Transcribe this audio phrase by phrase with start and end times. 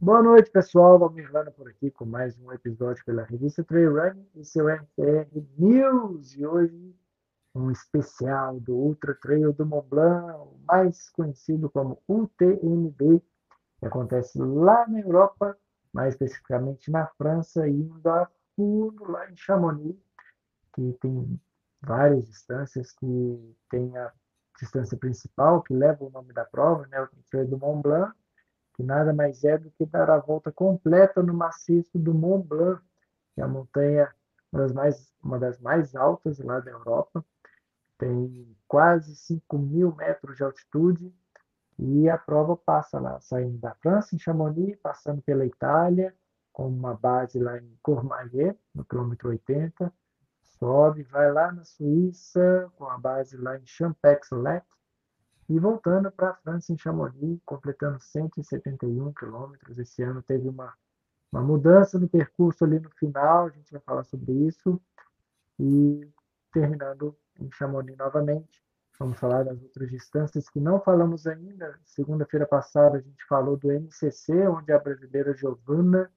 [0.00, 0.98] Boa noite, pessoal.
[0.98, 5.28] Vamos Irlanda por aqui com mais um episódio pela revista Trail Running e seu RTR
[5.58, 6.34] News.
[6.34, 6.96] E hoje
[7.54, 13.22] um especial do Ultra Trail do Mont Blanc, mais conhecido como UTMB,
[13.80, 15.54] que acontece lá na Europa,
[15.92, 19.98] mais especificamente na França, indo a fundo lá em Chamonix,
[20.72, 21.38] que tem
[21.82, 24.10] várias distâncias, que tem a
[24.58, 28.16] distância principal, que leva o nome da prova, né, o Trail do Mont Blanc,
[28.78, 32.80] que nada mais é do que dar a volta completa no maciço do Mont Blanc,
[33.34, 34.08] que é a montanha
[34.52, 37.24] uma das mais, uma das mais altas lá da Europa,
[37.98, 41.12] tem quase 5 mil metros de altitude,
[41.76, 46.14] e a prova passa lá, saindo da França, em Chamonix, passando pela Itália,
[46.52, 49.92] com uma base lá em Courmayeur, no quilômetro 80,
[50.58, 54.64] sobe, vai lá na Suíça, com a base lá em Champex-Lec,
[55.48, 59.78] e voltando para a França, em Chamonix, completando 171 quilômetros.
[59.78, 60.74] Esse ano teve uma,
[61.32, 64.80] uma mudança no percurso ali no final, a gente vai falar sobre isso.
[65.58, 66.06] E
[66.52, 68.62] terminando em Chamonix novamente,
[68.98, 71.78] vamos falar das outras distâncias que não falamos ainda.
[71.84, 76.10] Segunda-feira passada a gente falou do MCC, onde a brasileira Giovanna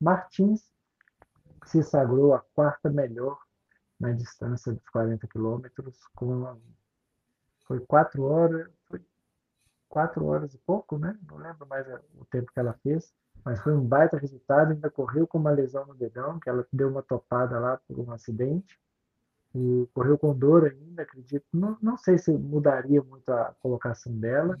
[0.00, 0.72] Martins
[1.64, 3.38] se sagrou a quarta melhor
[3.98, 6.58] na distância dos 40 quilômetros, com
[7.64, 9.00] foi quatro horas, foi
[9.88, 11.18] quatro horas e pouco, né?
[11.28, 11.86] Não lembro mais
[12.18, 13.12] o tempo que ela fez,
[13.44, 14.72] mas foi um baita resultado.
[14.72, 18.10] Ainda correu com uma lesão no dedão, que ela deu uma topada lá por um
[18.12, 18.78] acidente.
[19.54, 21.46] E correu com dor ainda, acredito.
[21.52, 24.56] Não, não sei se mudaria muito a colocação dela,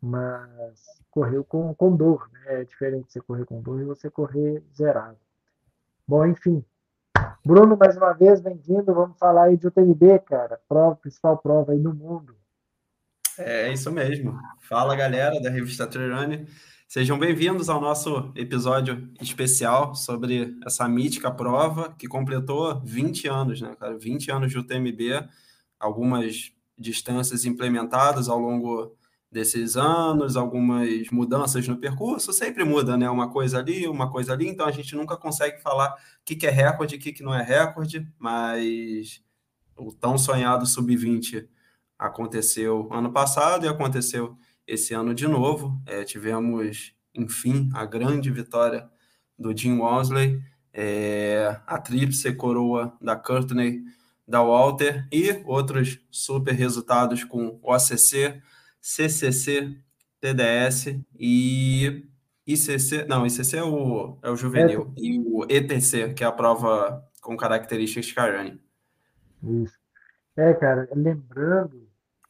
[0.00, 2.60] mas correu com, com dor, né?
[2.60, 5.18] É diferente você correr com dor e você correr zerado.
[6.06, 6.64] Bom, enfim,
[7.44, 8.94] Bruno, mais uma vez, bem-vindo.
[8.94, 10.60] Vamos falar aí de UTMB, cara.
[10.68, 12.36] Prova, principal prova aí do mundo.
[13.38, 14.38] É isso mesmo.
[14.68, 16.46] Fala, galera da revista Trailrunner.
[16.86, 23.74] Sejam bem-vindos ao nosso episódio especial sobre essa mítica prova que completou 20 anos, né,
[23.78, 23.96] cara?
[23.96, 25.28] 20 anos de UTMB,
[25.78, 28.96] algumas distâncias implementadas ao longo
[29.30, 33.08] desses anos, algumas mudanças no percurso, sempre muda, né?
[33.08, 36.46] Uma coisa ali, uma coisa ali, então a gente nunca consegue falar o que, que
[36.46, 39.22] é recorde, o que, que não é recorde, mas
[39.76, 41.48] o tão sonhado sub-20
[41.98, 44.36] aconteceu ano passado e aconteceu
[44.66, 45.80] esse ano de novo.
[45.86, 48.88] É, tivemos, enfim, a grande vitória
[49.38, 50.42] do Jim Walsley,
[50.72, 53.82] é, a tríplice coroa da Courtney,
[54.26, 58.40] da Walter e outros super resultados com o ACC,
[58.80, 59.76] CCC,
[60.20, 62.06] TDS e
[62.46, 65.00] ICC, não, ICC é o, é o juvenil, é.
[65.00, 68.60] e o ETC, que é a prova com características Carani.
[69.42, 69.78] Isso.
[70.36, 71.88] É, cara, lembrando,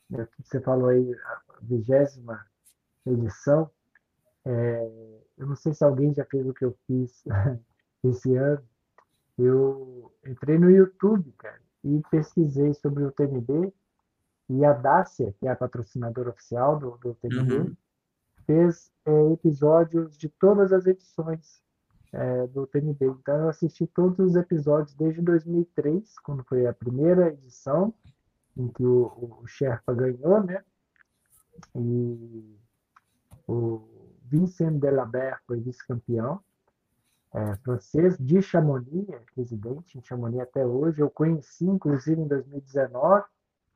[0.08, 2.44] né, que você falou aí, a vigésima
[3.06, 3.70] edição,
[4.44, 7.24] é, eu não sei se alguém já fez o que eu fiz
[8.04, 8.62] esse ano,
[9.38, 13.72] eu entrei no YouTube, cara, e pesquisei sobre o TNB
[14.50, 17.72] e a Dácia, que é a patrocinadora oficial do, do uhum.
[18.44, 21.62] fez é, episódios de todas as edições
[22.12, 23.06] é, do TNB.
[23.06, 27.94] Então, eu assisti todos os episódios desde 2003, quando foi a primeira edição,
[28.56, 30.64] em que o, o Sherpa ganhou, né?
[31.76, 32.58] E
[33.46, 33.88] o
[34.24, 36.40] Vincent Delabert foi vice-campeão.
[37.32, 41.00] É, francês de Chamonix, é residente em Chamonix até hoje.
[41.00, 43.24] Eu conheci, inclusive, em 2019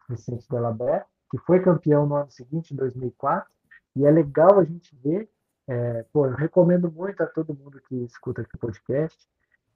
[0.08, 3.50] Vicente Delabert, que foi campeão no ano seguinte, em 2004,
[3.96, 5.28] e é legal a gente ver,
[5.66, 9.28] é, pô, eu recomendo muito a todo mundo que escuta aqui o podcast,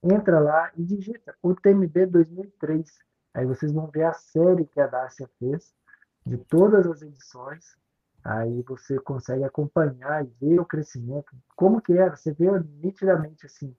[0.03, 2.99] entra lá e digita o TMB 2003,
[3.35, 5.75] aí vocês vão ver a série que a Dácia fez,
[6.25, 7.77] de todas as edições,
[8.23, 12.47] aí você consegue acompanhar e ver o crescimento, como que era, você vê
[12.83, 13.75] nitidamente assim,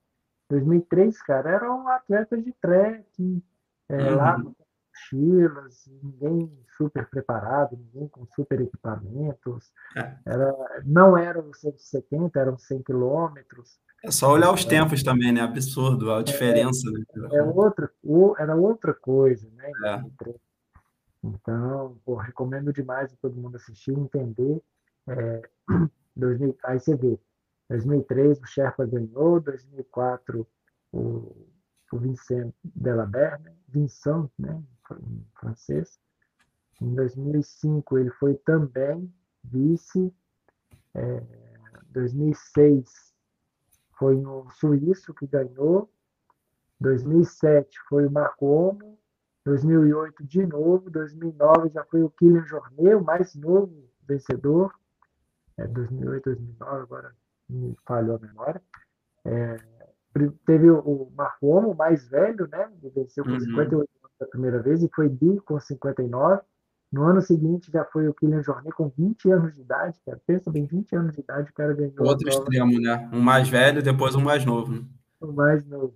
[0.49, 3.43] 2003, cara, era um atleta de trekking,
[3.87, 4.15] é, uhum.
[4.15, 4.55] lá no
[4.99, 9.71] mochilas, ninguém super preparado, ninguém com super equipamentos.
[9.95, 10.15] É.
[10.25, 13.79] Era, não eram 170, eram 100 quilômetros.
[14.03, 15.41] É só olhar os é, tempos também, né?
[15.41, 16.87] Absurdo a diferença.
[16.87, 17.27] É, né?
[17.33, 17.91] é outra,
[18.37, 19.69] era outra coisa, né?
[19.85, 20.03] É.
[21.21, 24.61] Então, pô, recomendo demais a todo mundo assistir, entender.
[25.07, 25.41] É,
[26.15, 27.19] 2000, aí você vê,
[27.69, 30.47] 2003 o Sherpa ganhou, 2004
[30.91, 31.47] o,
[31.91, 33.53] o Vincent Delabert, né?
[33.67, 34.61] Vincent, né?
[34.95, 35.99] Em francês.
[36.81, 39.13] Em 2005 ele foi também
[39.43, 40.13] vice.
[40.95, 41.23] É,
[41.89, 43.13] 2006
[43.97, 45.91] foi o suíço que ganhou.
[46.79, 48.97] 2007 foi o Marco Omo.
[49.45, 50.89] 2008 de novo.
[50.89, 54.73] 2009 já foi o Kylian Jornet, o mais novo vencedor.
[55.57, 57.15] é 2008, 2009, agora
[57.49, 58.61] me falhou a memória.
[59.25, 59.57] É,
[60.45, 62.71] teve o Marco Omo, mais velho, né?
[62.81, 63.39] Ele venceu com uhum.
[63.39, 63.89] 58 anos
[64.19, 66.41] da primeira vez e foi bi com 59.
[66.91, 70.19] No ano seguinte já foi o Kylian Jornet com 20 anos de idade, cara.
[70.25, 71.93] Pensa bem, 20 anos de idade, o cara ganhou.
[71.99, 73.09] Outro extremo, né?
[73.13, 74.73] Um mais velho, depois um mais novo.
[74.73, 74.85] Né?
[75.21, 75.93] Um mais novo.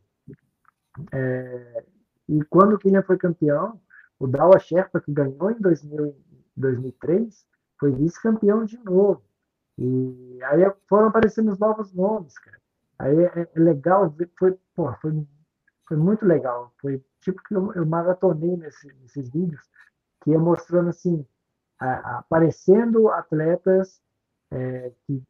[1.12, 1.84] É...
[2.30, 3.80] E quando o Kylian foi campeão,
[4.20, 6.16] o Dawa Sherpa, que ganhou em 2000,
[6.56, 7.46] 2003,
[7.80, 9.22] foi vice-campeão de novo.
[9.78, 12.62] E aí foram aparecendo os novos nomes, cara.
[13.00, 15.28] Aí é, é legal foi, pô, foi,
[15.88, 16.74] foi muito legal.
[16.80, 19.62] Foi tipo que eu, eu maratonei nesse, nesses vídeos
[20.22, 21.26] que ia mostrando assim,
[21.80, 24.02] a, aparecendo atletas
[24.52, 25.22] é, que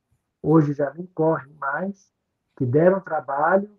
[0.42, 2.12] hoje já nem correm mais,
[2.58, 3.70] que deram trabalho,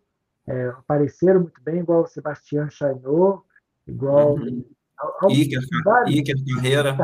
[0.46, 3.42] é, apareceram muito bem, igual o Sebastião Chainot,
[3.86, 4.64] igual uhum.
[4.98, 5.60] ao, Iker,
[6.06, 6.96] Iker Carreira,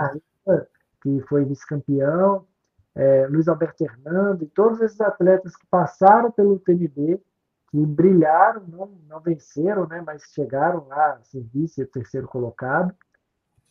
[1.03, 2.47] que foi vice-campeão,
[2.95, 7.21] é, Luiz Alberto Hernando, e todos esses atletas que passaram pelo TNB,
[7.71, 12.95] que brilharam, não, não venceram, né, mas chegaram lá a ser vice terceiro colocado,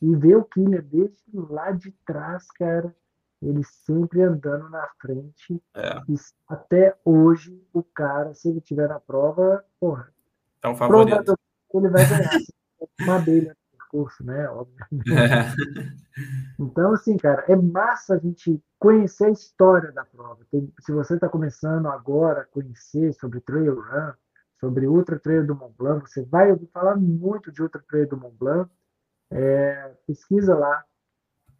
[0.01, 2.95] e ver o Killer desde lá de trás, cara,
[3.41, 5.61] ele sempre andando na frente.
[5.73, 6.01] É.
[6.07, 6.15] E
[6.47, 10.09] até hoje, o cara, se ele tiver na prova, porra.
[10.63, 11.37] É um favorito.
[11.73, 12.39] Ele vai ganhar.
[13.01, 13.57] uma abelha
[13.93, 14.47] no percurso, né?
[14.49, 15.13] Obviamente.
[15.13, 15.53] É.
[16.59, 20.45] Então, assim, cara, é massa a gente conhecer a história da prova.
[20.51, 24.11] Tem, se você está começando agora a conhecer sobre Trail Run,
[24.59, 28.17] sobre Ultra Trail do Mont Blanc, você vai ouvir falar muito de Ultra Trail do
[28.17, 28.69] Mont Blanc
[29.31, 30.83] é, pesquisa lá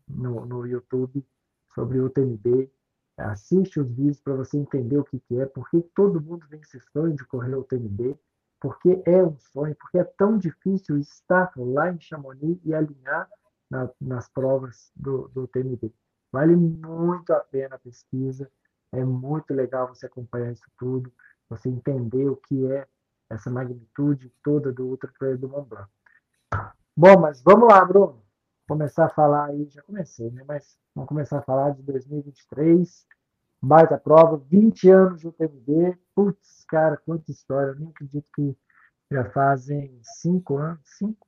[0.07, 1.25] no, no YouTube
[1.73, 2.69] sobre o TMB,
[3.17, 6.79] assiste os vídeos para você entender o que, que é, porque todo mundo tem esse
[6.91, 8.17] sonho de correr o TMB,
[8.59, 13.29] porque é um sonho, porque é tão difícil estar lá em Chamonix e alinhar
[13.69, 15.93] na, nas provas do, do TMB.
[16.31, 18.51] Vale muito a pena a pesquisa,
[18.91, 21.11] é muito legal você acompanhar isso tudo,
[21.49, 22.87] você entender o que é
[23.29, 25.89] essa magnitude toda do Ultra Trail do Mont Blanc.
[26.95, 28.21] Bom, mas vamos lá, Bruno.
[28.67, 30.43] Começar a falar aí, já comecei, né?
[30.47, 33.07] Mas vamos começar a falar de 2023.
[33.61, 35.97] Baita prova, 20 anos do TMB.
[36.15, 37.71] Putz, cara, quanta história.
[37.71, 38.55] Eu nem acredito que
[39.11, 41.27] já fazem cinco anos, cinco?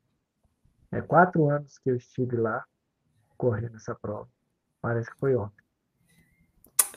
[0.91, 2.63] É quatro anos que eu estive lá
[3.37, 4.29] correndo essa prova.
[4.81, 5.61] Parece que foi ontem.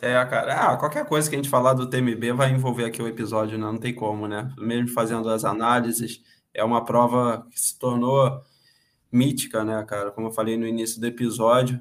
[0.02, 3.08] É, cara, ah, qualquer coisa que a gente falar do TMB vai envolver aqui o
[3.08, 3.64] episódio, né?
[3.64, 4.52] não tem como, né?
[4.58, 6.22] Mesmo fazendo as análises,
[6.52, 8.42] é uma prova que se tornou
[9.10, 10.10] mítica, né, cara?
[10.10, 11.80] Como eu falei no início do episódio,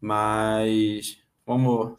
[0.00, 1.96] mas vamos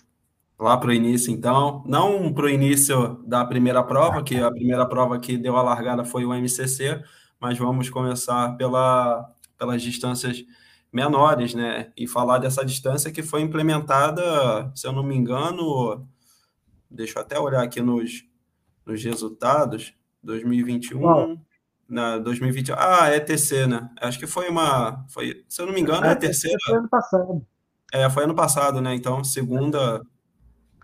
[0.62, 1.84] lá para o início, então.
[1.88, 6.06] Não para o início da primeira prova, que a primeira prova que deu a largada
[6.06, 7.02] foi o MCC,
[7.40, 9.28] mas vamos começar pela,
[9.58, 10.46] pelas distâncias
[10.94, 11.92] menores, né?
[11.98, 16.08] E falar dessa distância que foi implementada, se eu não me engano,
[16.90, 18.24] deixa eu até olhar aqui nos,
[18.86, 21.40] nos resultados, 2021
[21.90, 22.74] na 2020.
[22.74, 23.90] Ah, é TC, né?
[24.00, 25.06] Acho que foi uma.
[25.10, 26.58] Foi, se eu não me engano, é, é a terceira.
[26.64, 27.48] Foi ano passado.
[27.94, 28.94] É, foi ano passado, né?
[28.94, 30.02] Então, segunda,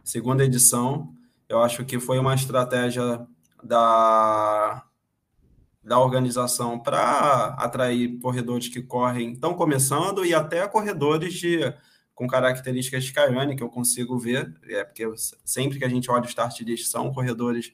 [0.08, 1.14] segunda edição.
[1.50, 3.28] Eu acho que foi uma estratégia
[3.62, 4.84] da,
[5.84, 11.60] da organização para atrair corredores que correm, estão começando, e até corredores de
[12.16, 15.06] com características de Cayane, que eu consigo ver, é porque
[15.46, 17.72] sempre que a gente olha o start list são corredores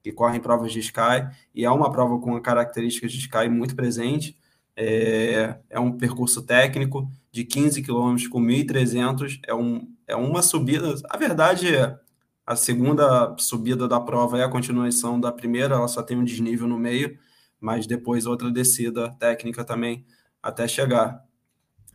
[0.00, 4.38] que correm provas de Sky, e é uma prova com características de Sky muito presente.
[4.82, 10.94] É, é um percurso técnico de 15 quilômetros com 1.300, é, um, é uma subida.
[11.10, 11.98] A verdade é,
[12.46, 16.66] a segunda subida da prova é a continuação da primeira, ela só tem um desnível
[16.66, 17.18] no meio,
[17.60, 20.06] mas depois outra descida técnica também
[20.42, 21.22] até chegar.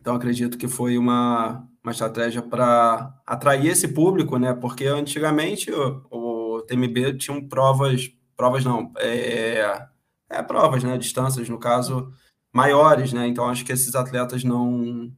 [0.00, 4.54] Então acredito que foi uma, uma estratégia para atrair esse público, né?
[4.54, 9.88] Porque antigamente o, o TMB tinham provas, provas não, é,
[10.30, 12.12] é provas, né, distâncias, no caso,
[12.56, 15.12] maiores, né, então acho que esses atletas não,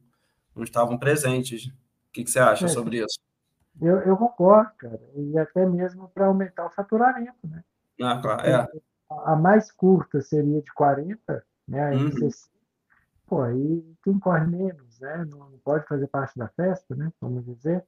[0.55, 1.67] não estavam presentes.
[1.67, 3.19] O que, que você acha é, sobre isso?
[3.81, 7.63] Eu, eu concordo, cara, e até mesmo para aumentar o faturamento, né.
[8.01, 8.67] Ah, claro, é.
[9.25, 12.29] A mais curta seria de 40, né, a uhum.
[13.25, 17.83] pô, aí quem corre menos, né, não pode fazer parte da festa, né, vamos dizer,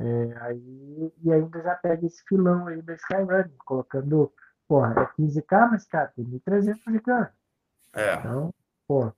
[0.00, 4.32] é, aí, e ainda já pega esse filão aí da Skyrunning, colocando,
[4.68, 7.28] porra, é 15k, mas, cara, tem 1.300 de ganho.
[7.94, 8.14] É.
[8.14, 8.54] Então,
[8.88, 9.12] pô,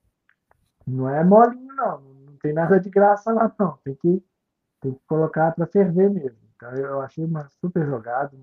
[0.86, 2.00] não é molinho, não.
[2.00, 3.78] Não tem nada de graça lá, não.
[3.84, 4.22] Tem que,
[4.80, 6.38] tem que colocar para ferver mesmo.
[6.56, 8.36] Então, eu achei uma super jogada.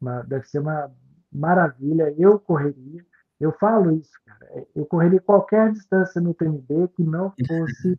[0.00, 0.90] Uma, deve ser uma
[1.32, 2.12] maravilha.
[2.18, 3.06] Eu correria.
[3.40, 4.66] Eu falo isso, cara.
[4.74, 7.98] Eu correria qualquer distância no TMB que não fosse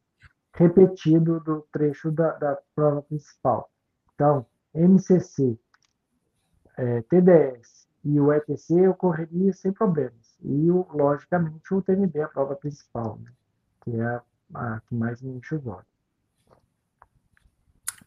[0.53, 3.69] repetido do trecho da, da prova principal.
[4.13, 5.57] Então, MCC,
[6.77, 10.22] é, TDS e o ETC eu correria sem problemas.
[10.43, 13.31] E, logicamente, o TMB, a prova principal, né?
[13.83, 14.21] que é a,
[14.53, 15.93] a que mais me enche os olhos.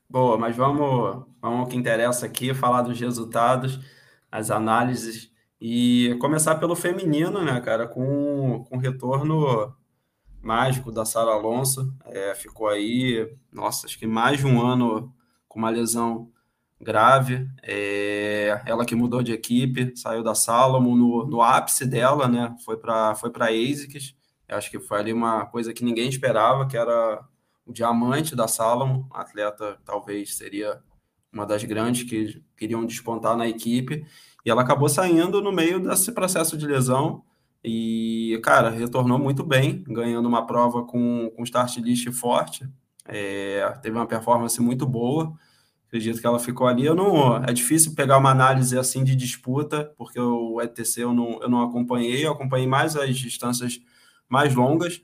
[0.09, 3.81] Boa, mas vamos, vamos ao que interessa aqui, falar dos resultados,
[4.31, 9.75] as análises e começar pelo feminino, né, cara, com, com retorno
[10.41, 11.93] mágico da Sara Alonso.
[12.05, 15.13] É, ficou aí, nossa, acho que mais de um ano
[15.49, 16.31] com uma lesão
[16.81, 17.49] grave.
[17.63, 22.55] É, ela que mudou de equipe, saiu da Salomon no, no ápice dela, né?
[22.65, 24.15] Foi para foi para ASICS.
[24.49, 27.25] Acho que foi ali uma coisa que ninguém esperava, que era
[27.67, 29.05] o diamante da Salomon.
[29.11, 30.81] Atleta talvez seria
[31.33, 34.07] uma das grandes que queriam despontar na equipe.
[34.45, 37.25] E ela acabou saindo no meio desse processo de lesão.
[37.65, 42.69] E, cara, retornou muito bem, ganhando uma prova com, com start list forte.
[43.05, 45.37] É, teve uma performance muito boa.
[45.87, 46.85] Acredito que ela ficou ali.
[46.85, 51.41] Eu não, é difícil pegar uma análise assim de disputa, porque o ETC eu não,
[51.41, 53.81] eu não acompanhei, eu acompanhei mais as distâncias
[54.29, 55.01] mais longas,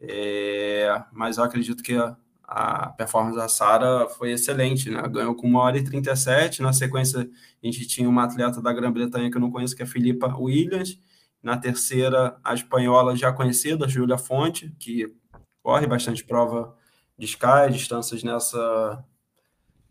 [0.00, 5.02] é, mas eu acredito que a, a performance da Sara foi excelente, né?
[5.08, 6.62] Ganhou com 1 hora e 37.
[6.62, 9.84] Na sequência, a gente tinha uma atleta da Grã-Bretanha que eu não conheço, que é
[9.84, 10.98] a Filipa Williams.
[11.42, 15.14] Na terceira, a espanhola já conhecida, Júlia Fonte, que
[15.62, 16.76] corre bastante prova
[17.18, 19.04] de Sky, distâncias nessa,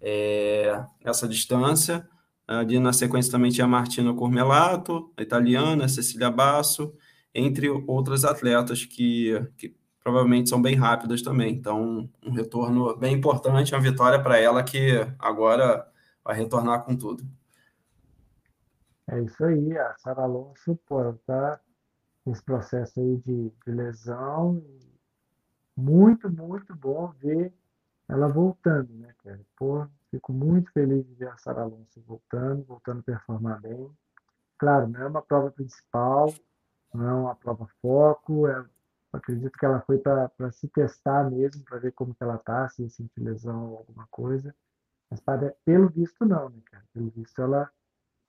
[0.03, 2.07] é, nessa distância.
[2.45, 6.93] Ali na sequência também tinha Martina Cormelato, a italiana, Cecília Basso,
[7.33, 11.53] entre outras atletas que, que provavelmente são bem rápidas também.
[11.53, 15.87] Então, um retorno bem importante, uma vitória para ela que agora
[16.23, 17.23] vai retornar com tudo.
[19.07, 20.77] É isso aí, a Sara Alonso,
[21.19, 21.59] está
[22.25, 24.61] nesse processo aí de lesão.
[25.75, 27.53] Muito, muito bom ver
[28.07, 29.39] ela voltando, né, cara?
[29.57, 33.89] Pô, fico muito feliz de ver a Sara Alonso voltando, voltando a performar bem.
[34.57, 36.33] Claro, não é uma prova principal,
[36.93, 38.65] não é uma prova foco, é,
[39.11, 42.89] acredito que ela foi para se testar mesmo, para ver como que ela tá, se
[42.89, 44.55] sentir lesão ou alguma coisa.
[45.09, 46.83] Mas para, pelo visto não, né, cara?
[46.93, 47.69] Pelo visto ela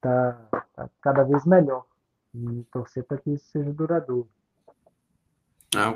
[0.00, 1.86] tá, tá cada vez melhor.
[2.34, 4.28] E torcer para que isso seja duradouro.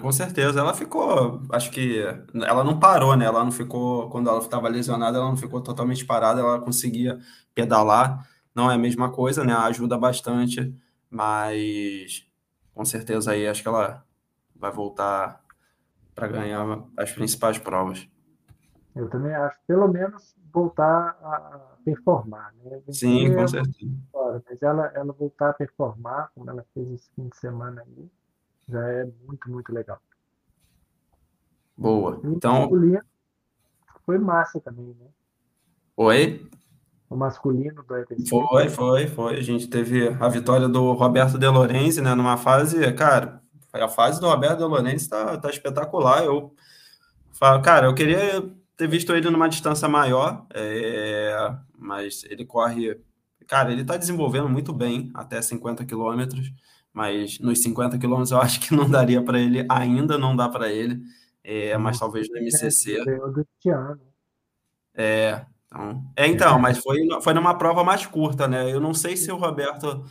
[0.00, 0.60] Com certeza.
[0.60, 2.02] Ela ficou, acho que
[2.34, 3.24] ela não parou, né?
[3.24, 7.18] Ela não ficou, quando ela estava lesionada, ela não ficou totalmente parada, ela conseguia
[7.54, 8.28] pedalar.
[8.54, 9.52] Não é a mesma coisa, né?
[9.52, 10.74] Ajuda bastante,
[11.10, 12.26] mas
[12.74, 14.04] com certeza aí acho que ela
[14.54, 15.42] vai voltar
[16.14, 18.08] para ganhar as principais provas.
[18.94, 22.80] Eu também acho, pelo menos voltar a performar, né?
[22.90, 23.92] Sim, com certeza.
[24.10, 28.10] Fora, mas ela, ela voltar a performar, como ela fez esse fim de semana aí,
[28.68, 30.00] já é muito, muito legal.
[31.76, 32.20] Boa.
[32.24, 32.68] E então.
[34.04, 35.06] Foi massa também, né?
[35.96, 36.48] Oi?
[37.08, 38.28] O masculino do ETC.
[38.28, 39.36] Foi, foi, foi.
[39.36, 42.14] A gente teve a vitória do Roberto De Lorenzi, né?
[42.14, 46.24] Numa fase, cara, a fase do Roberto De Lorenzi tá, tá espetacular.
[46.24, 46.54] Eu
[47.32, 48.42] falo, cara, eu queria
[48.76, 53.00] ter visto ele numa distância maior, é, mas ele corre.
[53.46, 56.52] Cara, ele tá desenvolvendo muito bem até 50 quilômetros
[56.98, 60.68] mas nos 50 quilômetros eu acho que não daria para ele, ainda não dá para
[60.68, 61.00] ele,
[61.44, 63.00] é, mas talvez no MCC.
[64.96, 68.72] É, então, é, então, mas foi, foi numa prova mais curta, né?
[68.72, 70.04] Eu não sei se o Roberto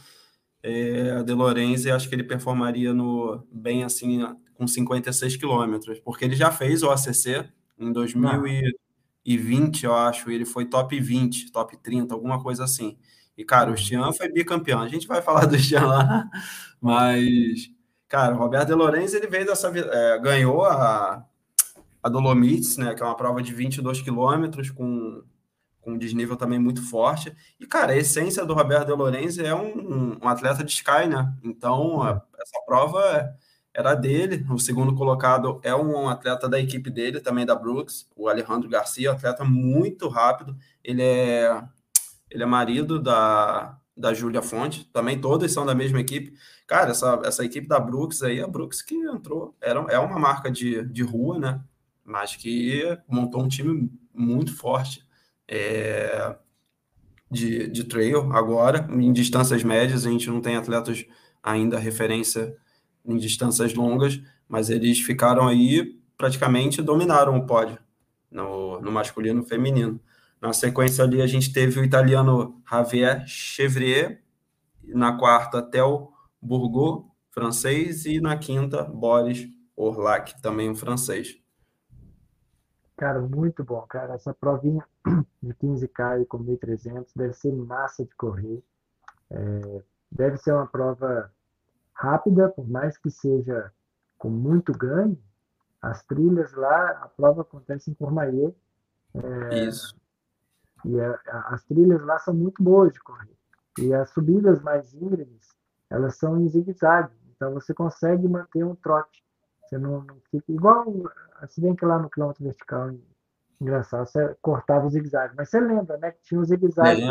[0.64, 4.22] é, De Lorenzi, acho que ele performaria no bem assim,
[4.54, 10.64] com 56 quilômetros, porque ele já fez o ACC em 2020, eu acho, ele foi
[10.64, 12.98] top 20, top 30, alguma coisa assim.
[13.38, 13.78] E, cara, o uhum.
[13.78, 14.82] Stian foi bicampeão.
[14.82, 16.28] A gente vai falar do Stian lá,
[16.82, 17.70] mas,
[18.08, 19.68] cara, o Roberto De Lorenzi, ele veio dessa.
[19.68, 21.24] É, ganhou a,
[22.02, 22.96] a Dolomites, né?
[22.96, 25.24] Que é uma prova de 22 quilômetros, com,
[25.80, 27.36] com um desnível também muito forte.
[27.60, 31.32] E, cara, a essência do Roberto De Lorenzi é um, um atleta de Sky, né?
[31.44, 33.38] Então, a, essa prova
[33.78, 34.44] era dele.
[34.50, 39.12] O segundo colocado é um atleta da equipe dele, também da Brooks, o Alejandro Garcia,
[39.12, 40.58] um atleta muito rápido.
[40.84, 41.64] Ele é
[42.30, 46.34] ele é marido da, da Júlia Fonte, também todos são da mesma equipe.
[46.68, 50.52] Cara, essa, essa equipe da Brooks aí, a Brooks que entrou, era, é uma marca
[50.52, 51.62] de, de rua, né?
[52.04, 55.06] Mas que montou um time muito forte
[55.48, 56.36] é,
[57.30, 61.06] de, de trail agora, em distâncias médias, a gente não tem atletas
[61.42, 62.56] ainda referência
[63.06, 67.78] em distâncias longas, mas eles ficaram aí, praticamente dominaram o pódio
[68.30, 70.00] no, no masculino e no feminino.
[70.42, 74.22] Na sequência ali, a gente teve o italiano Javier Chevrier,
[74.84, 76.10] na quarta, Theo
[76.42, 81.40] Bourgot, francês, e na quinta, Boris Orlac, também um francês.
[82.96, 84.16] Cara, muito bom, cara.
[84.16, 84.84] Essa provinha
[85.42, 88.64] de 15K com 1.300 deve ser massa de correr.
[89.30, 91.32] É, deve ser uma prova
[91.94, 93.72] rápida, por mais que seja
[94.18, 95.18] com muito ganho.
[95.80, 98.52] As trilhas lá, a prova acontece em Courmayeur.
[99.14, 99.96] É, Isso.
[100.88, 103.36] E a, a, as trilhas lá são muito boas de correr.
[103.80, 105.56] E as subidas mais íngremes,
[105.90, 107.14] elas são em zigue-zague.
[107.36, 109.24] Então você consegue manter um trote.
[109.62, 110.86] Você não, não fica igual
[111.50, 112.92] se bem que lá no quilômetro vertical,
[113.62, 115.36] engraçado, você cortava o zigue-zague.
[115.36, 116.12] Mas você lembra, né?
[116.12, 117.04] Que tinha o zigue-zague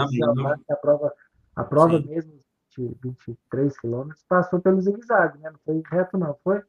[0.73, 1.13] a prova,
[1.55, 2.33] a prova mesmo
[2.71, 5.51] de 23 quilômetros passou pelo zigue-zague, né?
[5.51, 6.63] Não foi reto, não, foi?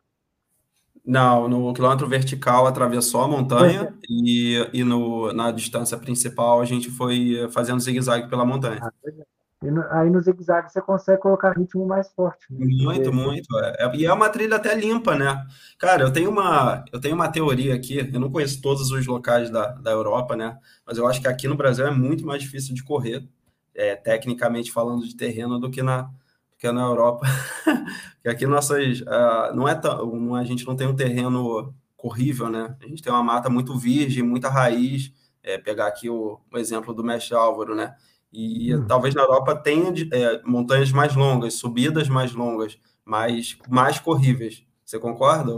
[1.07, 4.05] Não, no quilômetro vertical atravessou a montanha é.
[4.09, 8.81] e, e no, na distância principal a gente foi fazendo zigue-zague pela montanha.
[8.83, 9.37] Ah, é.
[9.63, 12.45] E no, aí no zigue-zague você consegue colocar ritmo mais forte.
[12.51, 12.65] Né?
[12.83, 13.57] Muito, muito.
[13.57, 15.47] É, é, e é uma trilha até limpa, né?
[15.79, 17.97] Cara, eu tenho uma, eu tenho uma teoria aqui.
[18.13, 20.59] Eu não conheço todos os locais da, da Europa, né?
[20.85, 23.27] Mas eu acho que aqui no Brasil é muito mais difícil de correr,
[23.73, 26.11] é, tecnicamente falando de terreno, do que na,
[26.57, 27.25] que na Europa.
[28.15, 29.01] Porque aqui nossas.
[29.01, 32.75] Uh, não é tão, a gente não tem um terreno corrível, né?
[32.81, 35.13] A gente tem uma mata muito virgem, muita raiz.
[35.43, 37.95] É, pegar aqui o, o exemplo do mestre Álvaro, né?
[38.31, 38.85] E hum.
[38.85, 44.65] talvez na Europa tenha é, montanhas mais longas, subidas mais longas, mais, mais corríveis.
[44.83, 45.51] Você concorda?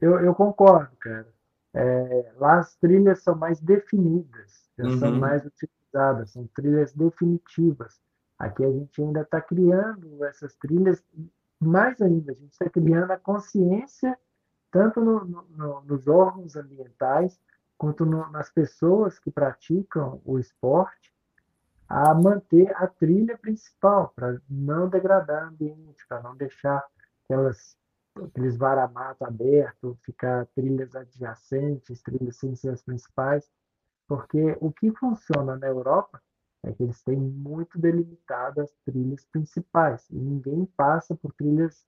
[0.00, 1.26] Eu, eu concordo, cara.
[1.74, 4.98] É, lá as trilhas são mais definidas, uhum.
[4.98, 7.98] são mais utilizadas, são trilhas definitivas.
[8.42, 11.00] Aqui a gente ainda está criando essas trilhas,
[11.60, 14.18] mais ainda, a gente está criando a consciência,
[14.68, 17.40] tanto no, no, nos órgãos ambientais,
[17.78, 21.14] quanto no, nas pessoas que praticam o esporte,
[21.88, 26.84] a manter a trilha principal, para não degradar o ambiente, para não deixar
[27.24, 27.78] aquelas,
[28.16, 33.48] aqueles varamatos abertos, ficar trilhas adjacentes, trilhas sem ser as principais,
[34.08, 36.20] porque o que funciona na Europa
[36.64, 41.84] é que eles têm muito delimitadas as trilhas principais, e ninguém passa por trilhas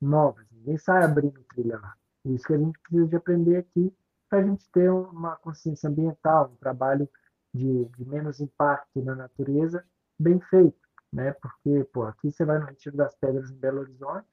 [0.00, 1.94] novas, ninguém sai abrindo trilha lá.
[2.24, 3.92] Isso que a gente precisa de aprender aqui
[4.28, 7.08] para a gente ter uma consciência ambiental, um trabalho
[7.52, 9.84] de, de menos impacto na natureza,
[10.18, 10.80] bem feito,
[11.12, 11.32] né?
[11.32, 14.26] Porque, pô, aqui você vai no Retiro das Pedras em Belo Horizonte,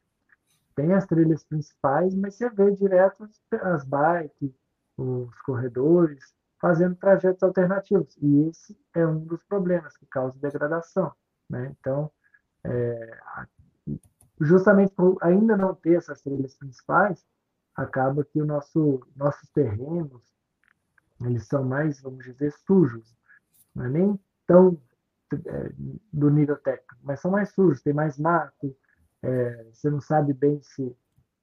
[0.75, 4.54] tem as trilhas principais, mas você vê direto as, as bikes,
[4.97, 8.15] os corredores, fazendo trajetos alternativos.
[8.21, 11.12] E esse é um dos problemas que causa degradação.
[11.50, 11.76] Né?
[11.80, 12.12] Então,
[12.63, 13.17] é,
[14.39, 17.26] justamente por ainda não ter essas trilhas principais,
[17.76, 20.21] acaba que o nosso, nossos terrenos,
[21.21, 23.17] eles são mais, vamos dizer, sujos.
[23.74, 24.80] Não é nem tão
[25.34, 25.71] é,
[26.13, 28.76] do nível técnico, mas são mais sujos, tem mais mato,
[29.24, 30.95] é, você não sabe bem se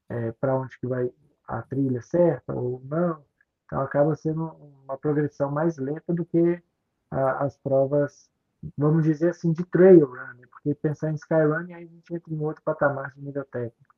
[0.09, 1.11] é, para onde que vai
[1.47, 3.25] a trilha certa ou não.
[3.69, 4.47] Então acaba sendo
[4.85, 6.63] uma progressão mais lenta do que
[7.11, 8.31] a, as provas,
[8.77, 10.47] vamos dizer assim, de trail run, né?
[10.51, 13.95] porque pensar em skyrun aí a gente entra em outro patamar de nível técnico.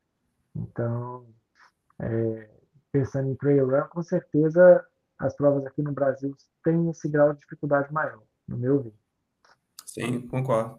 [0.57, 1.25] Então,
[2.01, 2.51] é,
[2.91, 4.85] pensando em trail run, com certeza
[5.17, 8.95] as provas aqui no Brasil têm esse grau de dificuldade maior, no meu ver.
[9.87, 10.79] Sim, concordo.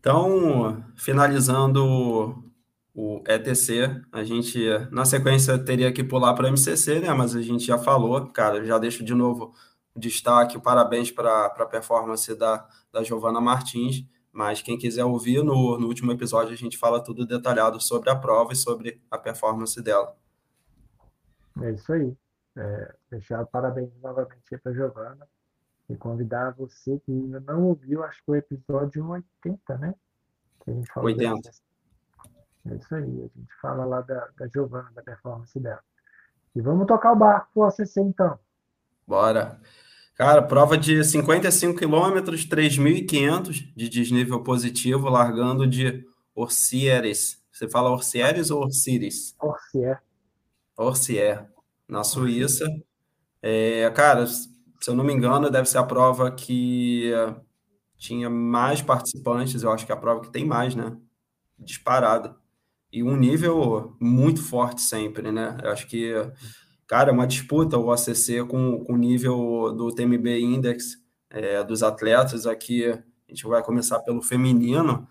[0.00, 2.47] Então, finalizando
[3.00, 4.58] o ETC, a gente,
[4.90, 7.14] na sequência, teria que pular para o MCC, né?
[7.14, 9.54] Mas a gente já falou, cara, já deixo de novo
[9.94, 14.04] o destaque, parabéns para a performance da, da Giovana Martins.
[14.32, 18.16] Mas quem quiser ouvir, no, no último episódio a gente fala tudo detalhado sobre a
[18.16, 20.16] prova e sobre a performance dela.
[21.62, 22.16] É isso aí.
[22.56, 25.28] É, deixar parabéns novamente para a Giovana
[25.88, 29.94] e convidar você que ainda não ouviu, acho que o episódio 80, né?
[30.64, 31.67] Que a gente falou 80.
[32.70, 35.82] É isso aí, a gente fala lá da, da Giovana, da performance dela.
[36.54, 38.38] E vamos tocar o barco pro ACC então.
[39.06, 39.60] Bora.
[40.14, 46.04] Cara, prova de 55 quilômetros, 3.500 de desnível positivo, largando de
[46.34, 47.40] Orcieres.
[47.52, 49.36] Você fala Orcieres ou Orcires?
[49.40, 50.02] Orcier.
[50.76, 51.48] Orcier
[51.88, 52.66] na Suíça.
[53.40, 54.48] É, cara, se
[54.88, 57.12] eu não me engano, deve ser a prova que
[57.96, 60.96] tinha mais participantes, eu acho que é a prova que tem mais, né?
[61.58, 62.36] Disparada.
[62.92, 65.56] E um nível muito forte sempre, né?
[65.62, 66.12] Eu acho que,
[66.86, 70.96] cara, é uma disputa o ACC com, com o nível do TMB Index
[71.30, 72.46] é, dos atletas.
[72.46, 75.06] Aqui a gente vai começar pelo feminino.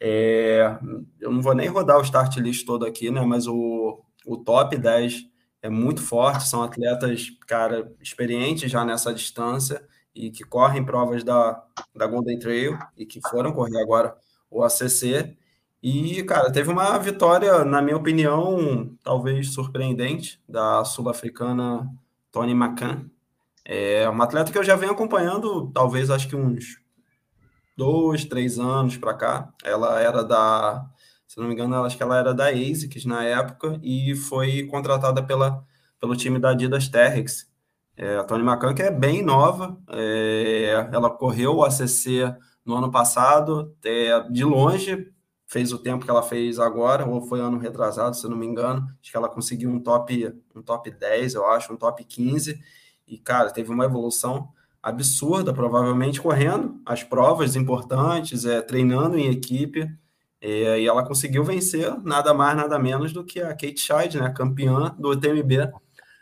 [0.00, 0.78] É,
[1.20, 3.20] eu não vou nem rodar o start list todo aqui, né?
[3.22, 5.26] Mas o, o top 10
[5.60, 11.62] é muito forte, são atletas, cara, experientes já nessa distância e que correm provas da,
[11.94, 14.16] da Golden Trail e que foram correr agora
[14.50, 15.36] o ACC.
[15.82, 21.88] E, cara, teve uma vitória, na minha opinião, talvez surpreendente, da sul-africana
[22.32, 23.08] Tony McCann.
[23.64, 26.80] É uma atleta que eu já venho acompanhando, talvez acho que uns
[27.76, 29.52] dois, três anos para cá.
[29.64, 30.84] Ela era da,
[31.28, 35.22] se não me engano, acho que ela era da ASICS na época e foi contratada
[35.22, 35.62] pela,
[36.00, 37.46] pelo time da Adidas Terrex.
[37.96, 42.90] É, a Tony Macan, que é bem nova, é, ela correu o ACC no ano
[42.90, 45.12] passado, é, de longe,
[45.48, 48.86] fez o tempo que ela fez agora, ou foi ano retrasado, se não me engano.
[49.00, 52.60] Acho que ela conseguiu um top, um top 10, eu acho, um top 15.
[53.06, 54.50] E, cara, teve uma evolução
[54.82, 59.90] absurda, provavelmente correndo as provas importantes, é, treinando em equipe.
[60.38, 64.30] É, e ela conseguiu vencer nada mais, nada menos do que a Kate Scheid, né,
[64.30, 65.72] campeã do UTMB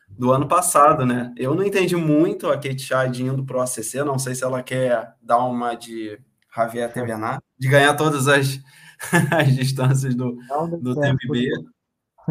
[0.08, 1.34] do ano passado, né?
[1.36, 4.62] Eu não entendi muito a Kate Scheid indo para o ACC, não sei se ela
[4.62, 6.18] quer dar uma de
[6.54, 8.58] Javier Tevenat, de ganhar todas as,
[9.32, 10.36] as distâncias do,
[10.80, 11.50] do UTMB.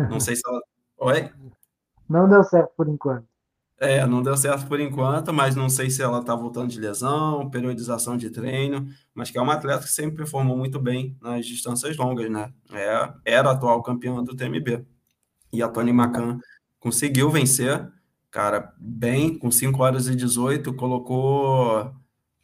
[0.10, 0.62] Não sei se ela...
[0.97, 1.32] Oi?
[2.10, 3.25] Não deu certo por enquanto.
[3.78, 7.49] É, não deu certo por enquanto, mas não sei se ela está voltando de lesão,
[7.49, 11.97] periodização de treino, mas que é uma atleta que sempre performou muito bem nas distâncias
[11.97, 12.54] longas, né?
[12.71, 14.86] É, era atual campeã do TMB.
[15.51, 16.39] E a Tony Macan
[16.80, 17.91] conseguiu vencer,
[18.32, 21.93] cara, bem, com 5 horas e 18, colocou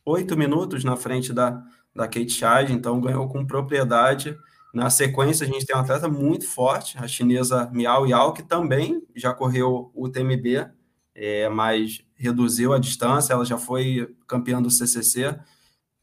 [0.05, 1.63] 8 minutos na frente da,
[1.95, 4.38] da Kate Scheid, então ganhou com propriedade.
[4.73, 9.04] Na sequência, a gente tem uma atleta muito forte, a chinesa Miao Yao, que também
[9.15, 10.71] já correu o TMB,
[11.13, 15.38] é, mas reduziu a distância, ela já foi campeã do CCC,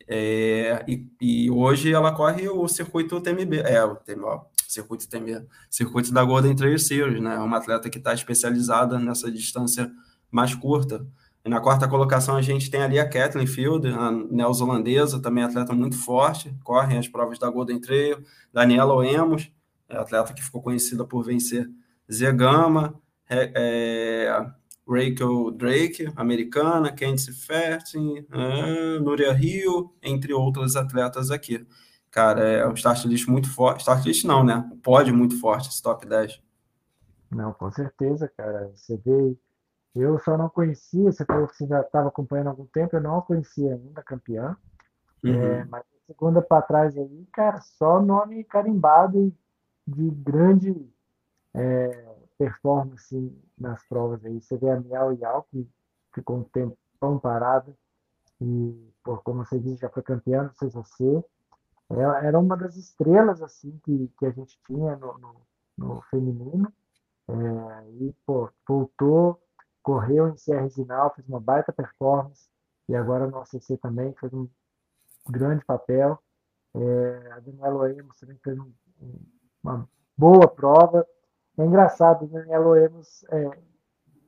[0.07, 5.47] é, e, e, hoje ela corre o circuito TMB, é, o TMB, ó, circuito TMB,
[5.71, 9.91] circuito da Golden Trail Series, né, é uma atleta que está especializada nessa distância
[10.31, 11.07] mais curta.
[11.49, 15.73] E na quarta colocação a gente tem ali a Kathleen Field, a neozelandesa, também atleta
[15.73, 19.51] muito forte, corre as provas da Golden Trail, Daniela Oemos,
[19.89, 21.67] é atleta que ficou conhecida por vencer
[22.13, 24.47] Zegama, é, é,
[24.87, 31.67] Rachel Drake, americana, Candice Fertin, uh, Núria Rio, entre outros atletas aqui.
[32.11, 33.81] Cara, é um start list muito forte.
[33.81, 34.71] Start list não, né?
[34.83, 36.43] Pode muito forte esse top 10.
[37.31, 38.71] Não, com certeza, cara.
[38.75, 39.35] Você vê.
[39.99, 43.01] Eu só não conhecia, você falou que você já estava acompanhando há algum tempo, eu
[43.01, 44.57] não a conhecia ainda, campeã.
[45.25, 45.35] Uhum.
[45.35, 49.33] É, mas segunda para trás aí, cara, só nome carimbado
[49.87, 50.89] de grande
[51.55, 54.41] é, performance nas provas aí.
[54.41, 55.69] Você vê a Miau Yao, que
[56.15, 57.77] ficou um tempo tão parada,
[58.41, 61.25] e, por, como você disse, já foi campeã do CCC.
[61.91, 65.37] Ela era uma das estrelas assim que, que a gente tinha no, no,
[65.77, 66.73] no feminino.
[67.29, 69.41] É, e, pô, voltou,
[69.89, 72.47] correu em Sierra Zinal, fez uma baita performance,
[72.91, 74.47] e agora no ACC também fez um
[75.27, 76.19] grande papel.
[76.75, 78.71] É, a Daniela Emos também fez um,
[79.65, 81.07] uma boa prova,
[81.57, 82.55] é engraçado, né?
[82.55, 83.51] Aloemos é,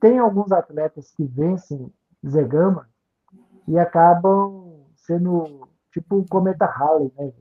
[0.00, 1.92] tem alguns atletas que vencem
[2.26, 2.88] Zegama
[3.68, 7.34] e acabam sendo tipo o Cometa Halley, né?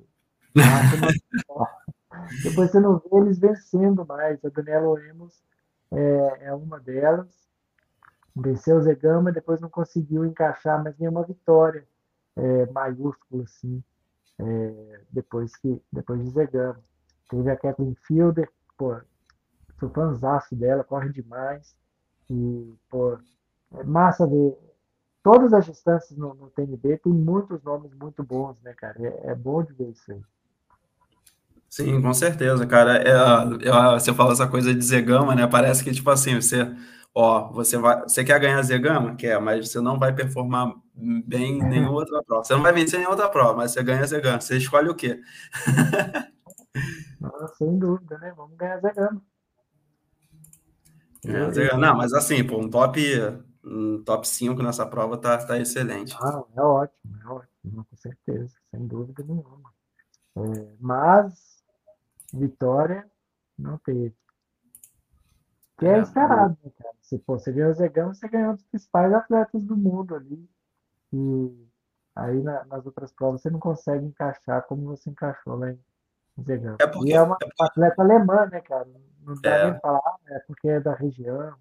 [2.44, 4.44] Depois você não vê eles vencendo mais.
[4.44, 5.42] A Daniela Lemos
[5.94, 7.49] é, é uma delas.
[8.42, 11.86] Venceu o Zegama, depois não conseguiu encaixar mais nenhuma vitória
[12.36, 13.84] é, maiúscula assim,
[14.40, 16.80] é, depois, que, depois de Zegama.
[17.30, 18.96] Teve a Kathleen Fielder, pô,
[19.80, 21.76] sou fãzaço dela, corre demais.
[22.30, 23.18] E, pô,
[23.76, 24.58] é massa ver.
[25.22, 28.96] Todas as distâncias no, no TNB tem muitos nomes muito bons, né, cara?
[29.00, 30.22] É, é bom de ver isso aí.
[31.70, 32.98] Sim, com certeza, cara.
[32.98, 33.12] É,
[33.68, 35.46] é, você fala essa coisa de Zegama, né?
[35.46, 36.66] Parece que, tipo assim, você,
[37.14, 39.16] ó, você vai, você quer ganhar Zegama?
[39.16, 42.44] Quer, mas você não vai performar bem em nenhuma outra prova.
[42.44, 44.42] Você não vai vencer em nenhuma outra prova, mas você ganha Zegama.
[44.42, 45.22] Você escolhe o quê?
[47.20, 48.34] Não, sem dúvida, né?
[48.36, 49.22] Vamos ganhar Zegama.
[51.26, 53.02] É, não, mas assim, pô, um top,
[53.64, 56.16] um top 5 nessa prova tá, tá excelente.
[56.20, 59.74] Ah, é ótimo, é ótimo, com certeza, sem dúvida nenhuma.
[60.38, 61.62] É, mas
[62.34, 63.06] vitória
[63.58, 64.16] não teve.
[65.80, 66.94] Que é, é esperado, né, cara?
[67.02, 70.50] Se você ganhou o Zegão, você ganhou os principais atletas do mundo ali.
[71.14, 71.68] E
[72.16, 75.80] aí na, nas outras provas você não consegue encaixar como você encaixou lá em
[76.44, 76.76] Zegão.
[76.80, 77.64] É porque, e é uma é porque...
[77.64, 78.88] atleta alemã, né, cara?
[79.24, 79.72] Não dá é.
[79.72, 81.56] nem falar, é porque é da região.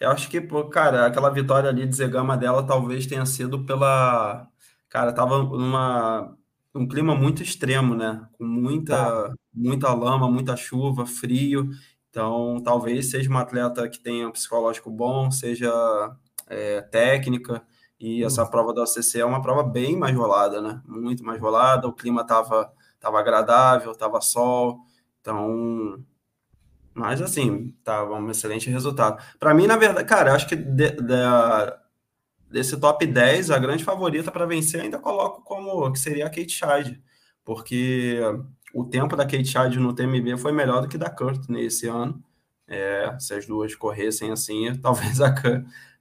[0.00, 4.48] Eu acho que, pô, cara, aquela vitória ali de Zegama dela talvez tenha sido pela.
[4.88, 6.36] Cara, tava numa
[6.74, 8.26] um clima muito extremo, né?
[8.32, 9.34] Com muita, tá.
[9.52, 11.70] muita lama, muita chuva, frio.
[12.18, 15.70] Então, talvez seja uma atleta que tenha um psicológico bom, seja
[16.48, 17.62] é, técnica.
[18.00, 18.50] E essa uhum.
[18.50, 20.82] prova da OCC é uma prova bem mais rolada, né?
[20.84, 21.86] Muito mais rolada.
[21.86, 24.80] O clima tava, tava agradável, tava sol.
[25.20, 26.02] Então,
[26.92, 29.22] Mas assim, tá um excelente resultado.
[29.38, 31.14] Para mim, na verdade, cara, eu acho que de, de,
[32.50, 36.50] desse top 10, a grande favorita para vencer ainda coloco como que seria a Kate
[36.50, 37.00] Scheid,
[37.48, 38.20] porque
[38.74, 42.22] o tempo da Kate Scheid no TMB foi melhor do que da Courtney esse ano.
[42.66, 45.34] É, se as duas corressem assim, talvez a,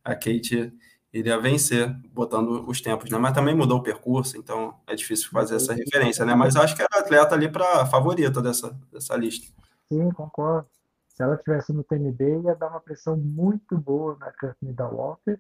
[0.04, 0.74] a Kate
[1.14, 3.18] iria vencer, botando os tempos, né?
[3.18, 6.36] Mas também mudou o percurso, então é difícil fazer essa referência, né?
[6.36, 9.48] Mas acho que era atleta ali para favorita dessa, dessa lista.
[9.88, 10.68] Sim, concordo.
[11.08, 15.40] Se ela tivesse no TNB, ia dar uma pressão muito boa na Courtney da Walker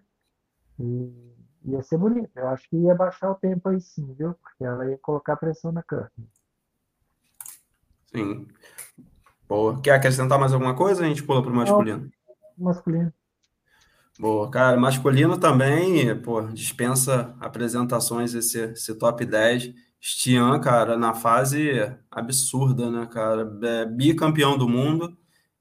[0.79, 1.36] e
[1.67, 2.29] ia ser bonito.
[2.35, 4.33] Eu acho que ia baixar o tempo aí sim, viu?
[4.41, 6.27] Porque ela ia colocar pressão na Courtney.
[8.07, 8.47] Sim.
[9.47, 9.79] Boa.
[9.81, 11.03] Quer acrescentar mais alguma coisa?
[11.03, 12.09] A gente pula para o masculino.
[12.57, 13.13] Não, masculino.
[14.19, 14.77] Boa, cara.
[14.77, 19.73] Masculino também, pô, dispensa apresentações esse, esse top 10.
[20.01, 21.71] Stian, cara, na fase
[22.09, 23.51] absurda, né, cara?
[23.63, 25.17] É bicampeão do mundo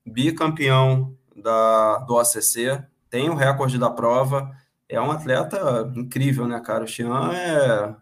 [0.07, 4.51] bicampeão da, do ACC, tem o recorde da prova,
[4.89, 6.85] é um atleta incrível, né, cara?
[6.85, 7.97] O Xian é,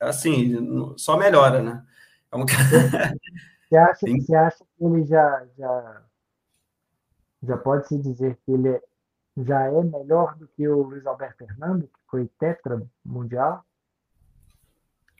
[0.00, 1.84] assim, só melhora, né?
[2.30, 2.44] É um...
[3.68, 6.02] você, acha, você acha que ele já, já,
[7.42, 8.82] já pode se dizer que ele é,
[9.38, 13.64] já é melhor do que o Luiz Alberto Fernando, que foi tetra mundial?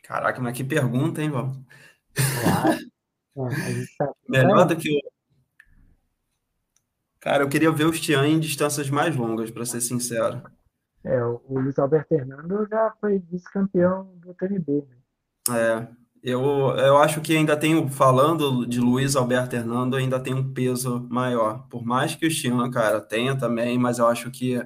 [0.03, 1.51] Caraca, mas que pergunta, hein, Val?
[2.13, 2.79] Claro.
[3.37, 4.13] É, tá...
[4.29, 5.14] Melhor do que o
[7.25, 10.43] Cara, eu queria ver o Stian em distâncias mais longas, para ser sincero.
[11.03, 14.85] É, o Luiz Alberto Fernando já foi vice-campeão do TNB.
[15.49, 15.57] Né?
[15.57, 15.87] É,
[16.21, 16.39] eu,
[16.77, 21.65] eu acho que ainda tem, falando de Luiz Alberto Hernando, ainda tem um peso maior.
[21.67, 24.61] Por mais que o Stian, cara, tenha também, mas eu acho que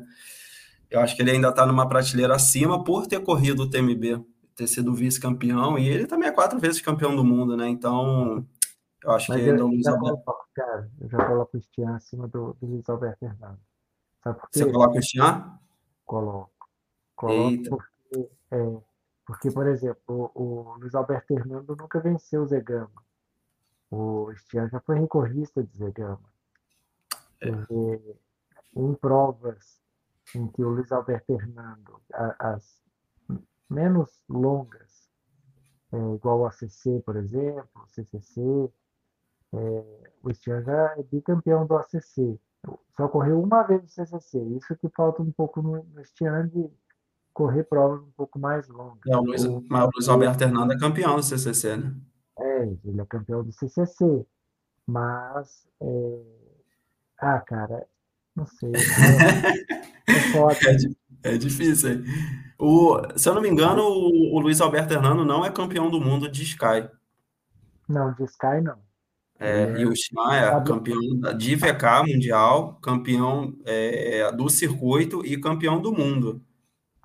[0.89, 4.21] eu acho que ele ainda está numa prateleira acima por ter corrido o TMB,
[4.53, 7.69] ter sido vice-campeão, e ele também é quatro vezes campeão do mundo, né?
[7.69, 8.45] Então,
[9.03, 10.23] eu acho Mas que ainda o Luiz Alberto.
[10.23, 13.59] Coloco, cara, eu já coloco o Stian acima do, do Luiz Alberto Hernando.
[14.23, 14.59] Sabe por quê?
[14.59, 15.59] Você coloca o Stian?
[16.05, 16.69] Coloco.
[17.15, 18.77] Coloco porque, é,
[19.25, 23.03] porque, por exemplo, o, o Luiz Alberto Hernando nunca venceu o Zegama.
[23.89, 26.29] O Stian já foi recordista de Zegama.
[27.41, 27.49] É.
[28.75, 29.79] em provas
[30.35, 32.01] em que o Luiz Alberto Hernando,
[32.37, 32.83] as
[33.69, 35.09] menos longas,
[35.91, 38.71] é, igual o ACC, por exemplo, o CCC,
[39.53, 39.83] é,
[40.23, 42.39] o já é bicampeão do ACC.
[42.95, 44.39] Só correu uma vez no CCC.
[44.57, 46.69] Isso que falta um pouco no, no Stian de
[47.33, 48.99] correr provas um pouco mais longas.
[49.07, 51.95] É, o Luiz, o, mas o Luiz Alberto Hernando é campeão do CCC, né?
[52.37, 54.25] É, ele é campeão do CCC.
[54.85, 56.21] Mas, é...
[57.19, 57.87] ah, cara,
[58.35, 58.71] não sei.
[60.09, 62.03] É, é, é, é difícil.
[62.57, 66.01] O, se eu não me engano, o, o Luiz Alberto Hernando não é campeão do
[66.01, 66.89] mundo de Sky.
[67.87, 68.79] Não, de Sky não.
[69.39, 70.99] É, e o Shan é campeão
[71.37, 76.41] de VK mundial, campeão é, do circuito e campeão do mundo.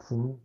[0.01, 0.39] Sim.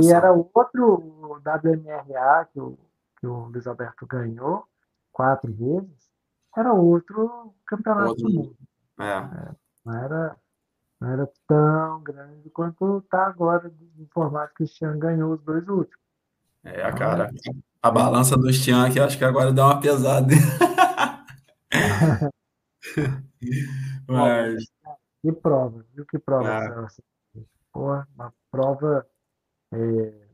[0.00, 2.78] E era outro WMRA que o,
[3.20, 4.64] que o Luiz Alberto ganhou
[5.12, 6.08] quatro vezes,
[6.56, 8.24] era outro campeonato outro.
[8.24, 8.56] do mundo.
[9.00, 9.04] É.
[9.04, 9.50] é.
[9.84, 10.36] não, era,
[11.00, 15.68] não era tão grande quanto está agora, de formato que o Cristiano ganhou os dois
[15.68, 15.98] últimos.
[16.64, 17.30] É, então, cara,
[17.82, 20.32] a balança do Stian aqui acho que agora dá uma pesada.
[24.08, 24.64] Mas...
[25.22, 26.48] Que prova, viu que prova?
[26.48, 26.86] Ah.
[27.72, 29.06] Porra, uma prova.
[29.72, 30.28] É...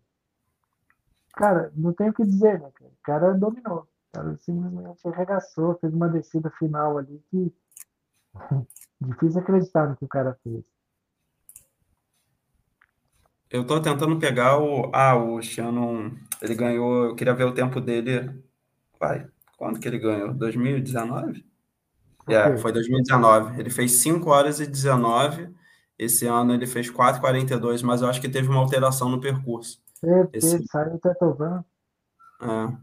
[1.33, 2.71] Cara, não tem o que dizer, né?
[2.81, 3.81] O cara dominou.
[3.81, 7.53] O cara simplesmente arregaçou, fez uma descida final ali que.
[9.01, 10.65] Difícil acreditar no que o cara fez.
[13.51, 14.91] Eu tô tentando pegar o.
[14.95, 16.13] Ah, o Shannon.
[16.41, 17.05] Ele ganhou.
[17.07, 18.43] Eu queria ver o tempo dele.
[18.99, 19.29] Vai.
[19.65, 20.35] Quando que ele ganhou?
[20.35, 21.43] 2019?
[22.29, 23.59] É, foi 2019.
[23.59, 25.57] Ele fez 5 horas e 19.
[25.99, 29.83] Esse ano ele fez 4,42, mas eu acho que teve uma alteração no percurso.
[30.03, 30.67] Teve, Esse...
[30.67, 31.65] saiu Tetovan.
[32.43, 32.77] É.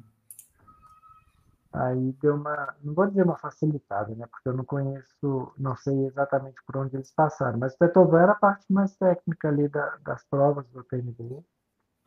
[1.72, 4.26] Aí deu uma, não vou dizer uma facilitada, né?
[4.26, 8.32] Porque eu não conheço, não sei exatamente por onde eles passaram, mas o Tetovan era
[8.32, 11.46] a parte mais técnica ali da, das provas do TNB.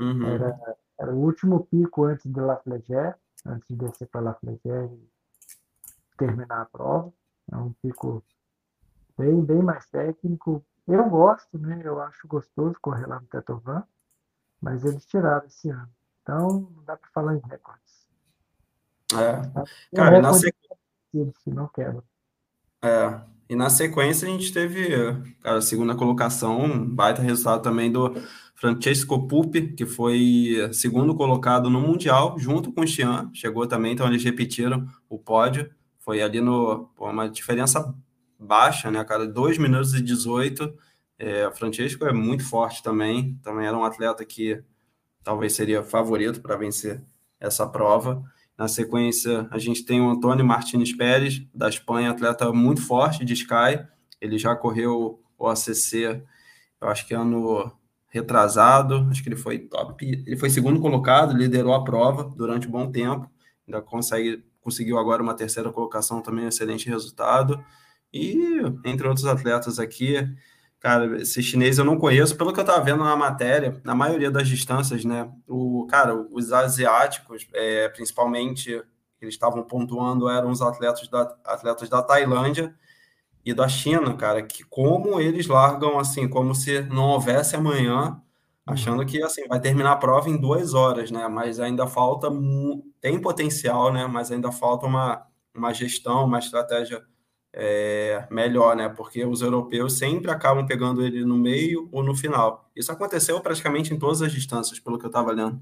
[0.00, 0.26] Uhum.
[0.26, 0.58] Era,
[0.98, 3.14] era o último pico antes de La Flégère,
[3.46, 5.08] antes de descer para La Flégère e
[6.16, 7.12] terminar a prova.
[7.50, 8.22] É um pico
[9.18, 10.64] bem, bem mais técnico.
[10.86, 11.80] Eu gosto, né?
[11.84, 13.84] Eu acho gostoso correr lá no Tetovan,
[14.60, 15.88] mas eles tiraram esse ano.
[16.22, 18.08] Então, não dá para falar em recordes.
[19.12, 19.94] É.
[19.94, 20.74] Cara, na sequência.
[21.44, 22.02] Se não quebra.
[22.82, 23.20] É.
[23.48, 24.88] E na sequência a gente teve
[25.44, 28.14] a segunda colocação, um baita resultado também do
[28.54, 34.06] Francesco Pupi, que foi segundo colocado no Mundial, junto com o Xian, chegou também, então
[34.06, 37.94] eles repetiram o pódio Foi ali no pô, uma diferença
[38.38, 39.26] baixa, né, cara?
[39.26, 40.72] 2 minutos e 18.
[41.18, 43.38] É, Francesco é muito forte também.
[43.42, 44.62] Também era um atleta que
[45.22, 47.02] talvez seria favorito para vencer
[47.40, 48.22] essa prova.
[48.56, 53.32] Na sequência, a gente tem o Antônio Martins Pérez, da Espanha, atleta muito forte de
[53.32, 53.84] Sky.
[54.20, 56.22] Ele já correu o ACC,
[56.80, 57.72] eu acho que ano
[58.14, 62.70] retrasado, acho que ele foi top, ele foi segundo colocado, liderou a prova durante um
[62.70, 63.28] bom tempo,
[63.66, 67.62] ainda consegue, conseguiu agora uma terceira colocação também, um excelente resultado.
[68.12, 68.38] E
[68.84, 70.16] entre outros atletas aqui,
[70.78, 74.30] Cara, esse chinês eu não conheço, pelo que eu estava vendo na matéria, na maioria
[74.30, 75.32] das distâncias, né?
[75.48, 78.70] O, cara, os asiáticos, é, principalmente,
[79.18, 82.74] eles estavam pontuando, eram os atletas da, atletas da Tailândia
[83.44, 88.20] e da China, cara, que como eles largam assim, como se não houvesse amanhã,
[88.66, 89.06] achando uhum.
[89.06, 91.28] que assim vai terminar a prova em duas horas, né?
[91.28, 92.28] Mas ainda falta,
[93.00, 94.06] tem potencial, né?
[94.06, 97.04] Mas ainda falta uma, uma gestão, uma estratégia
[97.52, 98.88] é, melhor, né?
[98.88, 102.70] Porque os europeus sempre acabam pegando ele no meio ou no final.
[102.74, 105.60] Isso aconteceu praticamente em todas as distâncias, pelo que eu estava lendo.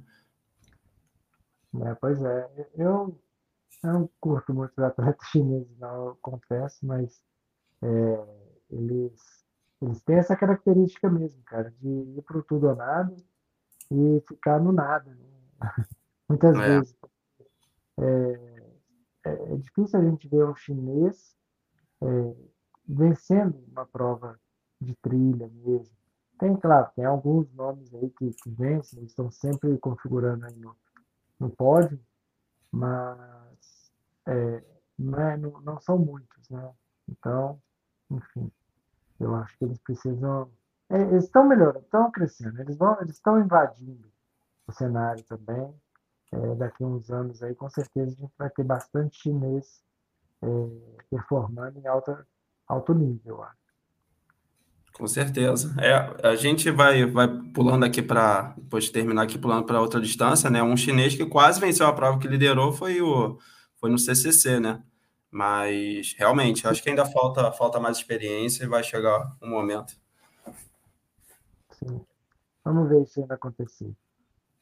[1.85, 3.19] É, pois é, eu,
[3.83, 7.23] eu não curto muito os atletas chineses, não, eu confesso, mas
[7.83, 9.45] é, eles,
[9.81, 13.15] eles têm essa característica mesmo, cara, de ir para o tudo ou nada
[13.91, 15.11] e ficar no nada.
[15.11, 15.27] Né?
[16.29, 16.69] Muitas é.
[16.69, 16.97] vezes.
[17.99, 18.63] É,
[19.25, 21.37] é, é difícil a gente ver um chinês
[22.03, 22.37] é,
[22.89, 24.39] vencendo uma prova
[24.81, 25.97] de trilha mesmo.
[26.39, 30.77] Tem, claro, tem alguns nomes aí que, que vencem, estão sempre configurando aí no,
[31.39, 32.01] no pódio,
[32.71, 33.93] mas
[34.27, 34.65] é,
[34.99, 36.73] não, é, não, não, são muitos, né?
[37.09, 37.61] Então,
[38.13, 38.51] enfim,
[39.19, 40.51] eu acho que eles precisam.
[40.91, 44.11] É, eles estão melhorando, estão crescendo, eles vão, eles estão invadindo
[44.67, 45.75] o cenário também.
[46.33, 49.83] É, daqui a uns anos aí, com certeza a gente vai ter bastante chinês
[50.43, 50.47] é,
[51.11, 52.27] performando em alta,
[52.67, 53.45] alto nível.
[54.93, 55.75] Com certeza.
[55.79, 60.01] É, a gente vai, vai pulando aqui para, depois de terminar aqui, pulando para outra
[60.01, 60.63] distância, né?
[60.63, 63.39] Um chinês que quase venceu a prova que liderou foi, o,
[63.77, 64.83] foi no CCC, né?
[65.33, 69.97] Mas, realmente, acho que ainda falta, falta mais experiência e vai chegar um momento.
[71.71, 72.01] Sim.
[72.65, 73.91] Vamos ver se ainda acontecer.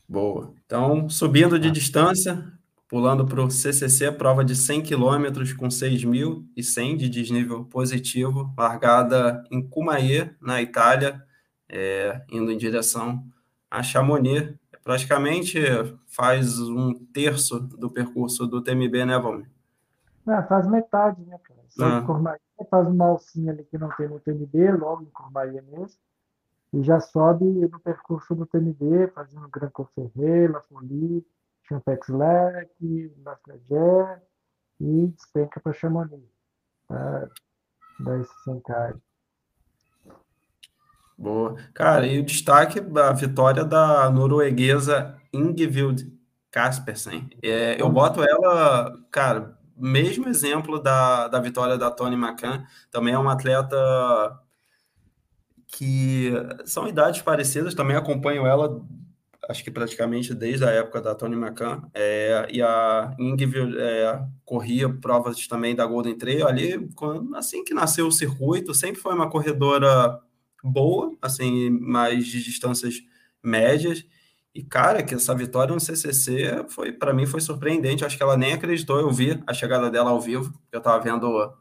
[0.09, 0.55] Boa.
[0.65, 2.51] Então, subindo de distância,
[2.91, 9.63] Pulando para o CCC, prova de 100 km com 6.100 de desnível positivo, largada em
[9.63, 11.25] Cumaê, na Itália,
[11.69, 13.25] é, indo em direção
[13.71, 14.53] a Chamonix.
[14.83, 15.61] Praticamente
[16.09, 19.49] faz um terço do percurso do TMB, né, Valmir?
[20.29, 21.61] É, faz metade, né, cara?
[21.69, 22.03] Só ah.
[22.03, 25.99] Cormaia, faz uma alcinha ali que não tem no TMB, logo em Cormaia mesmo,
[26.73, 31.27] e já sobe no percurso do TMB, fazendo Gran Conferrela, Folie,
[31.63, 34.27] Champex Lec, Lafayette
[34.81, 36.25] e despenca para Chamonix,
[36.89, 39.01] dar esse sencagem.
[41.17, 41.55] Boa.
[41.75, 46.11] Cara, e o destaque da vitória da norueguesa Ingvild
[46.51, 47.29] Kaspersen.
[47.43, 53.19] É, eu boto ela, cara, mesmo exemplo da, da vitória da Tony McCann, também é
[53.19, 53.77] uma atleta
[55.67, 56.33] que
[56.65, 58.85] são idades parecidas, também acompanho ela
[59.49, 64.89] acho que praticamente desde a época da Tony McCann, é, e a Ingrid é, corria
[64.89, 69.29] provas também da Golden Trail ali, quando, assim que nasceu o circuito, sempre foi uma
[69.29, 70.21] corredora
[70.63, 73.03] boa, assim, mais de distâncias
[73.43, 74.05] médias,
[74.55, 78.37] e cara, que essa vitória no CCC foi, para mim, foi surpreendente, acho que ela
[78.37, 81.53] nem acreditou, eu vi a chegada dela ao vivo, eu estava vendo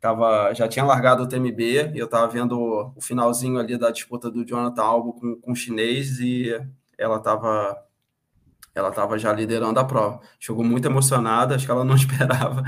[0.00, 4.30] tava, já tinha largado o TMB, e eu estava vendo o finalzinho ali da disputa
[4.30, 6.50] do Jonathan Albo com, com o chinês, e
[6.98, 7.76] ela estava
[8.74, 10.20] ela estava já liderando a prova.
[10.38, 12.62] Chegou muito emocionada, acho que ela não esperava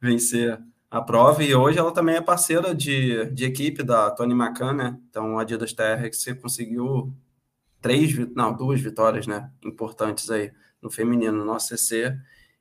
[0.00, 0.58] vencer
[0.90, 4.98] a prova, e hoje ela também é parceira de, de equipe da Tony McCann, né?
[5.08, 7.14] Então, a Adidas TRX conseguiu
[7.80, 9.50] três, não, duas vitórias, né?
[9.64, 12.18] Importantes aí no feminino, no ACC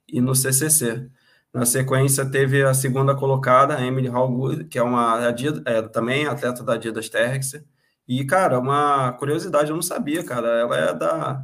[0.07, 1.09] e no CCC.
[1.53, 5.19] Na sequência, teve a segunda colocada, Emily Hallgood, que é uma
[5.65, 7.63] é, também atleta da Adidas TRX,
[8.09, 10.47] e, cara, uma curiosidade, eu não sabia, cara.
[10.47, 11.43] Ela é da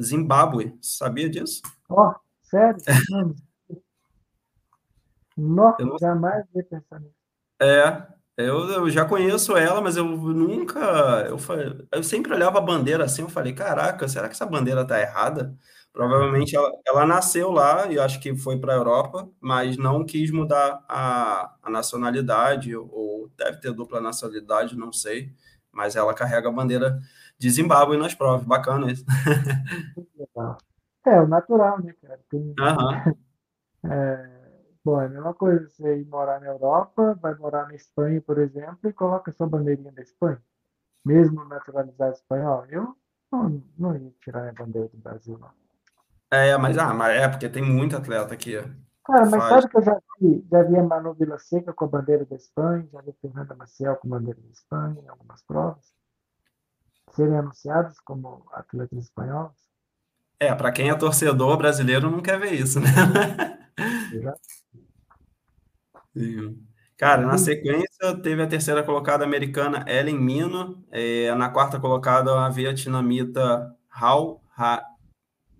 [0.00, 0.78] Zimbábue.
[0.80, 1.60] Sabia disso?
[1.88, 2.80] Ó, oh, sério?
[5.36, 5.98] Nossa, não...
[5.98, 7.14] jamais ia pensar nisso.
[7.60, 8.06] É,
[8.38, 11.26] eu, eu, já conheço ela, mas eu nunca.
[11.28, 11.38] Eu,
[11.92, 15.54] eu sempre olhava a bandeira assim, eu falei, caraca, será que essa bandeira tá errada?
[15.92, 20.30] Provavelmente ela, ela nasceu lá e acho que foi para a Europa, mas não quis
[20.30, 25.32] mudar a, a nacionalidade, ou deve ter dupla nacionalidade, não sei
[25.78, 26.98] mas ela carrega a bandeira
[27.38, 28.44] de Zimbábue nas provas.
[28.44, 29.04] Bacana isso.
[31.06, 32.20] É, o natural, né, cara?
[32.28, 33.14] Tem, uhum.
[33.90, 34.37] é,
[34.96, 38.88] É a mesma coisa você ir morar na Europa, vai morar na Espanha, por exemplo,
[38.88, 40.40] e coloca sua bandeirinha da Espanha.
[41.04, 42.96] Mesmo naturalizado espanhol, eu
[43.30, 45.50] não, não ia tirar minha bandeira do Brasil, não.
[46.30, 48.56] É, mas, ah, mas é porque tem muito atleta aqui.
[49.04, 49.48] Cara, mas faz.
[49.48, 52.36] sabe que eu já vi, já vi a Manu Vila Seca com a bandeira da
[52.36, 55.94] Espanha, já vi Fernanda Maciel com a bandeira da Espanha em algumas provas,
[57.12, 59.56] serem anunciados como atletas espanhóis.
[60.38, 62.88] É, para quem é torcedor brasileiro não quer ver isso, né?
[66.12, 66.64] Sim.
[66.96, 72.48] Cara, na sequência teve a terceira colocada americana Ellen Mino, é, na quarta colocada a
[72.48, 74.82] vietnamita Hao Ha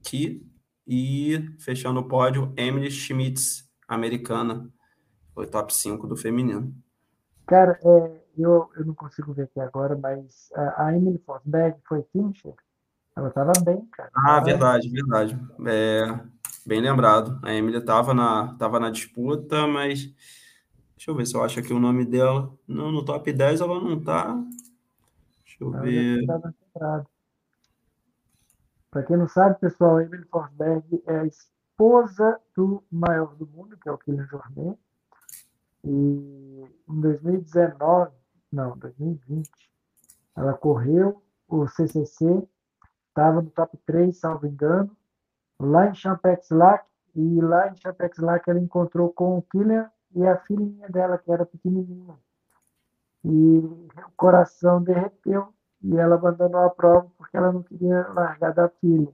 [0.02, 0.44] Ki
[0.84, 4.68] e fechando o pódio Emily Schmitz, americana,
[5.32, 6.74] foi top 5 do feminino.
[7.46, 12.02] Cara, é, eu, eu não consigo ver aqui agora, mas a, a Emily Forsberg foi
[12.12, 12.54] finisher?
[13.16, 14.10] Ela estava bem, cara.
[14.14, 15.38] Ah, verdade, verdade.
[15.66, 16.20] É,
[16.68, 17.40] bem lembrado.
[17.42, 20.14] A Emily estava na, tava na disputa, mas
[20.98, 22.52] Deixa eu ver se eu acho aqui o nome dela.
[22.66, 24.34] Não, no top 10 ela não tá.
[25.44, 26.26] Deixa eu ver.
[28.90, 33.88] Para quem não sabe, pessoal, Emily Forsberg é a esposa do maior do mundo, que
[33.88, 34.76] é o Kylian Jornet.
[35.84, 38.10] E em 2019,
[38.50, 39.48] não, 2020,
[40.34, 42.42] ela correu o CCC,
[43.06, 44.90] estava no top 3, salvo engano,
[45.58, 46.84] lá em Champex-Lac,
[47.14, 51.44] e lá em Champex-Lac ela encontrou com o Kylian e a filhinha dela, que era
[51.44, 52.16] pequenininha.
[53.24, 55.52] E o coração derreteu
[55.82, 59.12] e ela abandonou a prova porque ela não queria largar da filha.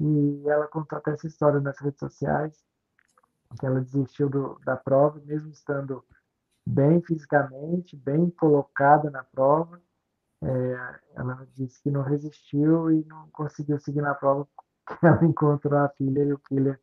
[0.00, 2.64] E ela contou até essa história nas redes sociais,
[3.58, 6.04] que ela desistiu do, da prova, mesmo estando
[6.66, 9.80] bem fisicamente, bem colocada na prova.
[10.42, 14.46] É, ela disse que não resistiu e não conseguiu seguir na prova
[15.02, 16.80] ela encontrou a filha e o killer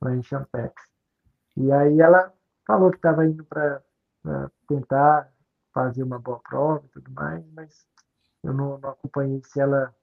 [0.00, 0.74] lá em Champex.
[1.56, 2.32] E aí ela
[2.66, 3.82] falou que estava indo para
[4.68, 5.30] tentar
[5.72, 7.86] fazer uma boa prova e tudo mais, mas
[8.42, 9.94] eu não, não, acompanhei se ela,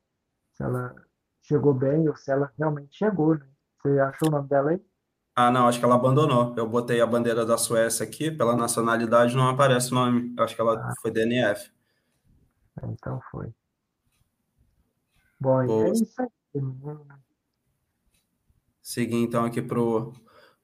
[0.54, 0.96] se ela
[1.42, 3.36] chegou bem ou se ela realmente chegou.
[3.36, 3.46] Né?
[3.82, 4.86] Você achou o nome dela aí?
[5.36, 6.56] Ah, não, acho que ela abandonou.
[6.58, 10.34] Eu botei a bandeira da Suécia aqui, pela nacionalidade não aparece o nome.
[10.40, 10.94] Acho que ela ah.
[11.02, 11.72] foi DNF.
[12.84, 13.54] Então foi.
[15.40, 15.88] Bom, Boa.
[15.88, 16.28] é isso aí.
[18.88, 20.14] Seguir então aqui para o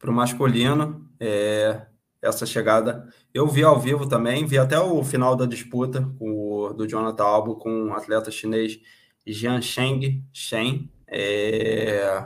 [0.06, 1.88] masculino, é,
[2.22, 3.06] essa chegada.
[3.34, 7.58] Eu vi ao vivo também, vi até o final da disputa o, do Jonathan Albo
[7.58, 8.80] com o atleta chinês
[9.28, 10.90] Jian Sheng Shen.
[11.06, 12.26] É,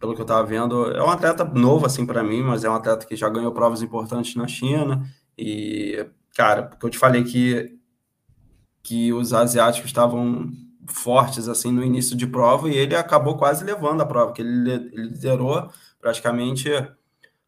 [0.00, 2.74] pelo que eu estava vendo, é um atleta novo assim para mim, mas é um
[2.74, 5.04] atleta que já ganhou provas importantes na China.
[5.36, 7.78] E, cara, porque eu te falei que,
[8.82, 10.50] que os asiáticos estavam
[10.88, 14.76] fortes assim no início de prova e ele acabou quase levando a prova, que ele
[14.92, 15.70] liderou
[16.00, 16.70] praticamente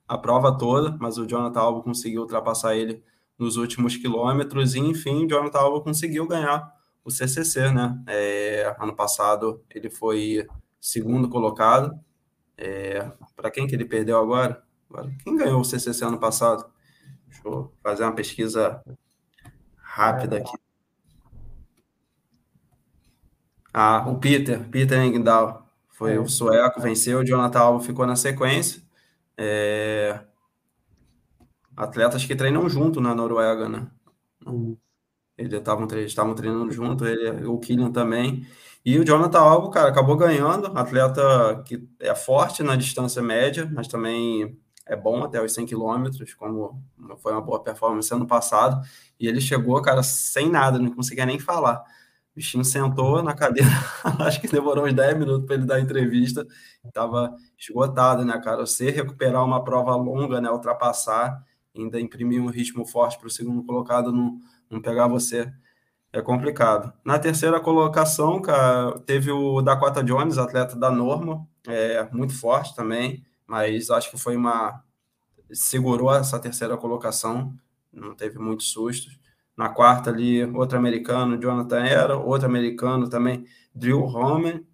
[0.06, 3.02] a prova toda, mas o Jonathan Alba conseguiu ultrapassar ele
[3.38, 6.70] nos últimos quilômetros e, enfim, o Jonathan Alba conseguiu ganhar
[7.04, 8.02] o CCC, né?
[8.06, 10.46] É, ano passado ele foi
[10.80, 11.98] segundo colocado.
[12.56, 14.62] É, Para quem que ele perdeu agora?
[14.90, 15.10] agora?
[15.22, 16.70] Quem ganhou o CCC ano passado?
[17.26, 18.82] Deixa eu fazer uma pesquisa
[19.76, 20.69] rápida aqui.
[23.72, 25.66] Ah, o Peter, Peter Engdahl.
[25.88, 28.82] Foi o sueco, venceu, o Jonathan Alba ficou na sequência.
[29.36, 30.20] É...
[31.76, 33.86] Atletas que treinam junto na Noruega, né?
[35.36, 38.46] Eles estavam estavam treinando junto, ele, o Killian também.
[38.84, 40.66] E o Jonathan Albo, cara, acabou ganhando.
[40.78, 46.34] Atleta que é forte na distância média, mas também é bom até os 100 quilômetros,
[46.34, 46.82] como
[47.18, 48.84] foi uma boa performance ano passado.
[49.18, 51.82] E ele chegou, cara, sem nada, não conseguia nem falar.
[52.40, 53.68] Bichinho sentou na cadeira,
[54.26, 56.46] acho que demorou uns 10 minutos para ele dar a entrevista,
[56.82, 58.64] estava esgotado, né, cara?
[58.64, 61.44] Você recuperar uma prova longa, né, ultrapassar,
[61.76, 64.38] ainda imprimir um ritmo forte para o segundo colocado não,
[64.70, 65.52] não pegar você,
[66.10, 66.90] é complicado.
[67.04, 73.22] Na terceira colocação, cara, teve o Dakota Jones, atleta da Norma, é, muito forte também,
[73.46, 74.82] mas acho que foi uma.
[75.52, 77.54] segurou essa terceira colocação,
[77.92, 79.19] não teve muitos sustos.
[79.60, 83.44] Na quarta ali, outro americano, Jonathan Era, outro americano também,
[83.74, 84.64] Drew Homer,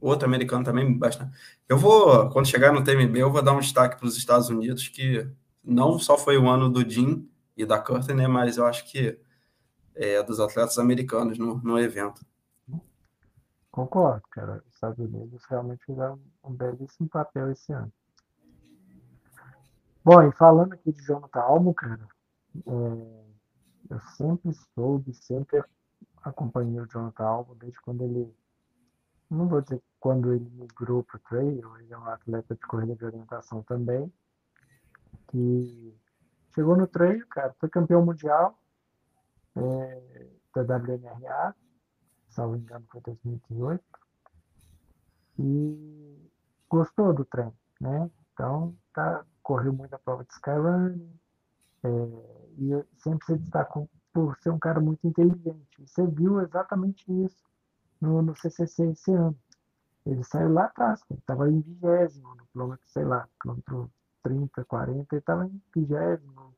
[0.00, 1.38] outro americano também bastante.
[1.68, 4.88] Eu vou, quando chegar no TMB, eu vou dar um destaque para os Estados Unidos,
[4.88, 5.24] que
[5.62, 9.16] não só foi o ano do Jim e da Curtin, né, mas eu acho que
[9.94, 12.20] é dos atletas americanos no, no evento.
[13.70, 14.64] Concordo, cara.
[14.66, 17.92] Os Estados Unidos realmente fizeram um belíssimo papel esse ano.
[20.04, 22.08] Bom, e falando aqui de Jonathan Almo, cara,
[22.66, 23.27] é,
[23.90, 25.62] eu sempre soube, sempre
[26.22, 28.34] acompanhei o Jonathan Alvo desde quando ele,
[29.30, 32.94] não vou dizer quando ele migrou para o trail, ele é um atleta de corrida
[32.94, 34.12] de orientação também,
[35.28, 35.94] que
[36.54, 38.58] chegou no treino, cara, foi campeão mundial
[39.56, 41.54] é, da WNRA,
[42.28, 43.82] salvo engano foi 2018,
[45.40, 46.30] e
[46.68, 48.10] gostou do treino, né?
[48.32, 51.20] Então, tá, correu muito a prova de Skyrunning,
[51.82, 55.66] é, e sempre se destacou por ser um cara muito inteligente.
[55.78, 57.38] Você viu exatamente isso
[58.00, 59.38] no, no CCC esse ano.
[60.04, 63.90] Ele saiu lá atrás, ele estava em vigésimo no quilômetro, sei lá, quilômetro
[64.22, 66.54] 30, 40, ele estava em vigésimo,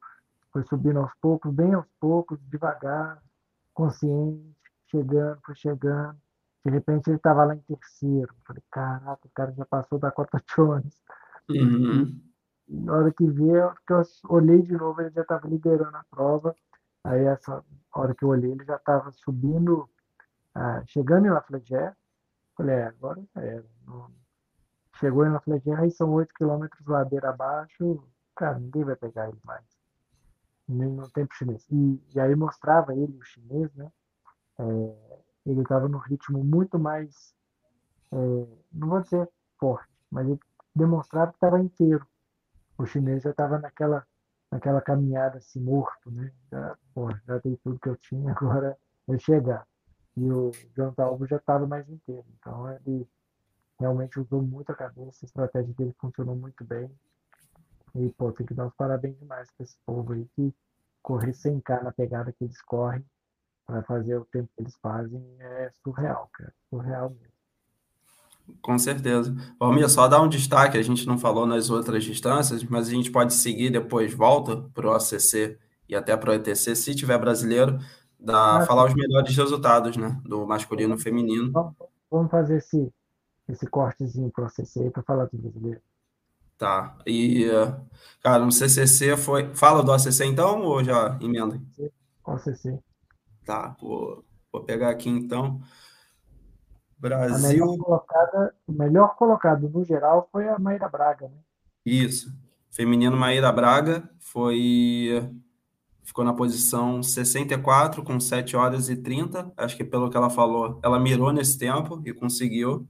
[0.52, 3.22] foi subindo aos poucos, bem aos poucos, devagar,
[3.74, 6.16] consciente, chegando, foi chegando.
[6.64, 8.34] De repente ele estava lá em terceiro.
[8.46, 11.02] Falei, caraca, o cara já passou da Cota Jones.
[11.48, 12.20] Uhum.
[12.70, 16.54] Na hora que veio, que eu olhei de novo, ele já estava liderando a prova.
[17.02, 19.90] Aí, essa hora que eu olhei, ele já estava subindo,
[20.54, 21.96] ah, chegando em Lafayette.
[22.56, 23.66] Falei, é, agora já era.
[23.86, 24.10] Não...
[24.96, 28.04] Chegou em Lafayette, aí são 8 quilômetros ladeira abaixo.
[28.36, 29.64] Cara, ninguém vai pegar ele mais.
[30.68, 31.66] Nem no tempo chinês.
[31.70, 33.90] E, e aí mostrava ele, o chinês, né?
[34.58, 37.34] É, ele estava no ritmo muito mais,
[38.12, 38.16] é,
[38.72, 40.38] não vou dizer forte, mas ele
[40.74, 42.06] demonstrava que estava inteiro.
[42.80, 44.06] O chinês já estava naquela
[44.50, 46.32] naquela caminhada assim, morto, né?
[46.50, 48.76] Já, pô, já dei tudo que eu tinha, agora
[49.08, 49.66] é chegar.
[50.16, 52.24] E o John Talbot já estava mais inteiro.
[52.38, 53.06] Então ele
[53.78, 56.90] realmente usou muito a cabeça, a estratégia dele funcionou muito bem.
[57.94, 60.54] E, pô, tem que dar os parabéns demais para esse povo aí que
[61.02, 63.04] correr sem cá na pegada que eles correm
[63.66, 66.54] para fazer o tempo que eles fazem é surreal, cara.
[66.70, 67.29] Surreal mesmo.
[68.60, 69.34] Com certeza.
[69.58, 73.10] Valmir, só dar um destaque, a gente não falou nas outras distâncias, mas a gente
[73.10, 77.78] pode seguir depois, volta para o ACC e até para o ETC, se tiver brasileiro,
[78.18, 80.20] dá, ah, falar os melhores resultados, né?
[80.24, 81.52] Do masculino e feminino.
[82.10, 82.92] Vamos fazer esse,
[83.48, 85.80] esse cortezinho para o ACC para falar do brasileiro.
[86.56, 86.96] Tá.
[87.06, 87.46] E,
[88.22, 89.54] cara, no CCC foi.
[89.54, 91.60] Fala do ACC então ou já emenda?
[92.24, 92.78] ACC.
[93.46, 94.22] Tá, vou,
[94.52, 95.60] vou pegar aqui então.
[97.00, 97.36] Brasil.
[97.36, 101.38] A melhor colocada, o melhor colocado no geral foi a Maíra Braga, né?
[101.84, 102.32] Isso.
[102.70, 105.30] Feminino Maíra Braga foi
[106.02, 109.52] ficou na posição 64 com 7 horas e 30.
[109.56, 112.86] Acho que pelo que ela falou, ela mirou nesse tempo e conseguiu.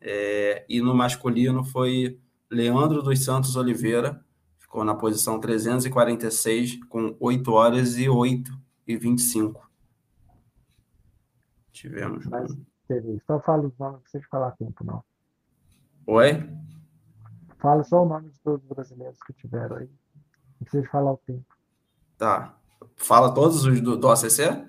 [0.00, 2.18] É, e no masculino foi
[2.50, 4.22] Leandro dos Santos Oliveira,
[4.58, 8.52] ficou na posição 346 com 8 horas e 8
[8.86, 9.70] e 25.
[11.72, 12.26] Tivemos.
[12.26, 12.56] Mas,
[13.26, 15.02] só fala os nomes, não precisa falar tempo, não.
[16.06, 16.50] Oi?
[17.58, 19.88] Fala só o nome de todos os brasileiros que tiveram aí.
[20.60, 21.46] Não precisa falar o tempo.
[22.18, 22.54] Tá.
[22.96, 24.66] Fala todos os do, do ACC?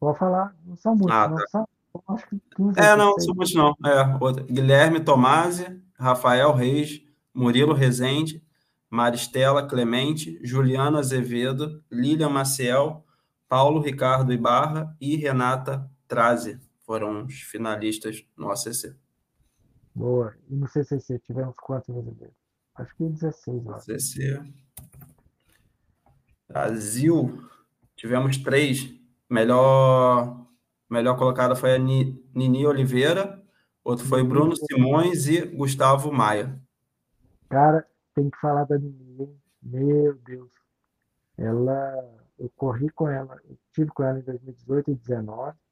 [0.00, 0.54] Pode falar.
[0.64, 1.36] Não são muitos, ah, não.
[1.36, 1.46] Tá.
[1.48, 1.66] São,
[2.08, 3.76] acho que 15 É, não, não são muitos, não.
[3.86, 7.00] É, Guilherme Tomasi, Rafael Reis,
[7.32, 8.42] Murilo Rezende,
[8.90, 13.04] Maristela Clemente, Juliana Azevedo, Lilian Maciel,
[13.48, 16.60] Paulo Ricardo Ibarra e Renata Traze
[16.92, 18.94] foram os finalistas no ACC.
[19.94, 20.36] Boa.
[20.50, 22.36] E no CCC tivemos quantos brasileiros?
[22.74, 23.78] Acho que 16 lá.
[23.78, 24.42] CCC.
[26.46, 27.48] Brasil,
[27.96, 28.94] tivemos três.
[29.28, 30.46] Melhor,
[30.90, 33.42] melhor colocada foi a Nini Oliveira,
[33.82, 36.60] outro foi Bruno Simões e Gustavo Maia.
[37.48, 40.50] Cara, tem que falar da Nini, Meu Deus.
[41.38, 45.62] Ela, eu corri com ela, eu tive com ela em 2018 e 2019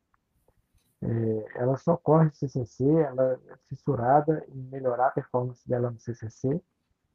[1.03, 6.61] é, ela só corre CCC, ela é fissurada em melhorar a performance dela no CCC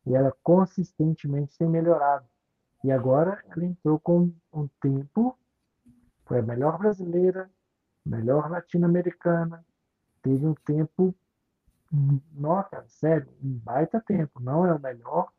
[0.06, 2.26] e ela consistentemente tem melhorado.
[2.84, 5.38] E agora ela entrou com um tempo,
[6.26, 7.50] foi a melhor brasileira,
[8.06, 9.66] melhor latino-americana,
[10.22, 11.16] teve um tempo,
[12.32, 14.40] nossa, sério, um baita tempo.
[14.40, 15.32] Não é o melhor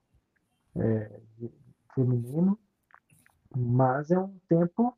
[0.76, 1.20] é,
[1.94, 2.58] feminino,
[3.56, 4.96] mas é um tempo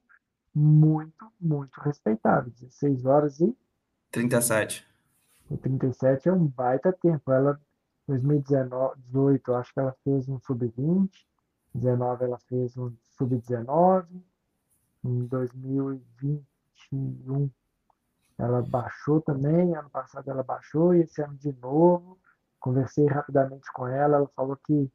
[0.59, 2.50] muito, muito respeitável.
[2.50, 3.56] 16 horas e
[4.11, 4.86] 37.
[5.50, 7.32] E 37 é um baita tempo.
[7.32, 7.59] Ela,
[8.06, 11.11] 2018, acho que ela fez um sub-20.
[11.74, 14.04] 19 ela fez um sub-19.
[15.04, 17.48] Em 2021
[18.36, 19.76] ela baixou também.
[19.76, 22.18] Ano passado ela baixou e esse ano de novo.
[22.59, 24.16] Conversei rapidamente com ela.
[24.16, 24.90] Ela falou que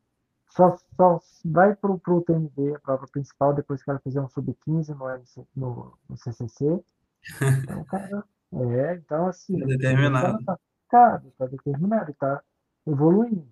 [0.56, 4.90] só, só vai para o TND, a prova principal, depois que ela fizer um sub-15
[4.90, 6.84] no, no, no CCC.
[7.64, 9.58] Então, cara, é, então assim.
[9.60, 10.46] Tá determinado.
[10.46, 10.58] Tá,
[10.90, 12.44] tá, tá determinado, está
[12.86, 13.48] evoluindo.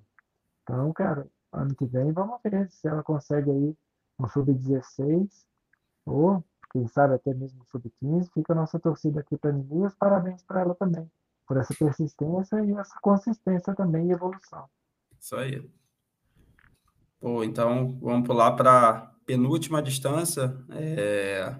[0.62, 3.78] Então, cara, ano que vem vamos ver se ela consegue aí
[4.20, 5.46] um sub-16
[6.06, 8.30] ou, quem sabe, até mesmo um sub-15.
[8.34, 11.10] Fica a nossa torcida aqui para mim e os parabéns para ela também,
[11.48, 14.70] por essa persistência e essa consistência também e evolução.
[15.18, 15.81] Isso aí.
[17.22, 21.56] Pô, então vamos pular para penúltima distância, é,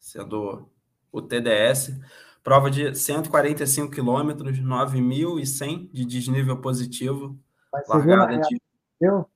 [0.00, 0.68] sendo
[1.12, 1.96] o TDS,
[2.42, 7.38] prova de 145 quilômetros, 9.100 de desnível positivo,
[7.72, 8.62] Mas você largada real, de...
[9.00, 9.30] deu?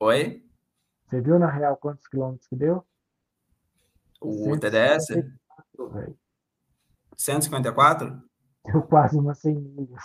[0.00, 0.42] Oi?
[1.06, 2.82] Você viu na real quantos quilômetros que deu?
[4.22, 5.08] O TDS?
[5.08, 6.18] 154, velho.
[7.14, 8.22] 154?
[8.64, 10.02] Deu quase umas 100 milhas.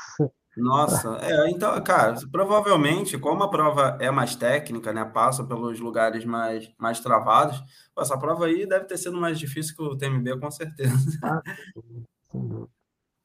[0.59, 6.25] Nossa, é, então, cara, provavelmente, como a prova é mais técnica, né, passa pelos lugares
[6.25, 7.63] mais, mais travados,
[7.97, 10.95] essa prova aí deve ter sido mais difícil que o TMB, com certeza.
[11.23, 11.41] Ah.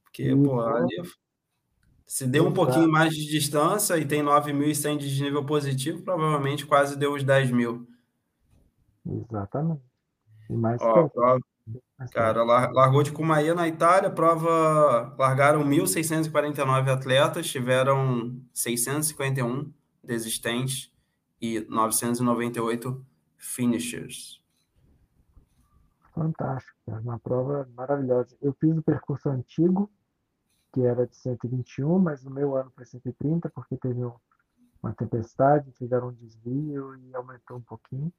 [0.04, 1.02] Porque, pô, ali
[2.06, 6.96] se deu um pouquinho mais de distância e tem 9.100 de desnível positivo, provavelmente quase
[6.96, 7.88] deu os 10 mil.
[9.06, 9.82] Exatamente.
[10.48, 11.40] E mais Ó, prova,
[12.12, 20.92] cara, lar- largou de Cumaia na Itália, prova, largaram 1.649 atletas, tiveram 651 desistentes
[21.40, 23.04] e 998
[23.36, 24.42] finishers.
[26.14, 27.00] Fantástico, cara.
[27.00, 28.36] Uma prova maravilhosa.
[28.40, 29.90] Eu fiz o percurso antigo,
[30.72, 34.14] que era de 121, mas no meu ano foi 130, porque teve um-
[34.82, 38.12] uma tempestade, fizeram um desvio e aumentou um pouquinho.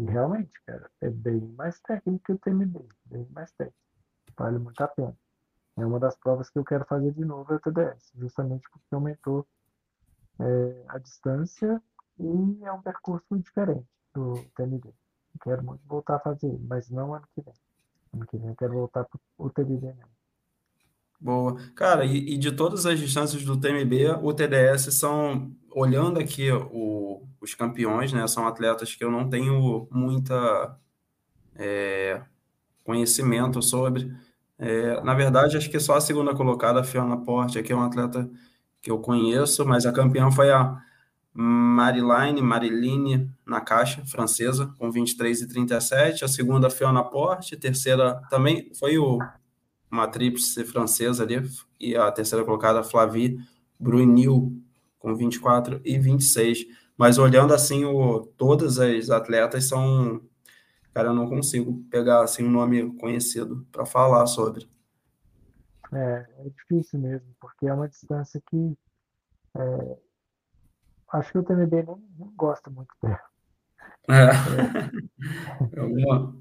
[0.00, 3.76] E realmente, cara, é bem mais técnico que o TMB, bem mais técnico.
[4.34, 5.14] Vale muito a pena.
[5.76, 8.94] É uma das provas que eu quero fazer de novo, é o TDS, justamente porque
[8.94, 9.46] aumentou
[10.38, 11.82] é, a distância
[12.18, 14.90] e é um percurso diferente do TMB.
[15.42, 17.54] Quero muito voltar a fazer mas não ano que vem.
[18.14, 20.19] Ano que vem eu quero voltar para o TMB mesmo.
[21.20, 21.56] Boa.
[21.74, 27.22] Cara, e, e de todas as distâncias do TMB, o TDS são, olhando aqui o-
[27.40, 30.76] os campeões, né, são atletas que eu não tenho muita
[31.56, 32.22] é,
[32.84, 34.12] conhecimento sobre.
[34.58, 37.86] É, na verdade, acho que só a segunda colocada, a Fiona Porte, que é uma
[37.86, 38.30] atleta
[38.82, 40.78] que eu conheço, mas a campeã foi a
[41.34, 46.24] Mariline, Mariline Nakache, francesa, com 23 e 37.
[46.24, 47.56] A segunda, Fiona Porte.
[47.56, 49.18] Terceira também foi o
[49.90, 51.36] uma tríplice francesa ali,
[51.78, 53.38] e a terceira colocada, Flavie
[53.78, 54.62] Brunil,
[54.98, 56.66] com 24 e 26.
[56.96, 60.20] Mas olhando assim, o, todas as atletas são.
[60.92, 64.68] Cara, eu não consigo pegar assim um nome conhecido para falar sobre.
[65.92, 68.76] É, é difícil mesmo, porque é uma distância que
[69.56, 69.98] é,
[71.12, 73.20] acho que o TMB nem, nem gosta muito dela.
[74.08, 74.30] É.
[75.80, 76.36] Alguma-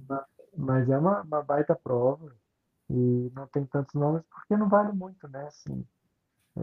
[0.56, 2.36] Mas é uma, uma baita prova
[2.90, 5.46] e não tem tantos nomes porque não vale muito, né?
[5.48, 5.86] Assim,
[6.58, 6.62] é,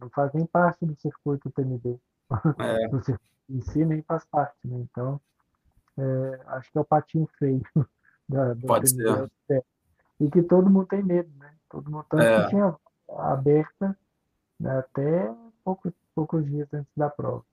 [0.00, 1.98] não faz nem parte do circuito TMB.
[2.58, 2.88] É.
[2.88, 4.78] Do circuito em si nem faz parte, né?
[4.90, 5.20] Então,
[5.98, 7.62] é, acho que é o patinho feio
[8.28, 9.30] da, do Pode TMB.
[9.46, 9.56] ser.
[9.58, 9.62] é.
[10.18, 11.54] E que todo mundo tem medo, né?
[11.68, 12.44] Todo mundo tanto É.
[12.44, 12.74] que tinha
[13.18, 13.96] aberta
[14.58, 17.44] né, até poucos, poucos dias antes da prova.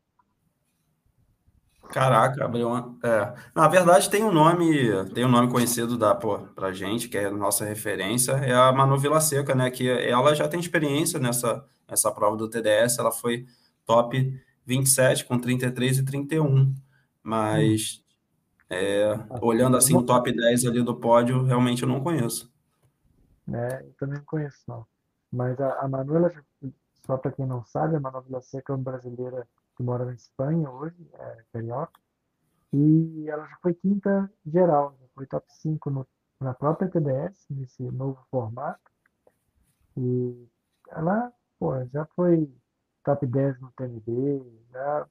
[1.89, 2.95] Caraca, abriu uma.
[3.03, 3.33] É.
[3.53, 4.65] Na verdade, tem um nome,
[5.13, 8.71] tem um nome conhecido da, pô, pra gente, que é a nossa referência, é a
[8.71, 9.69] Manu Vilaseca, né?
[9.69, 13.45] Que ela já tem experiência nessa, nessa prova do TDS, ela foi
[13.85, 16.73] top 27 com 33 e 31.
[17.21, 18.01] Mas
[18.69, 22.51] é, olhando assim o top 10 ali do pódio, realmente eu não conheço.
[23.45, 23.81] né?
[23.83, 24.85] Eu também não conheço, não.
[25.31, 26.41] Mas a, a Manuela, já-
[27.05, 30.69] só para quem não sabe, a Manuela Vilaseca é uma brasileira que mora na Espanha
[30.69, 31.99] hoje, é carioca,
[32.73, 36.07] e ela já foi quinta geral, já foi top 5 no,
[36.39, 38.91] na própria TDS, nesse novo formato.
[39.95, 40.47] E
[40.89, 42.51] ela, pô, já foi
[43.03, 45.07] top 10 no TNB, já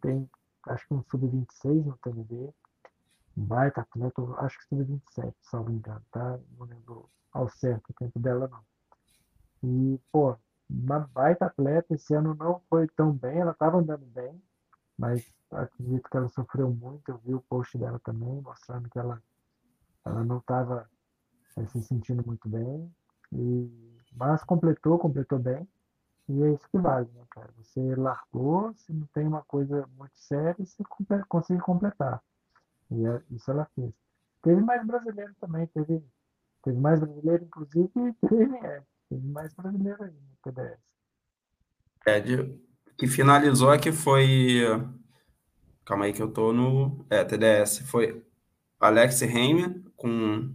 [0.00, 0.30] tem,
[0.68, 2.54] acho que um sub-26 no TNB,
[3.36, 6.38] um baita atleta, acho que sub-27, se não me engano, tá?
[6.58, 8.64] Não lembro ao certo o tempo dela, não.
[9.62, 10.36] E, pô,
[10.72, 14.42] uma baita atleta, esse ano não foi tão bem, ela estava andando bem,
[14.98, 19.22] mas acredito que ela sofreu muito, eu vi o post dela também, mostrando que ela,
[20.04, 20.88] ela não estava
[21.68, 22.90] se sentindo muito bem,
[23.32, 25.68] e, mas completou, completou bem,
[26.28, 27.52] e é isso que vale, né, cara?
[27.58, 30.82] Você largou, se não tem uma coisa muito séria, você
[31.28, 32.22] consegue completar.
[32.90, 33.92] E é- isso ela fez.
[34.42, 36.04] Teve mais brasileiro também, teve,
[36.64, 37.90] teve mais brasileiro, inclusive,
[38.28, 40.78] teve, é, teve mais brasileiro aí TDS.
[42.06, 42.58] É, de-
[42.98, 44.60] que finalizou aqui foi.
[45.84, 47.04] Calma aí que eu tô no.
[47.10, 47.80] É, TDS.
[47.86, 48.24] Foi
[48.80, 50.52] Alex Reimer com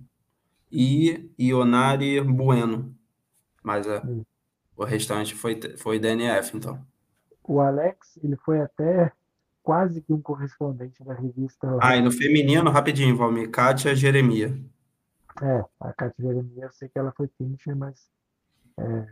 [0.72, 2.96] e Ionari Bueno.
[3.64, 4.24] Mas é, Hum.
[4.76, 6.86] o restante foi, foi DNF, então.
[7.44, 9.12] O Alex, ele foi até
[9.64, 11.78] quase que um correspondente da revista.
[11.82, 13.50] Ah, e no feminino, rapidinho, Valmir.
[13.52, 14.58] Kátia Jeremia.
[15.42, 18.10] É, a Cátia Jeremia, eu sei que ela foi finisher, mas
[18.78, 19.08] é,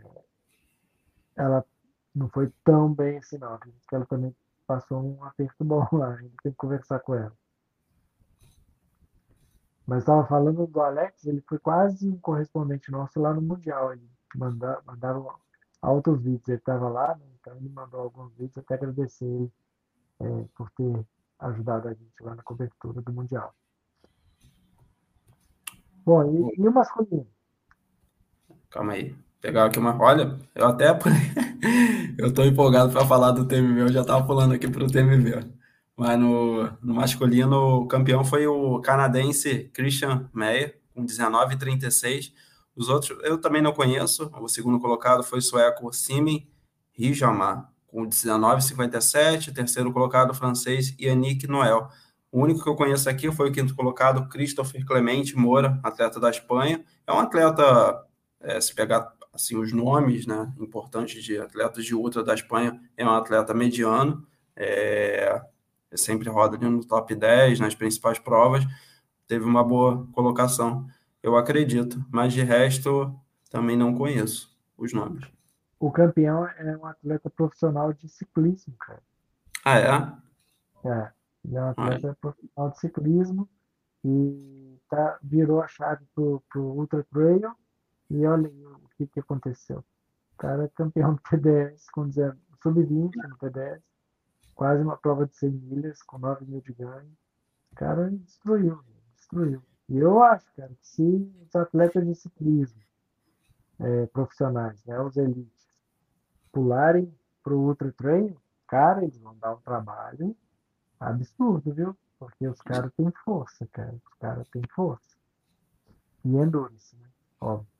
[1.36, 1.64] ela
[2.14, 3.54] não foi tão bem assim, não.
[3.54, 4.34] Acredito que ela também
[4.66, 7.32] passou um aperto bom lá, ainda tem que conversar com ela.
[9.86, 13.92] Mas estava falando do Alex, ele foi quase um correspondente nosso lá no Mundial.
[13.92, 15.32] Ele manda, mandava
[15.80, 17.24] altos vídeos, ele estava lá, né?
[17.40, 19.52] então ele mandou alguns vídeos, até agradecer ele
[20.20, 21.06] é, por ter
[21.38, 23.54] ajudado a gente lá na cobertura do Mundial.
[26.04, 27.26] Bom, e, e o masculino?
[28.70, 29.25] Calma aí.
[29.40, 29.96] Pegar aqui uma.
[30.00, 30.86] Olha, eu até.
[32.18, 35.46] eu tô empolgado para falar do TMV, eu já tava pulando aqui pro TMV.
[35.96, 42.32] Mas no, no masculino, o campeão foi o canadense Christian Meyer, com 19,36.
[42.74, 44.30] Os outros eu também não conheço.
[44.40, 46.46] O segundo colocado foi o sueco Simen
[46.92, 49.54] Rijamar, com 19,57.
[49.54, 51.88] Terceiro colocado, o francês Yannick Noel.
[52.30, 56.28] O único que eu conheço aqui foi o quinto colocado, Christopher Clemente Moura, atleta da
[56.28, 56.84] Espanha.
[57.06, 58.04] É um atleta,
[58.40, 63.04] é, se pegar assim os nomes né, importantes de atletas de ultra da Espanha, é
[63.04, 64.26] um atleta mediano.
[64.56, 65.40] É,
[65.94, 68.64] sempre roda ali no top 10 nas principais provas.
[69.28, 70.86] Teve uma boa colocação,
[71.22, 72.04] eu acredito.
[72.10, 73.14] Mas de resto,
[73.50, 75.24] também não conheço os nomes.
[75.78, 79.02] O campeão é um atleta profissional de ciclismo, cara.
[79.64, 80.88] Ah, é?
[80.88, 81.12] É.
[81.44, 82.14] Ele é um atleta Ai.
[82.20, 83.48] profissional de ciclismo
[84.04, 87.52] e tá, virou a chave pro, pro Ultra Trail.
[88.08, 88.50] E olha
[88.96, 89.78] que, que aconteceu.
[90.34, 93.82] O cara é campeão do TDS com sub-20 no TDS
[94.56, 97.12] quase uma prova de 100 milhas com 9 mil de ganho.
[97.70, 98.82] O cara destruiu,
[99.14, 99.62] destruiu.
[99.88, 102.80] E eu acho, cara, que se os atletas de ciclismo
[103.78, 105.68] é, profissionais, né, os elites,
[106.50, 108.36] pularem para o ultra trail,
[108.66, 110.34] cara, eles vão dar um trabalho
[110.98, 111.96] absurdo, viu?
[112.18, 113.94] Porque os caras têm força, cara.
[113.94, 115.16] Os caras têm força.
[116.24, 117.08] E endurance, né?
[117.38, 117.75] Óbvio.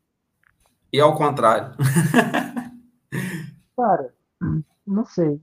[0.97, 1.77] E ao contrário.
[3.77, 4.15] cara,
[4.87, 5.39] não sei.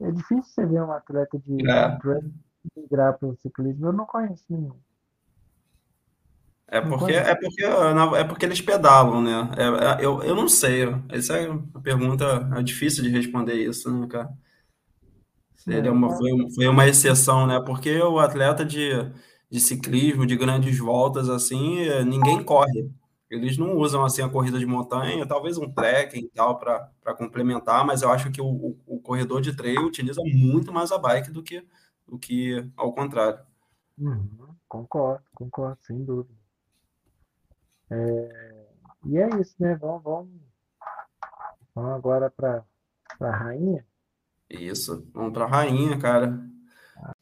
[0.00, 1.98] É difícil você ver um atleta de é.
[2.74, 3.88] migrar para o ciclismo.
[3.88, 4.72] Eu não conheço nenhum.
[6.66, 7.64] É porque, é, porque,
[8.16, 9.50] é porque eles pedalam, né?
[9.58, 10.86] É, é, eu, eu não sei.
[11.10, 14.30] Essa é uma pergunta é difícil de responder isso, né, cara?
[15.54, 17.60] Seria uma, foi, foi uma exceção, né?
[17.60, 18.88] Porque o atleta de,
[19.50, 22.90] de ciclismo, de grandes voltas, assim, ninguém corre.
[23.30, 27.84] Eles não usam assim a corrida de montanha, talvez um trekking e tal para complementar,
[27.84, 31.30] mas eu acho que o, o, o, corredor de trail utiliza muito mais a bike
[31.30, 31.66] do que,
[32.06, 33.40] do que ao contrário.
[33.98, 36.34] Uhum, concordo, concordo, sem dúvida.
[37.90, 38.66] É,
[39.06, 39.74] e é isso, né?
[39.76, 40.30] Vamos, vamos,
[41.74, 42.64] vamos agora para
[43.20, 43.84] a rainha.
[44.50, 46.38] Isso, vamos para a rainha, cara.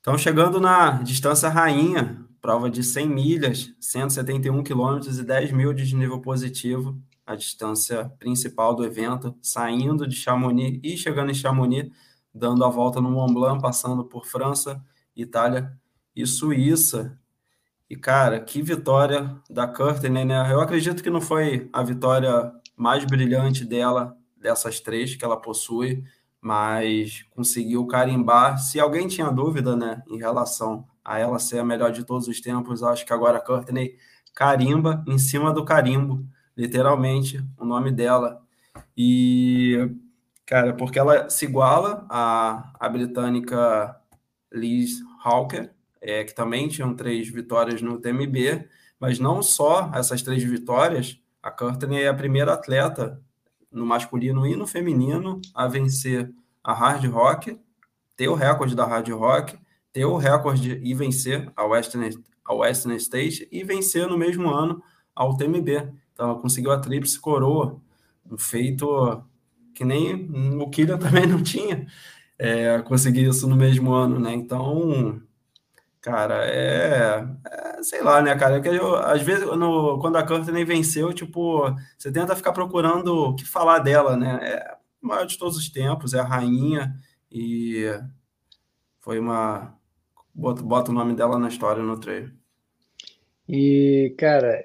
[0.00, 5.94] Então, chegando na distância rainha, prova de 100 milhas, 171 quilômetros e 10 mil de
[5.94, 11.88] nível positivo, a distância principal do evento, saindo de Chamonix e chegando em Chamonix,
[12.34, 14.84] dando a volta no Mont Blanc, passando por França,
[15.14, 15.72] Itália
[16.16, 17.16] e Suíça.
[17.88, 20.52] E, cara, que vitória da Courtney, né?
[20.52, 26.02] Eu acredito que não foi a vitória mais brilhante dela, dessas três que ela possui,
[26.40, 28.58] mas conseguiu carimbar.
[28.58, 32.40] Se alguém tinha dúvida, né, em relação a ela ser a melhor de todos os
[32.40, 32.82] tempos.
[32.82, 33.96] Acho que agora a Courtney
[34.34, 36.24] carimba em cima do carimbo,
[36.56, 38.42] literalmente, o nome dela.
[38.96, 39.90] E,
[40.46, 43.96] cara, porque ela se iguala à, à britânica
[44.52, 50.42] Liz Hawker, é, que também tinham três vitórias no TMB, mas não só essas três
[50.42, 53.20] vitórias, a Courtney é a primeira atleta
[53.70, 56.32] no masculino e no feminino a vencer
[56.62, 57.58] a Hard Rock,
[58.16, 59.58] ter o recorde da Hard Rock
[59.92, 62.10] ter o recorde e vencer a Western,
[62.44, 64.82] a Western State e vencer no mesmo ano
[65.14, 65.92] a UTMB.
[66.12, 67.80] Então, ela conseguiu a tríplice coroa,
[68.30, 69.22] um feito
[69.74, 70.30] que nem
[70.60, 71.86] o Killian também não tinha
[72.38, 74.32] é, conseguir isso no mesmo ano, né?
[74.34, 75.20] Então,
[76.00, 78.58] cara, é, é, sei lá, né, cara?
[78.58, 81.64] É eu, às vezes, no, quando a Courtney venceu, tipo,
[81.96, 84.38] você tenta ficar procurando o que falar dela, né?
[84.42, 86.94] É a maior de todos os tempos, é a rainha
[87.30, 87.86] e
[89.00, 89.76] foi uma
[90.34, 92.32] Bota, bota o nome dela na história no trailer.
[93.48, 94.64] E, cara,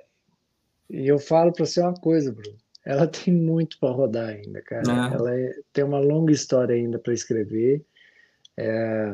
[0.90, 2.58] eu falo para você uma coisa, Bruno.
[2.86, 4.84] Ela tem muito para rodar ainda, cara.
[4.90, 5.14] É.
[5.14, 7.86] Ela é, tem uma longa história ainda para escrever.
[8.56, 9.14] É,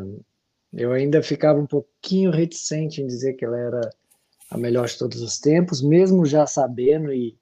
[0.74, 3.90] eu ainda ficava um pouquinho reticente em dizer que ela era
[4.50, 7.36] a melhor de todos os tempos, mesmo já sabendo e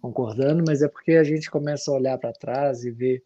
[0.00, 3.22] concordando, mas é porque a gente começa a olhar para trás e ver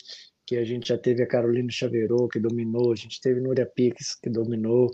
[0.50, 4.16] que a gente já teve a Carolina Chaverot, que dominou, a gente teve Núria Pix,
[4.16, 4.90] que dominou,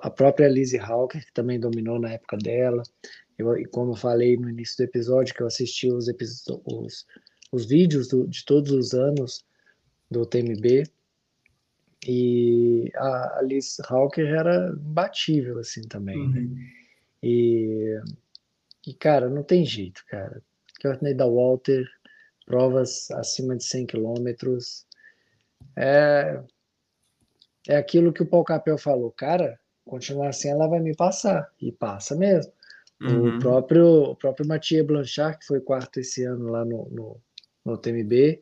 [0.00, 2.82] a própria Lizzie Hawker, que também dominou na época dela.
[3.38, 6.08] Eu, e como eu falei no início do episódio, que eu assisti os,
[6.64, 7.06] os,
[7.52, 9.44] os vídeos do, de todos os anos
[10.10, 10.82] do TMB,
[12.04, 16.40] E a Alice Hawker era imbatível, assim, também, né?
[16.40, 16.58] Uhum.
[17.22, 18.00] E,
[18.84, 20.42] e, cara, não tem jeito, cara.
[20.82, 21.86] Courtney da Walter,
[22.44, 24.87] provas acima de 100 quilômetros,
[25.78, 26.42] é,
[27.68, 31.70] é aquilo que o Paul Capel falou, cara, continuar assim ela vai me passar, e
[31.70, 32.52] passa mesmo.
[33.00, 33.36] Uhum.
[33.36, 37.20] O próprio, o próprio Mathieu Blanchard, que foi quarto esse ano lá no, no,
[37.64, 38.40] no TMB,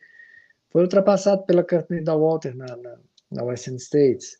[0.71, 2.99] foi ultrapassado pela Courtney da Walter na, na,
[3.31, 4.39] na Western States.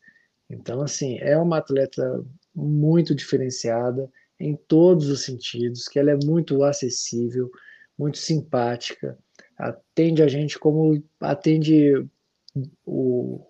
[0.49, 2.25] Então, assim, é uma atleta
[2.55, 7.51] muito diferenciada em todos os sentidos, que ela é muito acessível,
[7.97, 9.17] muito simpática,
[9.57, 12.07] atende a gente como atende
[12.85, 13.45] o,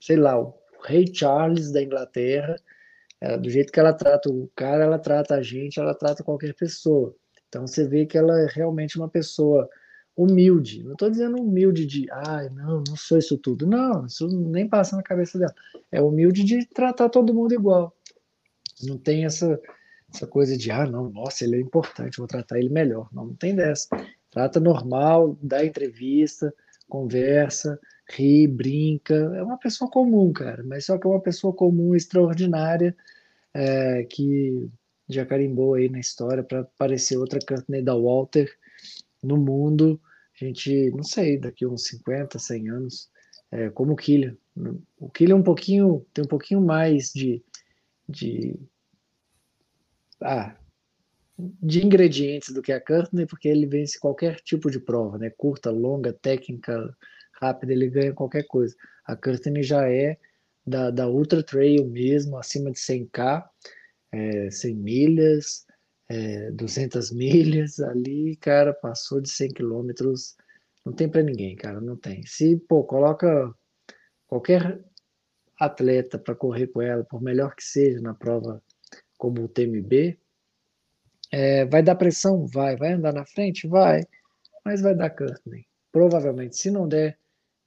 [0.00, 0.54] sei lá, o
[0.84, 2.56] rei Charles da Inglaterra,
[3.20, 6.54] é, do jeito que ela trata o cara, ela trata a gente, ela trata qualquer
[6.54, 7.14] pessoa.
[7.48, 9.68] Então você vê que ela é realmente uma pessoa
[10.16, 10.82] humilde.
[10.82, 13.66] Não estou dizendo humilde de, ai, ah, não, não sou isso tudo.
[13.66, 15.54] Não, isso nem passa na cabeça dela.
[15.90, 17.96] É humilde de tratar todo mundo igual.
[18.82, 19.60] Não tem essa,
[20.12, 23.08] essa coisa de, ah, não, nossa, ele é importante, vou tratar ele melhor.
[23.12, 23.88] Não, não tem dessa.
[24.30, 26.52] Trata normal, dá entrevista,
[26.88, 27.78] conversa,
[28.10, 29.14] ri, brinca.
[29.14, 32.96] É uma pessoa comum, cara, mas só que é uma pessoa comum, extraordinária,
[33.54, 34.68] é, que
[35.08, 38.50] já carimbou aí na história para parecer outra Courtney da Walter
[39.22, 40.00] no mundo.
[40.40, 43.10] A gente, não sei, daqui uns 50, 100 anos,
[43.50, 44.36] é, como o Killian.
[44.98, 47.42] O Killian é um pouquinho, tem um pouquinho mais de,
[48.08, 48.58] de
[50.20, 50.54] ah,
[51.38, 55.30] de ingredientes do que a Courtney, porque ele vence qualquer tipo de prova, né?
[55.30, 56.94] Curta, longa, técnica,
[57.40, 58.74] rápida, ele ganha qualquer coisa.
[59.04, 60.18] A Courtney já é
[60.66, 63.44] da, da Ultra Trail mesmo, acima de 100k,
[64.12, 65.66] é, 100 milhas,
[66.08, 70.36] é, 200 milhas, ali, cara, passou de 100 quilômetros,
[70.84, 72.24] não tem para ninguém, cara, não tem.
[72.26, 73.54] Se, pô, coloca
[74.26, 74.82] qualquer
[75.58, 78.62] atleta para correr com ela, por melhor que seja na prova
[79.16, 80.18] como o TMB,
[81.30, 82.46] é, vai dar pressão?
[82.46, 82.76] Vai.
[82.76, 83.66] Vai andar na frente?
[83.66, 84.02] Vai.
[84.64, 85.66] Mas vai dar Courtney.
[85.92, 87.18] Provavelmente, se não der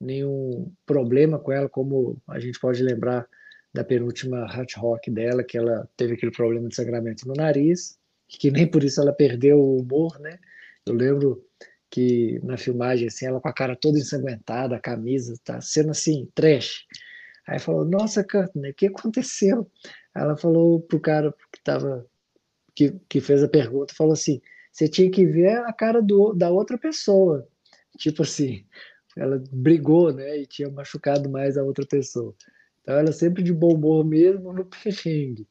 [0.02, 3.26] nenhum problema com ela, como a gente pode lembrar
[3.72, 7.98] da penúltima hot rock dela, que ela teve aquele problema de sangramento no nariz,
[8.28, 10.38] que nem por isso ela perdeu o humor, né?
[10.86, 11.44] Eu lembro
[11.90, 16.28] que na filmagem, assim, ela com a cara toda ensanguentada, a camisa, tá sendo assim,
[16.34, 16.86] trash.
[17.46, 19.70] Aí falou, nossa, Courtney, o que aconteceu?
[20.14, 22.06] Ela falou pro cara que tava
[22.74, 24.40] que, que fez a pergunta falou assim:
[24.72, 27.46] você tinha que ver a cara do, da outra pessoa.
[27.98, 28.64] Tipo assim,
[29.16, 30.38] ela brigou, né?
[30.38, 32.34] E tinha machucado mais a outra pessoa.
[32.82, 35.46] Então ela sempre de bom humor mesmo no perrengue.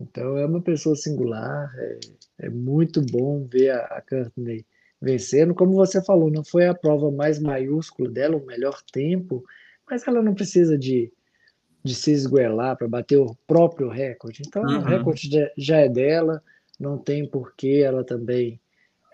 [0.00, 2.00] Então é uma pessoa singular, é,
[2.46, 4.64] é muito bom ver a, a Courtney
[5.00, 5.54] vencendo.
[5.54, 9.44] Como você falou, não foi a prova mais maiúscula dela, o melhor tempo,
[9.90, 11.12] mas ela não precisa de
[11.82, 14.42] de se esguelar para bater o próprio recorde.
[14.46, 14.78] Então, uhum.
[14.78, 16.42] o recorde já é dela,
[16.78, 18.60] não tem por que ela também,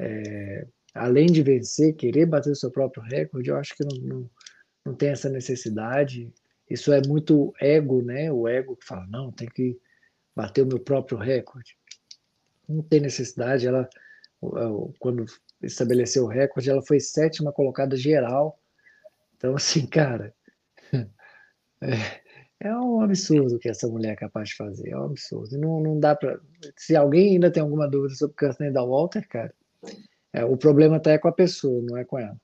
[0.00, 0.66] é,
[0.96, 3.50] além de vencer, querer bater o seu próprio recorde.
[3.50, 4.30] Eu acho que não, não,
[4.84, 6.32] não tem essa necessidade.
[6.68, 8.30] Isso é muito ego, né?
[8.32, 9.78] O ego que fala, não, tem que
[10.34, 11.76] bater o meu próprio recorde.
[12.68, 13.66] Não tem necessidade.
[13.66, 13.88] Ela,
[14.98, 15.24] quando
[15.62, 18.58] estabeleceu o recorde, ela foi sétima colocada geral.
[19.36, 20.34] Então, assim, cara.
[21.80, 22.20] É,
[22.58, 25.58] é um absurdo o que essa mulher é capaz de fazer, é um absurdo.
[25.58, 26.40] Não, não dá para.
[26.76, 29.54] Se alguém ainda tem alguma dúvida sobre Courtney da Walter, cara,
[30.36, 32.36] é, o problema tá é com a pessoa, não é com ela.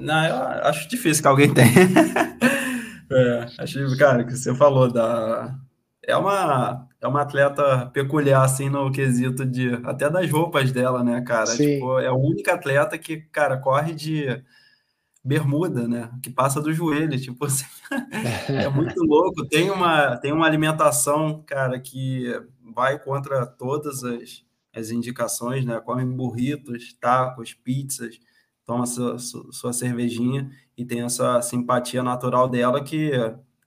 [0.00, 1.68] Não, eu acho difícil que alguém tenha.
[3.12, 5.56] é, acho, cara, que você falou da.
[6.04, 9.74] É uma, é uma atleta peculiar, assim, no quesito de.
[9.84, 11.56] Até das roupas dela, né, cara?
[11.56, 14.42] Tipo, é a única atleta que, cara, corre de
[15.22, 16.10] bermuda, né?
[16.24, 17.66] Que passa do joelho, tipo assim,
[18.48, 19.46] é muito louco.
[19.46, 22.34] Tem uma, tem uma alimentação, cara, que
[22.74, 25.80] vai contra todas as, as indicações, né?
[25.80, 28.18] Come burritos, tacos, pizzas,
[28.64, 33.10] toma sua, sua cervejinha e tem essa simpatia natural dela que,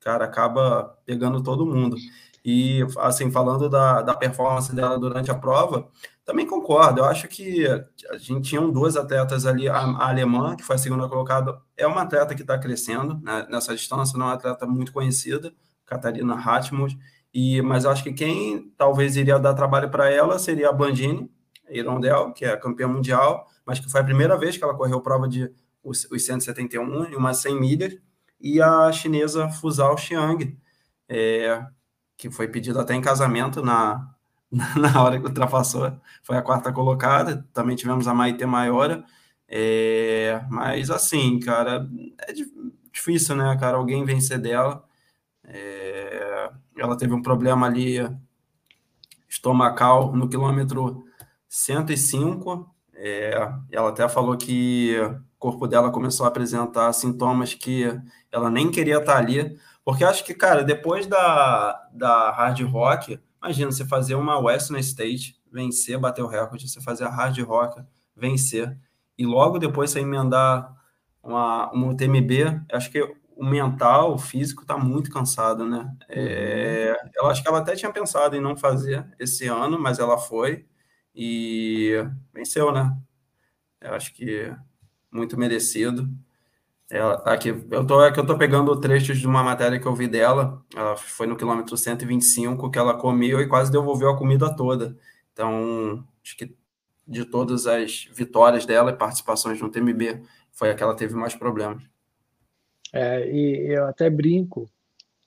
[0.02, 1.96] cara, acaba pegando todo mundo.
[2.44, 5.90] E, assim, falando da, da performance dela durante a prova,
[6.24, 10.64] também concordo, eu acho que a gente tinha duas atletas ali, a, a alemã, que
[10.64, 14.30] foi a segunda colocada, é uma atleta que está crescendo né, nessa distância, não é
[14.30, 15.54] uma atleta muito conhecida,
[15.86, 16.96] Catarina Hatmus,
[17.38, 21.30] e, mas eu acho que quem talvez iria dar trabalho para ela seria a Blandini
[21.70, 25.28] Irondel, que é campeã mundial, mas que foi a primeira vez que ela correu prova
[25.28, 25.52] de
[25.84, 27.98] os, os 171 e umas 100 milhas,
[28.40, 30.58] e a chinesa Fusao Xiang,
[31.10, 31.62] é,
[32.16, 34.16] que foi pedido até em casamento na,
[34.50, 35.92] na hora que ultrapassou,
[36.24, 37.46] foi a quarta colocada.
[37.54, 39.04] Também tivemos a Maite Maiora.
[39.46, 41.86] É, mas assim, cara,
[42.28, 42.34] é
[42.94, 44.86] difícil, né, cara, alguém vencer dela.
[45.44, 46.25] É,
[46.78, 47.98] ela teve um problema ali
[49.28, 51.06] estomacal no quilômetro
[51.48, 52.70] 105.
[52.94, 57.86] É, ela até falou que o corpo dela começou a apresentar sintomas que
[58.32, 59.58] ela nem queria estar ali.
[59.84, 65.40] Porque acho que, cara, depois da, da hard rock, imagina você fazer uma Western State,
[65.52, 67.84] vencer, bater o recorde, você fazer a hard rock,
[68.16, 68.76] vencer,
[69.18, 70.74] e logo depois você emendar
[71.24, 75.94] uma, uma UTMB, acho que o mental, o físico está muito cansado, né?
[76.10, 77.10] É, uhum.
[77.16, 80.66] eu acho que ela até tinha pensado em não fazer esse ano, mas ela foi
[81.14, 81.94] e
[82.34, 82.96] venceu, né?
[83.82, 84.54] Eu acho que
[85.12, 86.10] muito merecido.
[86.90, 89.96] Ela, aqui, eu tô, é que eu tô pegando trechos de uma matéria que eu
[89.96, 90.64] vi dela.
[90.76, 94.98] Ela foi no quilômetro 125 que ela comeu e quase devolveu a comida toda.
[95.34, 96.56] Então, acho que
[97.08, 101.36] de todas as vitórias dela e participações no TMB, foi a que ela teve mais
[101.36, 101.84] problemas.
[102.96, 104.70] É, e eu até brinco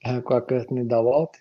[0.02, 1.40] é, com a Courtney da Walter,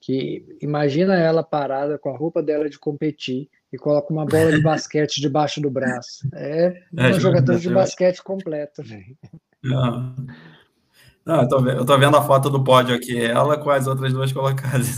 [0.00, 4.60] que imagina ela parada com a roupa dela de competir e coloca uma bola de
[4.60, 6.28] basquete debaixo do braço.
[6.34, 9.16] É uma é, jogadora de basquete completo, velho.
[9.62, 10.16] Não.
[11.24, 13.86] Não, eu tô, vendo, eu tô vendo a foto do pódio aqui, ela com as
[13.86, 14.96] outras duas colocadas.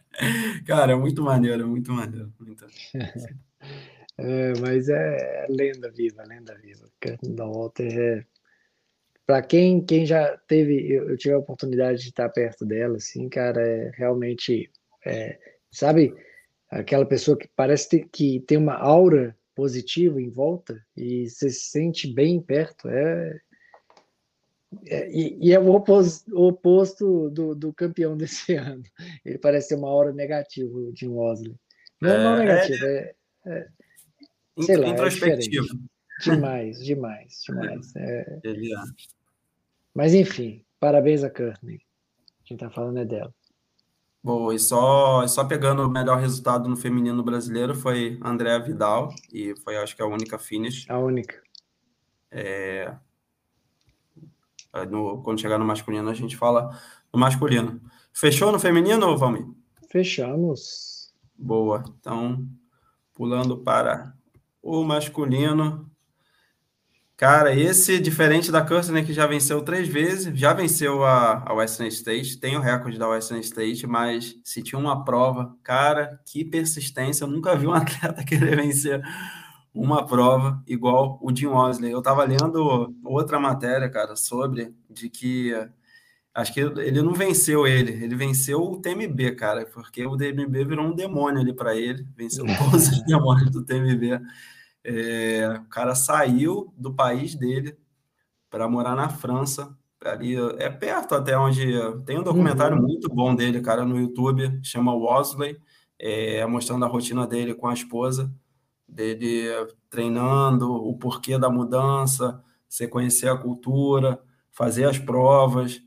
[0.64, 2.32] Cara, é muito maneiro, é muito maneiro.
[2.40, 2.64] Muito...
[4.18, 6.88] É, mas é lenda viva, lenda viva.
[7.22, 8.24] Da Walter é.
[9.26, 13.28] Para quem, quem já teve, eu, eu, tive a oportunidade de estar perto dela, assim,
[13.28, 14.70] cara, é realmente,
[15.04, 15.36] é,
[15.70, 16.14] sabe,
[16.70, 21.70] aquela pessoa que parece ter, que tem uma aura positiva em volta e você se
[21.70, 22.88] sente bem perto.
[22.88, 23.40] É,
[24.86, 28.82] é, e, e, é o oposto, o oposto do, do, campeão desse ano.
[29.24, 31.56] Ele parece ter uma aura negativa, o Jim Wosley.
[32.00, 33.14] Não é, uma é, negativa, é,
[33.46, 33.68] é,
[34.60, 34.88] sei lá.
[34.90, 34.94] É
[36.22, 37.92] demais, demais, demais.
[37.96, 38.40] É.
[39.96, 41.80] Mas enfim, parabéns a Courtney.
[42.44, 43.34] Quem está falando é dela.
[44.22, 49.54] Bom, e só, só pegando o melhor resultado no feminino brasileiro foi Andréa Vidal, e
[49.64, 50.84] foi acho que a única finish.
[50.90, 51.40] A única.
[52.30, 52.94] É,
[54.90, 56.78] no, quando chegar no masculino, a gente fala
[57.10, 57.80] no masculino.
[58.12, 59.46] Fechou no feminino, Valmir?
[59.88, 61.14] Fechamos.
[61.38, 61.82] Boa.
[61.98, 62.46] Então,
[63.14, 64.14] pulando para
[64.62, 65.90] o masculino.
[67.16, 71.88] Cara, esse, diferente da Kirsten, que já venceu três vezes, já venceu a, a Western
[71.88, 77.24] State, tem o recorde da Western State, mas se tinha uma prova, cara, que persistência,
[77.24, 79.00] eu nunca vi um atleta querer vencer
[79.72, 81.90] uma prova igual o Jim Wesley.
[81.90, 85.54] Eu estava lendo outra matéria, cara, sobre de que
[86.34, 90.86] acho que ele não venceu ele, ele venceu o TMB, cara, porque o TMB virou
[90.86, 94.20] um demônio ali para ele, venceu todos os demônios do TMB.
[94.88, 97.76] É, o cara saiu do país dele
[98.48, 101.66] para morar na França, ali é perto até onde
[102.04, 102.82] tem um documentário uhum.
[102.82, 105.58] muito bom dele, cara, no YouTube, chama Wesley,
[105.98, 108.32] é, mostrando a rotina dele com a esposa
[108.88, 109.48] dele
[109.90, 114.20] treinando o porquê da mudança, você conhecer a cultura,
[114.52, 115.80] fazer as provas.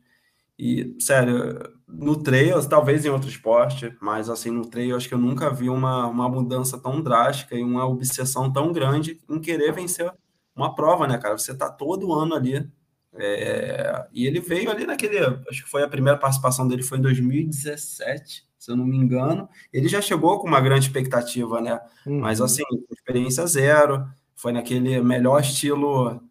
[0.58, 1.60] E, sério,
[1.91, 5.69] no trail, talvez em outro esporte, mas assim, no trail, acho que eu nunca vi
[5.69, 10.11] uma, uma mudança tão drástica e uma obsessão tão grande em querer vencer
[10.55, 11.37] uma prova, né, cara?
[11.37, 12.69] Você tá todo ano ali.
[13.15, 14.07] É...
[14.13, 15.17] E ele veio ali naquele.
[15.49, 19.49] Acho que foi a primeira participação dele, foi em 2017 se eu não me engano.
[19.71, 21.79] Ele já chegou com uma grande expectativa, né?
[22.05, 22.19] Uhum.
[22.19, 26.21] Mas assim, experiência zero, foi naquele melhor estilo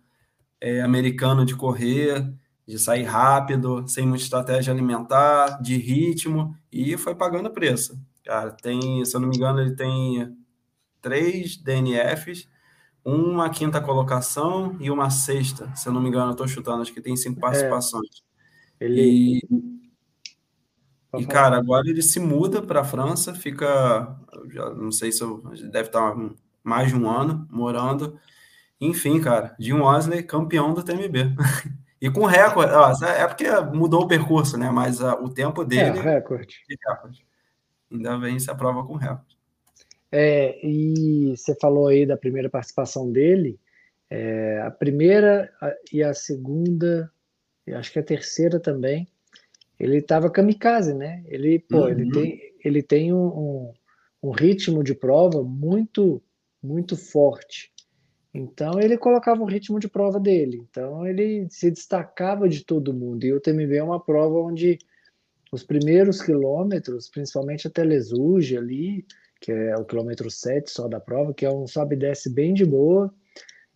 [0.60, 2.30] é, americano de correr,
[2.68, 7.98] de sair rápido, sem muita estratégia alimentar, de ritmo, e foi pagando preço.
[8.22, 10.36] Cara, tem, se eu não me engano, ele tem
[11.00, 12.46] três DNFs,
[13.02, 16.92] uma quinta colocação e uma sexta, se eu não me engano, eu estou chutando, acho
[16.92, 17.40] que tem cinco é.
[17.40, 18.22] participações.
[18.78, 18.84] É.
[18.84, 19.40] Ele...
[19.50, 19.78] E
[21.16, 24.14] e, cara, agora ele se muda para a França, fica,
[24.50, 25.38] já não sei se eu,
[25.70, 26.14] deve estar
[26.62, 28.18] mais de um ano morando.
[28.78, 31.34] Enfim, cara, Jim Wesley, campeão do TMB.
[32.00, 34.70] e com recorde, ó, é porque mudou o percurso, né?
[34.70, 35.98] Mas uh, o tempo dele.
[35.98, 36.56] É, recorde.
[36.86, 37.26] recorde.
[37.90, 39.36] Ainda vem se aprova com recorde.
[40.10, 43.58] É, e você falou aí da primeira participação dele.
[44.10, 45.50] É, a primeira
[45.92, 47.10] e a segunda,
[47.74, 49.06] acho que a terceira também,
[49.78, 51.22] ele estava kamikaze, né?
[51.26, 51.88] Ele, pô, uhum.
[51.88, 53.72] ele tem, ele tem um, um,
[54.22, 56.22] um, ritmo de prova muito,
[56.62, 57.70] muito forte.
[58.32, 60.64] Então ele colocava o ritmo de prova dele.
[60.70, 63.24] Então ele se destacava de todo mundo.
[63.24, 64.78] E o TMB é uma prova onde
[65.50, 69.06] os primeiros quilômetros, principalmente até Lesuge ali,
[69.40, 72.52] que é o quilômetro 7 só da prova, que é um sobe e desce bem
[72.52, 73.12] de boa.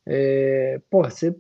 [0.05, 1.35] É, pô, você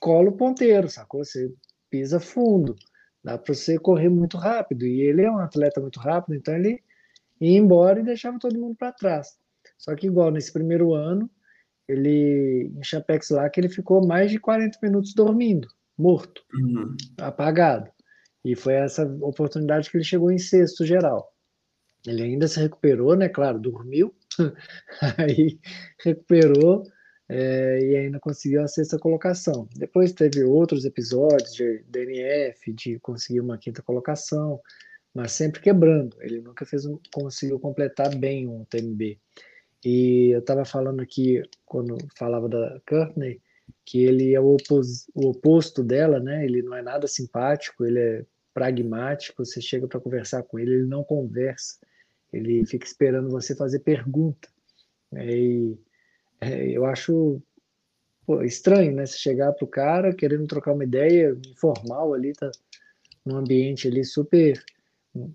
[0.00, 1.24] cola o ponteiro, sacou?
[1.24, 1.52] Você
[1.88, 2.76] pisa fundo,
[3.22, 4.86] dá para você correr muito rápido.
[4.86, 6.82] E ele é um atleta muito rápido, então ele
[7.40, 9.38] ia embora e deixava todo mundo para trás.
[9.78, 11.30] Só que igual nesse primeiro ano,
[11.88, 16.96] ele em Chapex lá que ele ficou mais de 40 minutos dormindo, morto, uhum.
[17.18, 17.90] apagado.
[18.44, 21.32] E foi essa oportunidade que ele chegou em sexto geral.
[22.06, 23.28] Ele ainda se recuperou, né?
[23.28, 24.14] Claro, dormiu,
[25.18, 25.58] aí
[26.04, 26.84] recuperou
[27.28, 29.68] é, e ainda conseguiu a sexta colocação.
[29.76, 34.60] Depois teve outros episódios de DNF, de conseguir uma quinta colocação,
[35.14, 36.16] mas sempre quebrando.
[36.20, 39.18] Ele nunca fez um, conseguiu completar bem um TMB.
[39.84, 43.40] E eu estava falando aqui, quando falava da Courtney,
[43.84, 46.44] que ele é o, opos, o oposto dela, né?
[46.44, 49.44] Ele não é nada simpático, ele é pragmático.
[49.44, 51.78] Você chega para conversar com ele, ele não conversa,
[52.32, 54.48] ele fica esperando você fazer pergunta.
[55.12, 55.76] E
[56.40, 57.40] é, eu acho
[58.26, 59.06] pô, estranho, né?
[59.06, 62.50] Você chegar para o cara querendo trocar uma ideia informal ali, tá
[63.24, 64.62] num ambiente ali super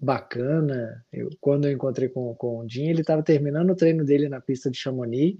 [0.01, 1.03] bacana.
[1.11, 4.41] Eu, quando eu encontrei com, com o Jim, ele estava terminando o treino dele na
[4.41, 5.37] pista de Chamonix.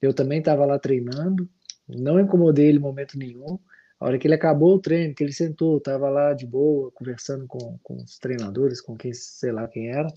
[0.00, 1.48] Eu também estava lá treinando,
[1.88, 3.58] não incomodei ele em momento nenhum.
[4.00, 7.46] A hora que ele acabou o treino, que ele sentou, estava lá de boa, conversando
[7.46, 10.08] com, com os treinadores, com quem, sei lá quem era.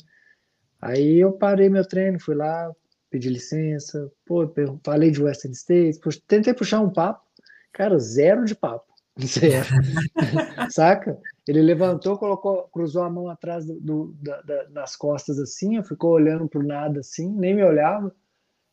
[0.82, 2.72] Aí eu parei meu treino, fui lá,
[3.12, 4.51] pedi licença, pô,
[4.84, 7.24] falei de Western States, tentei puxar um papo,
[7.72, 8.91] cara, zero de papo.
[9.20, 9.66] Zero.
[10.72, 11.18] Saca?
[11.47, 16.11] Ele levantou, colocou, cruzou a mão atrás do, do da, da, das costas assim, ficou
[16.11, 18.13] olhando pro nada assim, nem me olhava.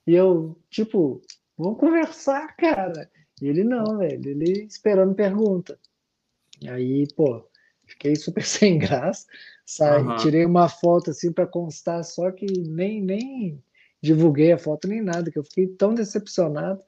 [0.06, 1.20] E eu, tipo,
[1.56, 3.10] vamos conversar, cara.
[3.40, 5.78] E ele não, velho, ele esperando pergunta.
[6.66, 7.46] Aí, pô,
[7.84, 9.26] fiquei super sem graça.
[9.66, 10.16] Sai, uhum.
[10.16, 13.62] Tirei uma foto assim para constar, só que nem, nem
[14.00, 16.82] divulguei a foto nem nada, que eu fiquei tão decepcionado.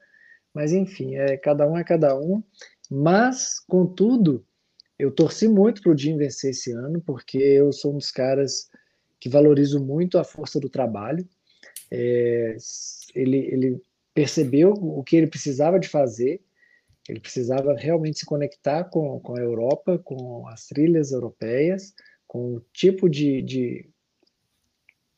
[0.53, 2.41] Mas enfim, é, cada um é cada um.
[2.89, 4.45] Mas, contudo,
[4.97, 8.69] eu torci muito para o Jim vencer esse ano, porque eu sou um dos caras
[9.19, 11.27] que valorizo muito a força do trabalho.
[11.91, 12.55] É,
[13.13, 13.81] ele, ele
[14.13, 16.41] percebeu o que ele precisava de fazer,
[17.07, 21.93] ele precisava realmente se conectar com, com a Europa, com as trilhas europeias,
[22.25, 23.89] com o tipo de, de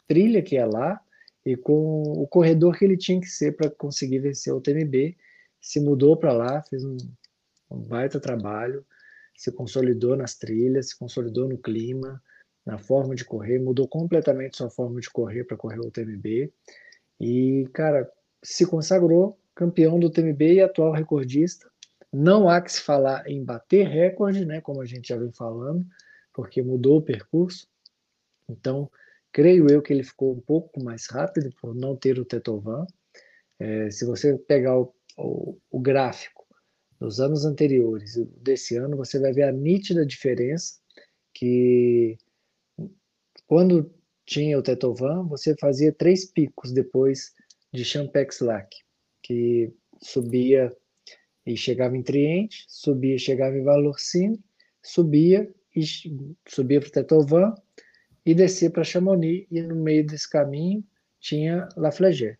[0.08, 1.00] trilha que é lá
[1.46, 5.16] e com o corredor que ele tinha que ser para conseguir vencer o TMB.
[5.62, 6.98] Se mudou para lá, fez um,
[7.72, 8.86] um baita trabalho
[9.38, 12.22] se consolidou nas trilhas, se consolidou no clima,
[12.66, 16.52] na forma de correr, mudou completamente sua forma de correr para correr o TMB.
[17.20, 18.12] E, cara,
[18.44, 21.70] se consagrou campeão do TMB e atual recordista.
[22.12, 25.86] Não há que se falar em bater recorde, né, como a gente já vem falando,
[26.34, 27.68] porque mudou o percurso.
[28.50, 28.90] Então,
[29.32, 32.86] creio eu que ele ficou um pouco mais rápido por não ter o Tetovan.
[33.60, 36.37] É, se você pegar o, o, o gráfico
[37.00, 40.80] nos anos anteriores e desse ano, você vai ver a nítida diferença
[41.34, 42.18] que
[43.45, 43.91] quando
[44.26, 47.34] tinha o Tetovan, você fazia três picos depois
[47.74, 48.70] de Champex Lac,
[49.22, 49.72] que
[50.02, 50.76] subia
[51.45, 54.43] e chegava em Triente, subia e chegava em Valorcine,
[54.84, 55.82] subia e
[56.48, 57.56] subia para o Tetovan
[58.26, 60.84] e descia para Chamonix, e no meio desse caminho
[61.22, 62.38] tinha La Flégère.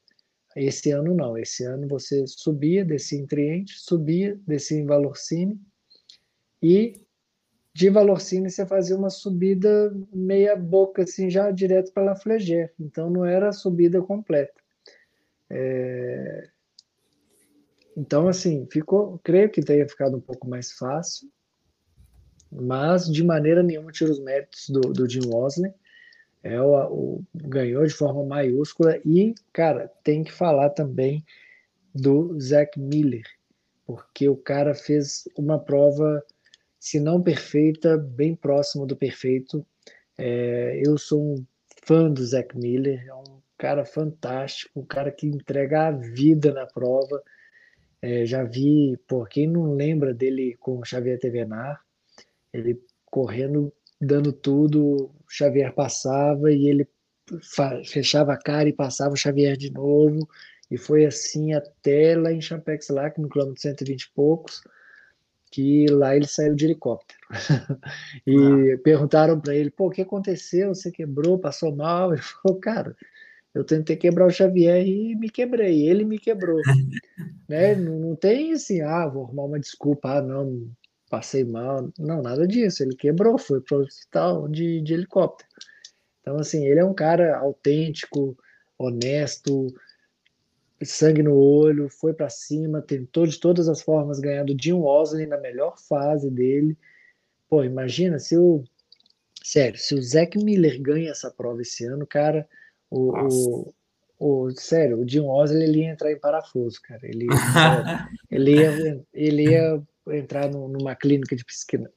[0.58, 5.62] Esse ano não, esse ano você subia, descia em Triente, subia, descia em Valorcine
[6.62, 6.99] e
[7.76, 13.08] de Valorcine você fazia uma subida meia boca assim já direto para La Flégère, então
[13.08, 14.59] não era a subida completa.
[15.47, 16.50] É...
[17.96, 21.29] Então assim, ficou, creio que tenha ficado um pouco mais fácil,
[22.51, 25.71] mas de maneira nenhuma tira os méritos do, do Jim Wosley
[26.43, 31.24] é o, o, ganhou de forma maiúscula e, cara, tem que falar também
[31.93, 33.26] do Zack Miller,
[33.86, 36.24] porque o cara fez uma prova,
[36.80, 39.66] se não perfeita, bem próximo do perfeito.
[40.18, 41.46] É, eu sou um
[41.86, 46.66] fã do Zack Miller, é um cara fantástico, um cara que entrega a vida na
[46.66, 47.22] prova.
[48.01, 51.82] É, já vi, por quem não lembra dele com Xavier Tevenar,
[52.54, 56.87] ele correndo dando tudo, o Xavier passava e ele
[57.86, 60.28] fechava a cara e passava o Xavier de novo,
[60.69, 64.61] e foi assim até lá em Champex Lac, no quilômetro 120 e poucos,
[65.51, 67.19] que lá ele saiu de helicóptero.
[68.25, 68.78] e ah.
[68.83, 70.74] perguntaram para ele, pô, o que aconteceu?
[70.74, 72.11] Você quebrou, passou mal?
[72.13, 72.95] Ele falou, cara,
[73.53, 76.61] eu tentei quebrar o Xavier e me quebrei, ele me quebrou.
[77.49, 77.75] né?
[77.75, 80.69] Não, não tem assim, ah, vou arrumar uma desculpa, ah, não,
[81.09, 81.89] passei mal.
[81.97, 82.84] Não, nada disso.
[82.84, 85.50] Ele quebrou, foi para o hospital de, de helicóptero.
[86.21, 88.38] Então, assim, ele é um cara autêntico,
[88.78, 89.74] honesto,
[90.84, 95.25] sangue no olho, foi para cima, tentou de todas as formas ganhar do Jim Wosley
[95.25, 96.78] na melhor fase dele.
[97.50, 98.63] pô, imagina se o.
[99.43, 102.46] Sério, se o Zac Miller ganha essa prova esse ano, cara,
[102.89, 103.74] o, o,
[104.20, 107.00] o, sério, o Jim Osley ele ia entrar em parafuso, cara.
[107.04, 107.28] Ele,
[108.29, 109.82] ele, ia, ele ia
[110.12, 111.46] entrar numa clínica de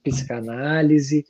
[0.02, 1.24] psicanálise,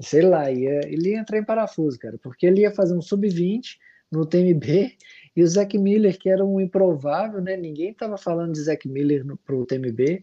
[0.00, 3.76] sei lá, ia, ele ia entrar em parafuso, cara, porque ele ia fazer um sub-20
[4.10, 4.96] no TMB
[5.34, 7.56] e o Zac Miller, que era um improvável, né?
[7.56, 10.22] Ninguém estava falando de Zac Miller para o TMB,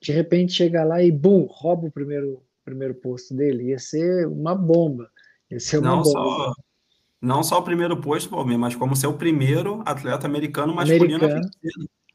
[0.00, 3.70] de repente chega lá e bum, rouba o primeiro, primeiro posto dele.
[3.70, 5.10] Ia ser uma bomba.
[5.50, 6.12] Ia ser uma não bomba.
[6.12, 6.52] Só,
[7.20, 11.50] não só o primeiro posto, mas como ser o primeiro atleta americano masculino americano.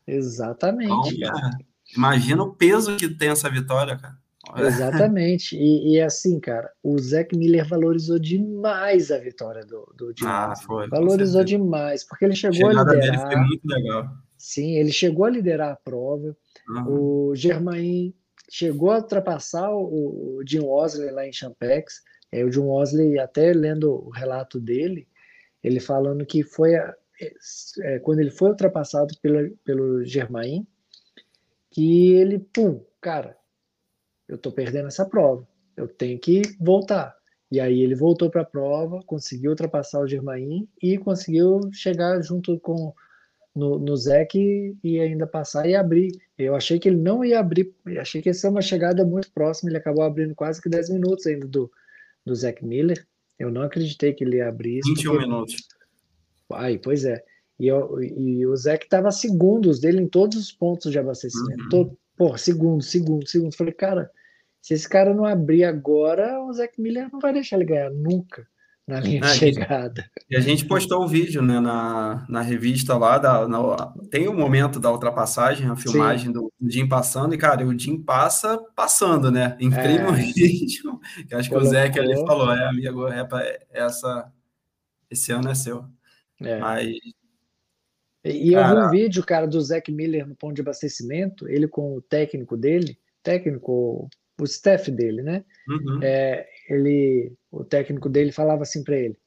[0.06, 1.16] Exatamente.
[1.16, 1.52] Então,
[1.96, 4.18] imagina o peso que tem essa vitória, cara.
[4.58, 5.56] Exatamente.
[5.56, 10.54] E, e, assim, cara, o Zac Miller valorizou demais a vitória do, do Jim ah,
[10.56, 13.00] foi, Valorizou demais, porque ele chegou a, a liderar.
[13.00, 14.10] Dele foi muito legal.
[14.38, 16.36] Sim, ele chegou a liderar a prova.
[16.68, 17.30] Uhum.
[17.30, 18.14] O Germain
[18.50, 22.02] chegou a ultrapassar o, o Jim Osley lá em Champex.
[22.32, 25.08] É, o Jim Osley, até lendo o relato dele,
[25.64, 26.94] ele falando que foi a,
[27.82, 30.68] é, quando ele foi ultrapassado pela, pelo Germain,
[31.74, 33.36] que ele, pum, cara,
[34.28, 37.16] eu estou perdendo essa prova, eu tenho que voltar.
[37.52, 42.60] E aí ele voltou para a prova, conseguiu ultrapassar o Germain e conseguiu chegar junto
[42.60, 42.94] com
[43.56, 44.36] no, no Zec
[44.84, 46.12] e ainda passar e abrir.
[46.38, 49.70] Eu achei que ele não ia abrir, achei que ia ser uma chegada muito próxima,
[49.70, 51.72] ele acabou abrindo quase que 10 minutos ainda do,
[52.26, 53.06] do Zach Miller.
[53.38, 54.90] Eu não acreditei que ele ia abrir isso.
[54.90, 55.28] 21 porque...
[55.28, 55.56] minutos.
[56.52, 57.24] Ai, pois é.
[57.64, 61.64] E, eu, e o Zeke estava segundos dele em todos os pontos de abastecimento.
[61.64, 61.70] Uhum.
[61.70, 63.56] Todo, porra, segundo, segundo, segundo.
[63.56, 64.12] Falei, cara,
[64.62, 68.46] se esse cara não abrir agora, o Zac Miller não vai deixar ele ganhar nunca
[68.86, 70.06] na linha de chegada.
[70.30, 73.62] E a gente postou o um vídeo né, na, na revista lá, da, na,
[74.12, 76.34] tem o um momento da ultrapassagem, a filmagem Sim.
[76.34, 79.56] do, Jim passando, e cara, o Jim passa passando, né?
[79.58, 80.34] Imprime é.
[80.34, 81.62] que acho que Colocou.
[81.62, 84.30] o Zé que ali falou, é, amigo, é, é, essa,
[85.10, 85.86] esse ano é seu.
[86.42, 86.60] É.
[86.60, 86.94] Mas
[88.24, 91.96] e eu vi um vídeo, cara, do Zac Miller no ponto de abastecimento, ele com
[91.96, 94.10] o técnico dele, técnico,
[94.40, 95.44] o staff dele, né?
[95.68, 96.00] Uhum.
[96.02, 99.18] É, ele, o técnico dele falava assim para ele: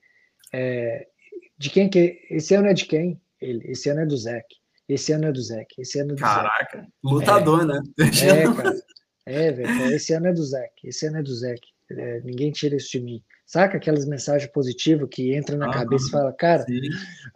[0.52, 1.06] é,
[1.59, 3.20] de quem que esse ano é de quem?
[3.40, 4.47] Ele, esse ano é do Zac.
[4.89, 5.66] Esse ano é do Zac.
[5.78, 6.89] Esse ano é do Caraca, Zac.
[7.02, 7.81] lutador, é, né?
[7.98, 8.82] É, cara.
[9.27, 9.94] É, velho.
[9.94, 10.73] Esse ano é do Zac.
[10.85, 11.60] Esse ano é do Zac.
[11.90, 13.23] É, ninguém tira isso de mim.
[13.47, 16.66] Saca aquelas mensagens positivas que entram na ah, cabeça e fala, cara,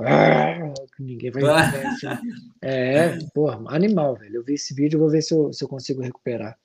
[0.01, 2.07] ah, ninguém vai assim.
[2.61, 4.37] É, porra, animal, velho.
[4.37, 6.59] Eu vi esse vídeo, vou ver se eu, se eu consigo recuperar.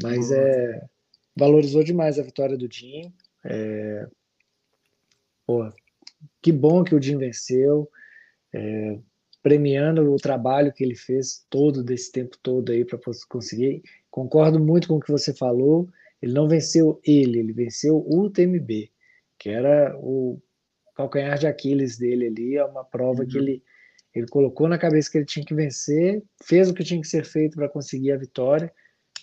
[0.00, 0.36] Mas uhum.
[0.36, 0.86] é,
[1.34, 3.12] valorizou demais a vitória do Jim.
[3.44, 4.06] É,
[5.44, 5.74] porra,
[6.40, 7.90] que bom que o Jim venceu,
[8.52, 9.00] é,
[9.42, 13.82] premiando o trabalho que ele fez todo desse tempo todo aí para conseguir.
[14.12, 15.88] Concordo muito com o que você falou.
[16.20, 18.90] Ele não venceu ele, ele venceu o TMB,
[19.38, 20.40] que era o
[20.94, 23.28] calcanhar de Aquiles dele ali, é uma prova uhum.
[23.28, 23.62] que ele,
[24.14, 27.24] ele colocou na cabeça que ele tinha que vencer, fez o que tinha que ser
[27.24, 28.72] feito para conseguir a vitória,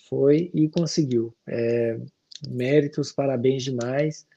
[0.08, 1.36] foi e conseguiu.
[1.48, 2.00] É,
[2.48, 4.28] méritos, parabéns demais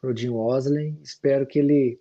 [0.00, 0.98] para o Jim Osley.
[1.02, 2.00] Espero que ele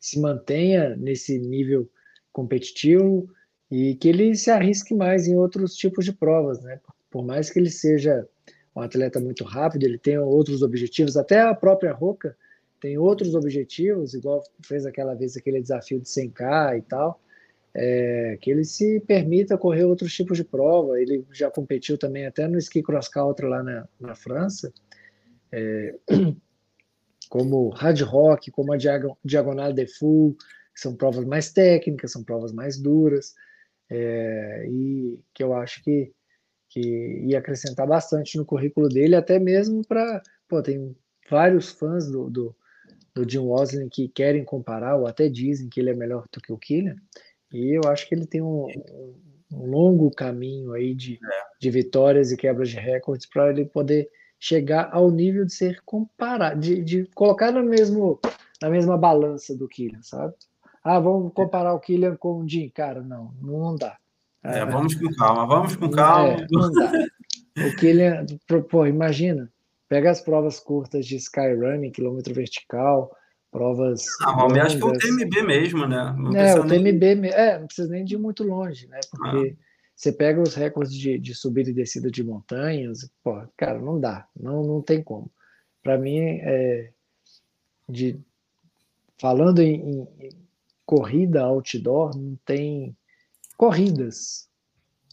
[0.00, 1.90] se mantenha nesse nível
[2.32, 3.28] competitivo
[3.70, 6.80] e que ele se arrisque mais em outros tipos de provas, né?
[7.10, 8.26] Por mais que ele seja
[8.74, 12.36] um atleta muito rápido, ele tem outros objetivos, até a própria Roca
[12.80, 17.20] tem outros objetivos, igual fez aquela vez aquele desafio de 100K e tal,
[17.74, 21.00] é, que ele se permita correr outros tipos de prova.
[21.00, 24.72] Ele já competiu também até no ski cross country lá na, na França,
[25.52, 25.94] é,
[27.28, 28.78] como hard rock, como a
[29.22, 30.34] diagonal de full,
[30.74, 33.34] que são provas mais técnicas, são provas mais duras,
[33.90, 36.12] é, e que eu acho que
[36.70, 36.80] que
[37.26, 40.22] ia acrescentar bastante no currículo dele, até mesmo para.
[40.48, 40.96] Pô, tem
[41.28, 42.56] vários fãs do, do,
[43.14, 46.52] do Jim Wosley que querem comparar, ou até dizem que ele é melhor do que
[46.52, 46.96] o Killian,
[47.52, 48.68] e eu acho que ele tem um,
[49.52, 51.42] um longo caminho aí de, é.
[51.60, 56.60] de vitórias e quebras de recordes para ele poder chegar ao nível de ser comparado,
[56.60, 58.20] de, de colocar no mesmo,
[58.62, 60.34] na mesma balança do Killian, sabe?
[60.82, 62.70] Ah, vamos comparar o Killian com o Jim.
[62.70, 63.98] Cara, não, não dá.
[64.42, 66.32] É, vamos com calma, vamos com calma.
[66.32, 66.92] É, não dá.
[67.56, 68.04] O que ele,
[68.70, 69.52] pô, imagina,
[69.88, 73.14] pega as provas curtas de skyrunning, quilômetro vertical,
[73.50, 74.04] provas.
[74.22, 76.14] Ah, mas acho que é o TMB mesmo, né?
[76.16, 79.00] Não é, o TMB, é, não precisa nem de ir muito longe, né?
[79.10, 79.64] Porque ah.
[79.94, 84.26] você pega os recordes de, de subida e descida de montanhas, pô, cara, não dá,
[84.34, 85.30] não, não tem como.
[85.82, 86.92] Para mim, é,
[87.88, 88.18] de,
[89.18, 90.30] falando em, em
[90.86, 92.96] corrida outdoor, não tem
[93.60, 94.48] corridas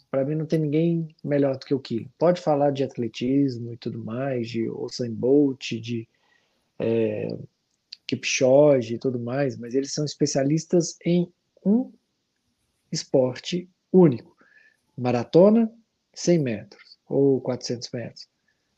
[0.10, 2.07] para mim não tem ninguém melhor do que o Killian.
[2.18, 6.07] Pode falar de atletismo e tudo mais, de Usain Bolt, de
[6.80, 7.28] é,
[8.07, 11.30] Kipchoge e tudo mais, mas eles são especialistas em
[11.65, 11.91] um
[12.90, 14.34] esporte único.
[14.98, 15.69] Maratona,
[16.14, 18.30] 100 metros ou 400 metros.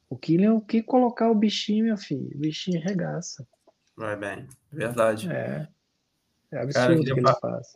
[0.09, 2.31] O Killian, o que colocar o bichinho, meu filho?
[2.33, 3.47] O bichinho regaça.
[3.95, 5.31] Vai bem, verdade.
[5.31, 5.67] É.
[6.51, 7.67] É absurdo Cara, que ele faz.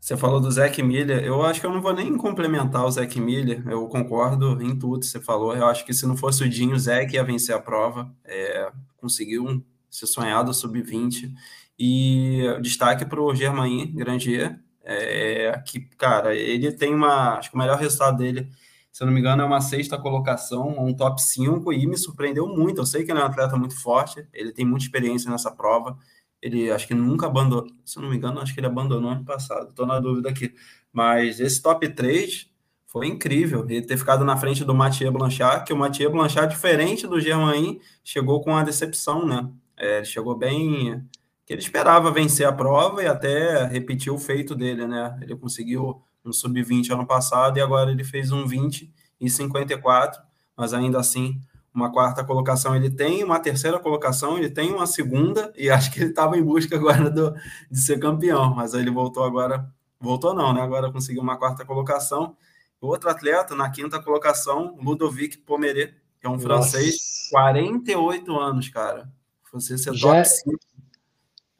[0.00, 3.20] Você falou do Zac Miller, eu acho que eu não vou nem complementar o Zac
[3.20, 5.56] Miller, eu concordo em tudo que você falou.
[5.56, 8.12] Eu acho que se não fosse o Dinho, o Zac ia vencer a prova.
[8.24, 11.32] É, conseguiu ser sonhado sub-20.
[11.78, 17.38] E destaque para o Germain Grandier, é, que, cara, ele tem uma.
[17.38, 18.48] Acho que o melhor resultado dele,
[18.92, 22.46] se eu não me engano, é uma sexta colocação, um top 5, e me surpreendeu
[22.46, 22.80] muito.
[22.80, 25.96] Eu sei que ele é um atleta muito forte, ele tem muita experiência nessa prova.
[26.42, 29.24] Ele acho que nunca abandonou, se eu não me engano, acho que ele abandonou ano
[29.24, 30.52] passado, estou na dúvida aqui.
[30.92, 32.50] Mas esse top 3
[32.86, 33.64] foi incrível.
[33.68, 37.80] Ele ter ficado na frente do Mathieu Blanchard, que o Mathieu Blanchard, diferente do Germain,
[38.04, 39.48] chegou com a decepção, né?
[39.76, 41.02] É, ele chegou bem.
[41.46, 45.16] que ele esperava vencer a prova e até repetir o feito dele, né?
[45.22, 50.20] Ele conseguiu um sub-20 ano passado e agora ele fez um 20 e 54,
[50.56, 51.40] mas ainda assim
[51.74, 56.00] uma quarta colocação ele tem, uma terceira colocação ele tem, uma segunda, e acho que
[56.00, 57.34] ele estava em busca agora do,
[57.70, 59.66] de ser campeão, mas aí ele voltou agora,
[59.98, 60.60] voltou não, né?
[60.60, 62.36] Agora conseguiu uma quarta colocação.
[62.80, 66.46] Outro atleta, na quinta colocação, Ludovic Pomeré, que é um Nossa.
[66.46, 69.08] francês, 48 anos, cara.
[69.52, 70.08] Você ser Já...
[70.08, 70.58] top 5.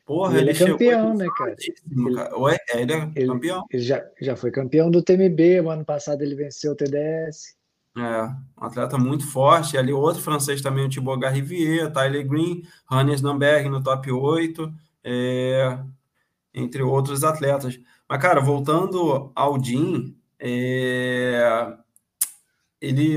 [0.04, 1.56] Porra, ele, ele é campeão, né, cara?
[2.14, 2.38] cara.
[2.38, 3.64] Ué, é, ele é ele, campeão.
[3.70, 7.56] Ele já, já foi campeão do TMB, o ano passado ele venceu o TDS.
[7.96, 8.24] É,
[8.60, 9.76] um atleta muito forte.
[9.76, 14.72] Ali outro francês também, o Thibaut Garrivier, Tyler Green, Hannes Namberg no top 8,
[15.04, 15.78] é,
[16.54, 17.78] entre outros atletas.
[18.08, 21.74] Mas, cara, voltando ao Jim, é,
[22.80, 23.16] ele,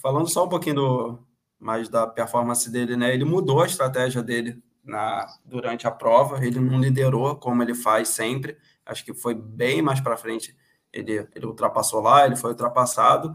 [0.00, 1.18] falando só um pouquinho do,
[1.58, 3.14] mais da performance dele, né?
[3.14, 8.08] Ele mudou a estratégia dele na, durante a prova, ele não liderou como ele faz
[8.08, 8.58] sempre.
[8.84, 10.56] Acho que foi bem mais para frente.
[10.92, 13.34] Ele, ele ultrapassou lá, ele foi ultrapassado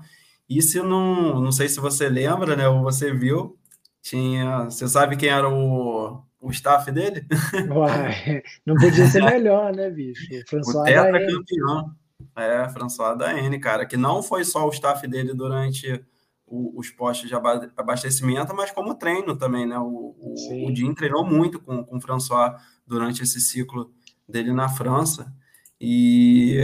[0.50, 3.58] e se não, não sei se você lembra, né, ou você viu,
[4.02, 7.26] tinha, você sabe quem era o, o staff dele?
[7.72, 10.24] Uai, não podia ser melhor, né, bicho?
[10.34, 11.96] O François o campeão.
[12.36, 16.04] É, François da N, cara, que não foi só o staff dele durante
[16.46, 19.78] o, os postos de abastecimento, mas como treino também, né?
[19.78, 22.54] O, o, o Jim treinou muito com, com o François
[22.86, 23.92] durante esse ciclo
[24.28, 25.34] dele na França.
[25.80, 26.60] E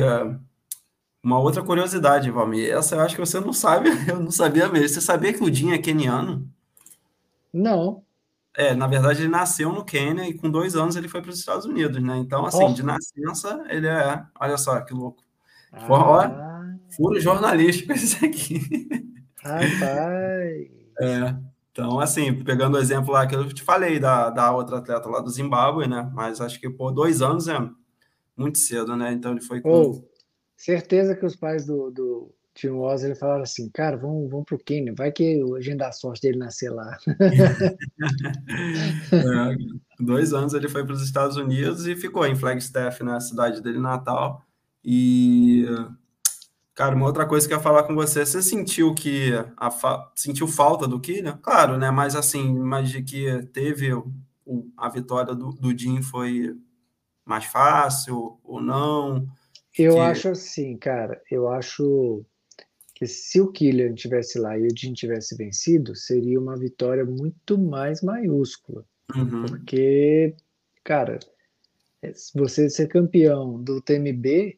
[1.23, 4.89] uma outra curiosidade, Valmir, essa eu acho que você não sabe, eu não sabia mesmo.
[4.89, 6.45] Você sabia que o Jim é keniano?
[7.51, 8.03] Não.
[8.55, 11.39] É, na verdade ele nasceu no Quênia e com dois anos ele foi para os
[11.39, 12.17] Estados Unidos, né?
[12.17, 12.73] Então, assim, oh.
[12.73, 14.21] de nascença ele é.
[14.39, 15.23] Olha só que louco.
[15.71, 15.87] Ah.
[15.89, 18.59] Olha, furo jornalístico esse aqui.
[19.41, 19.81] Rapaz.
[20.99, 21.35] É.
[21.71, 25.19] Então, assim, pegando o exemplo lá que eu te falei da, da outra atleta lá
[25.21, 26.07] do Zimbábue, né?
[26.13, 27.57] Mas acho que por dois anos é
[28.37, 29.11] muito cedo, né?
[29.13, 29.71] Então ele foi com.
[29.71, 30.12] Oh
[30.63, 34.93] Certeza que os pais do, do Tim Wesley falaram assim, cara, vamos, vamos pro Quênia,
[34.95, 36.97] vai que a gente dá sorte dele nascer lá.
[39.11, 39.57] é,
[39.99, 43.61] dois anos ele foi para os Estados Unidos e ficou em Flagstaff, na né, cidade
[43.61, 44.41] dele natal.
[44.85, 45.65] E,
[46.73, 50.09] cara, uma outra coisa que eu ia falar com você, você sentiu que a fa...
[50.15, 51.37] sentiu falta do Kylian?
[51.41, 51.91] Claro, né?
[51.91, 54.13] Mas assim, mas de que teve o,
[54.77, 56.55] a vitória do, do Jim foi
[57.25, 59.27] mais fácil ou não?
[59.77, 59.99] Eu que...
[59.99, 62.25] acho assim, cara, eu acho
[62.93, 67.57] que se o Kylian tivesse lá e o Jim tivesse vencido, seria uma vitória muito
[67.57, 68.85] mais maiúscula.
[69.15, 69.45] Uhum.
[69.45, 70.35] Porque,
[70.83, 71.19] cara,
[72.01, 74.57] é, você ser campeão do TMB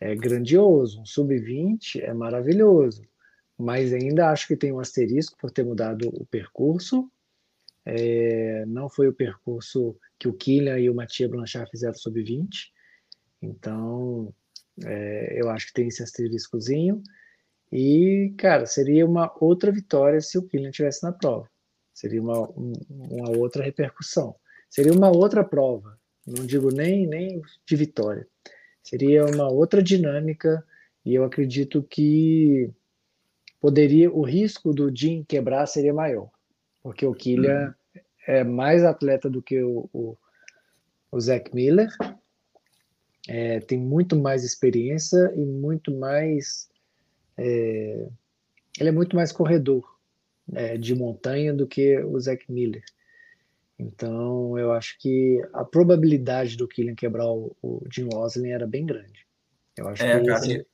[0.00, 3.02] é grandioso, um sub-20 é maravilhoso,
[3.58, 7.10] mas ainda acho que tem um asterisco por ter mudado o percurso.
[7.84, 12.70] É, não foi o percurso que o Kylian e o Mathieu Blanchard fizeram sub-20.
[13.40, 14.32] Então,
[14.84, 17.02] é, eu acho que tem esse asteriscozinho.
[17.70, 21.48] E, cara, seria uma outra vitória se o Kylian estivesse na prova.
[21.92, 24.34] Seria uma, uma outra repercussão.
[24.68, 25.98] Seria uma outra prova.
[26.26, 28.26] Não digo nem, nem de vitória.
[28.82, 30.64] Seria uma outra dinâmica.
[31.04, 32.70] E eu acredito que
[33.60, 36.30] poderia o risco do Jim quebrar seria maior.
[36.82, 38.02] Porque o Kylian uhum.
[38.26, 40.16] é mais atleta do que o, o,
[41.10, 41.88] o Zach Miller
[43.28, 46.68] é, tem muito mais experiência e muito mais.
[47.36, 48.06] É,
[48.78, 49.84] ele é muito mais corredor
[50.52, 52.84] é, de montanha do que o Zac Miller.
[53.78, 58.86] Então, eu acho que a probabilidade do Killian quebrar o, o Jim Oslin era bem
[58.86, 59.26] grande.
[59.76, 60.66] Eu acho é, que esse,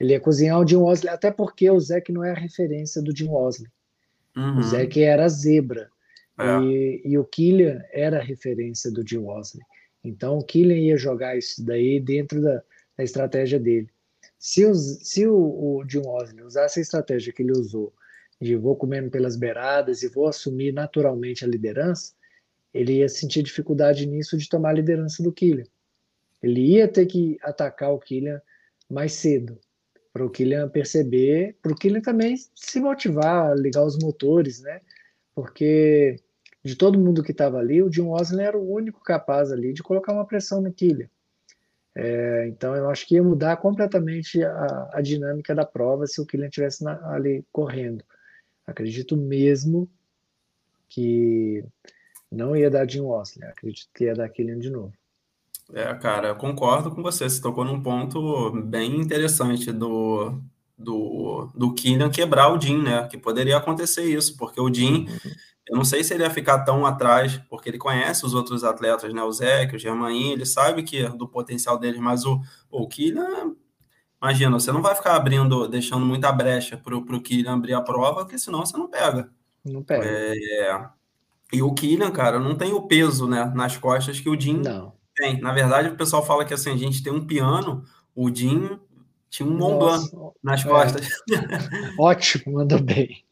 [0.00, 3.16] ele ia cozinhar o Jim Osley, até porque o Zack não é a referência do
[3.16, 3.70] Jim Osley.
[4.36, 4.58] Uhum.
[4.58, 5.88] O Zack era a zebra.
[6.38, 6.60] É.
[6.60, 9.62] E, e, o Killian era a referência do Jim Osley.
[10.04, 12.62] Então o Killian ia jogar isso daí dentro da,
[12.96, 13.88] da estratégia dele.
[14.38, 17.92] Se, os, se o, o Jim Osley usasse a estratégia que ele usou,
[18.40, 22.12] de vou comendo pelas beiradas e vou assumir naturalmente a liderança,
[22.74, 25.66] ele ia sentir dificuldade nisso de tomar a liderança do Killian.
[26.42, 28.42] Ele ia ter que atacar o Killian
[28.90, 29.58] mais cedo,
[30.12, 34.80] para o Killian perceber, para o Killian também se motivar, ligar os motores, né?
[35.34, 36.16] Porque
[36.64, 39.82] de todo mundo que estava ali, o Jim Osley era o único capaz ali de
[39.82, 41.08] colocar uma pressão no Killian.
[41.94, 46.26] É, então eu acho que ia mudar completamente a, a dinâmica da prova se o
[46.26, 48.04] Killian estivesse ali correndo.
[48.66, 49.88] Acredito mesmo
[50.88, 51.64] que
[52.30, 54.92] não ia dar Jim Osley, acredito que ia dar Killian de novo.
[55.74, 57.28] É, cara, eu concordo com você.
[57.28, 60.38] Você tocou num ponto bem interessante do,
[60.82, 63.06] do, do Killian quebrar o Jim, né?
[63.08, 65.30] Que poderia acontecer isso, porque o Jim, uhum.
[65.68, 69.12] eu não sei se ele ia ficar tão atrás, porque ele conhece os outros atletas,
[69.12, 69.22] né?
[69.22, 72.40] O Zé, o Germain, ele sabe que do potencial deles, mas o,
[72.70, 73.54] o Killian
[74.22, 78.22] Imagina, você não vai ficar abrindo, deixando muita brecha para o Kylian abrir a prova,
[78.22, 79.28] porque senão você não pega.
[79.64, 80.04] Não pega.
[80.06, 80.88] É,
[81.52, 84.92] e o Kylian, cara, não tem o peso né, nas costas que o Jim não.
[85.16, 85.40] tem.
[85.40, 87.82] Na verdade, o pessoal fala que assim, a gente tem um piano,
[88.14, 88.78] o Jim
[89.32, 90.68] tinha um Mont Blanc nas é.
[90.68, 91.08] costas.
[91.98, 93.24] Ótimo, mandou bem.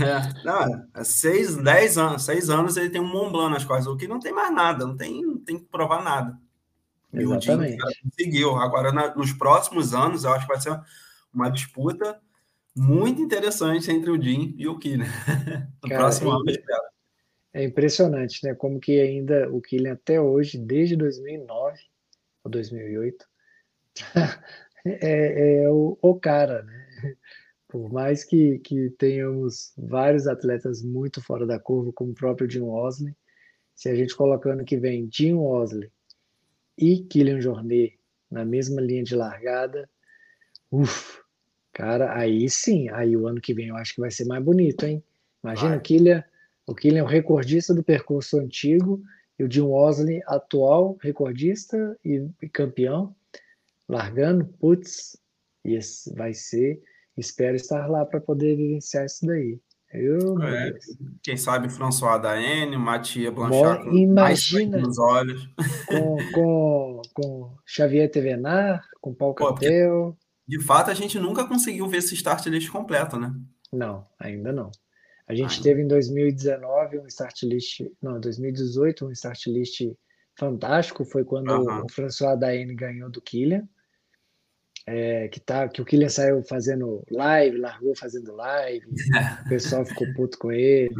[0.00, 3.86] É, não, é seis, dez anos, seis anos ele tem um Mont Blanc nas costas,
[3.86, 6.38] o que não tem mais nada, não tem, não tem que provar nada.
[7.12, 7.76] Exatamente.
[7.76, 8.56] E o conseguiu.
[8.56, 10.80] Agora, na, nos próximos anos, eu acho que vai ser
[11.32, 12.18] uma disputa
[12.74, 15.04] muito interessante entre o Jim e o Kylian.
[15.84, 16.82] no Cara, próximo é, ano, espero.
[17.52, 18.54] É impressionante, né?
[18.54, 21.78] Como que ainda o Kylian até hoje, desde 2009
[22.42, 23.26] ou 2008,
[24.84, 26.86] é, é o, o, cara, né?
[27.68, 32.60] Por mais que, que tenhamos vários atletas muito fora da curva, como o próprio Jim
[32.60, 33.14] Osley,
[33.74, 35.90] se a gente colocando que vem Jim Osley,
[36.76, 37.98] e Kylian Jornet
[38.30, 39.88] na mesma linha de largada,
[40.70, 41.20] uff,
[41.72, 44.84] cara, aí sim, aí o ano que vem eu acho que vai ser mais bonito,
[44.84, 45.02] hein?
[45.44, 45.78] Imagina vai.
[45.78, 46.24] o Kylian,
[46.66, 49.02] o Kylian é o recordista do percurso antigo
[49.38, 53.14] e o Jim Osley, atual recordista e, e campeão,
[53.88, 55.16] largando, putz,
[55.64, 56.80] isso vai ser,
[57.16, 59.60] espero estar lá para poder vivenciar isso daí.
[59.92, 60.72] Eu, é,
[61.22, 65.46] quem sabe François Daene, Mathieu Blanchard com imagina, nos olhos.
[65.86, 70.16] Com, com, com Xavier Tevenar, com Paul Cantel.
[70.48, 73.34] De fato, a gente nunca conseguiu ver esse start list completo, né?
[73.70, 74.70] Não, ainda não.
[75.28, 75.62] A gente ainda.
[75.62, 79.82] teve em 2019 um start list, não, 2018 um start list
[80.36, 83.68] fantástico, foi quando o François Daene ganhou do Killian
[84.86, 88.84] é, que, tá, que o Kylian saiu fazendo live, largou fazendo live,
[89.44, 90.94] o pessoal ficou puto com ele.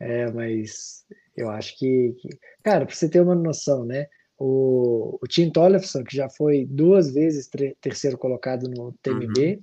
[0.00, 1.04] É, mas
[1.36, 2.28] eu acho que, que
[2.62, 4.06] cara, para você ter uma noção, né?
[4.36, 7.48] O, o Tim Tollefson, que já foi duas vezes
[7.80, 9.62] terceiro colocado no TMB, uhum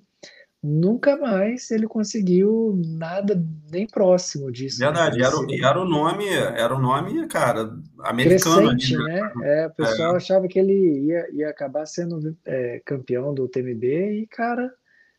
[0.66, 3.40] nunca mais ele conseguiu nada
[3.72, 4.80] nem próximo disso.
[4.80, 4.88] Né?
[4.88, 5.26] Verdade, né?
[5.26, 8.70] era, o, era o nome, era o nome, cara, americano.
[8.70, 9.22] Crescente, ali, né?
[9.22, 9.64] né?
[9.64, 10.18] É, o pessoal é.
[10.18, 14.72] achava que ele ia, ia acabar sendo é, campeão do TMB e, cara,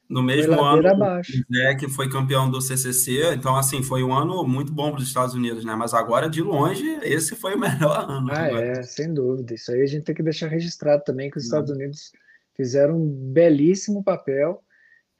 [0.08, 1.32] no mesmo ano, abaixo.
[1.52, 5.06] É, que foi campeão do CCC, então, assim, foi um ano muito bom para os
[5.06, 5.74] Estados Unidos, né?
[5.74, 8.28] Mas agora, de longe, esse foi o melhor ano.
[8.30, 9.54] Ah, é, sem dúvida.
[9.54, 12.12] Isso aí a gente tem que deixar registrado também que os Estados Unidos
[12.56, 14.62] fizeram um belíssimo papel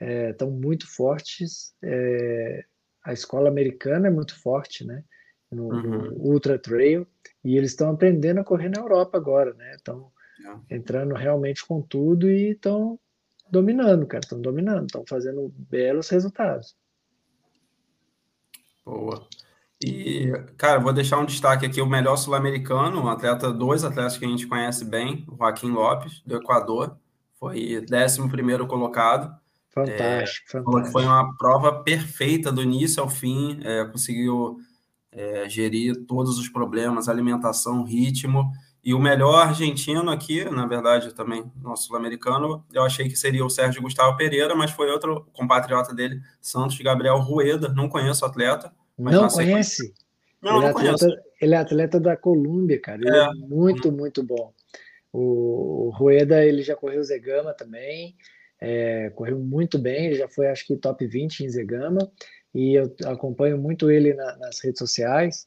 [0.00, 1.74] estão é, muito fortes.
[1.82, 2.64] É,
[3.04, 5.04] a escola americana é muito forte, né?
[5.50, 5.80] No, uhum.
[5.80, 7.06] no Ultra Trail
[7.44, 9.76] e eles estão aprendendo a correr na Europa agora, né?
[9.76, 10.10] Estão
[10.44, 10.74] é.
[10.74, 12.98] entrando realmente com tudo e estão
[13.50, 14.24] dominando, cara.
[14.24, 16.76] Estão dominando, estão fazendo belos resultados.
[18.84, 19.26] Boa.
[19.84, 24.24] E, cara, vou deixar um destaque aqui: o melhor sul-americano, um atleta, dois atletas que
[24.24, 26.96] a gente conhece bem, o Joaquim Lopes, do Equador,
[27.38, 29.38] foi 11 colocado.
[29.76, 30.92] Fantástico, é, fantástico.
[30.92, 34.56] Foi uma prova perfeita do início ao fim, é, conseguiu
[35.12, 38.50] é, gerir todos os problemas, alimentação, ritmo.
[38.82, 43.50] E o melhor argentino aqui, na verdade, também nosso sul-americano, eu achei que seria o
[43.50, 47.68] Sérgio Gustavo Pereira, mas foi outro compatriota dele, Santos Gabriel Rueda.
[47.68, 48.72] Não conheço o atleta.
[48.96, 49.92] não conhece?
[50.40, 53.02] Não, ele, não é atleta, ele é atleta da Colômbia, cara.
[53.02, 54.54] Ele é, é muito, muito bom.
[55.12, 58.16] O, o Rueda, ele já correu Zegama também
[58.66, 62.10] é, correu muito bem, ele já foi acho que top 20 em Zegama,
[62.52, 65.46] e eu acompanho muito ele na, nas redes sociais.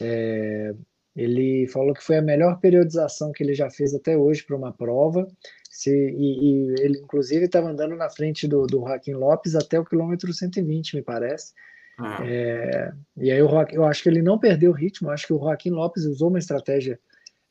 [0.00, 0.74] É,
[1.14, 4.72] Ele falou que foi a melhor periodização que ele já fez até hoje para uma
[4.72, 5.28] prova.
[5.70, 9.84] Se, e, e, ele, inclusive, estava andando na frente do, do Joaquim Lopes até o
[9.84, 11.52] quilômetro 120, me parece.
[11.98, 12.18] Ah.
[12.26, 15.32] É, e aí o Joaquim, eu acho que ele não perdeu o ritmo, acho que
[15.32, 16.98] o Joaquim Lopes usou uma estratégia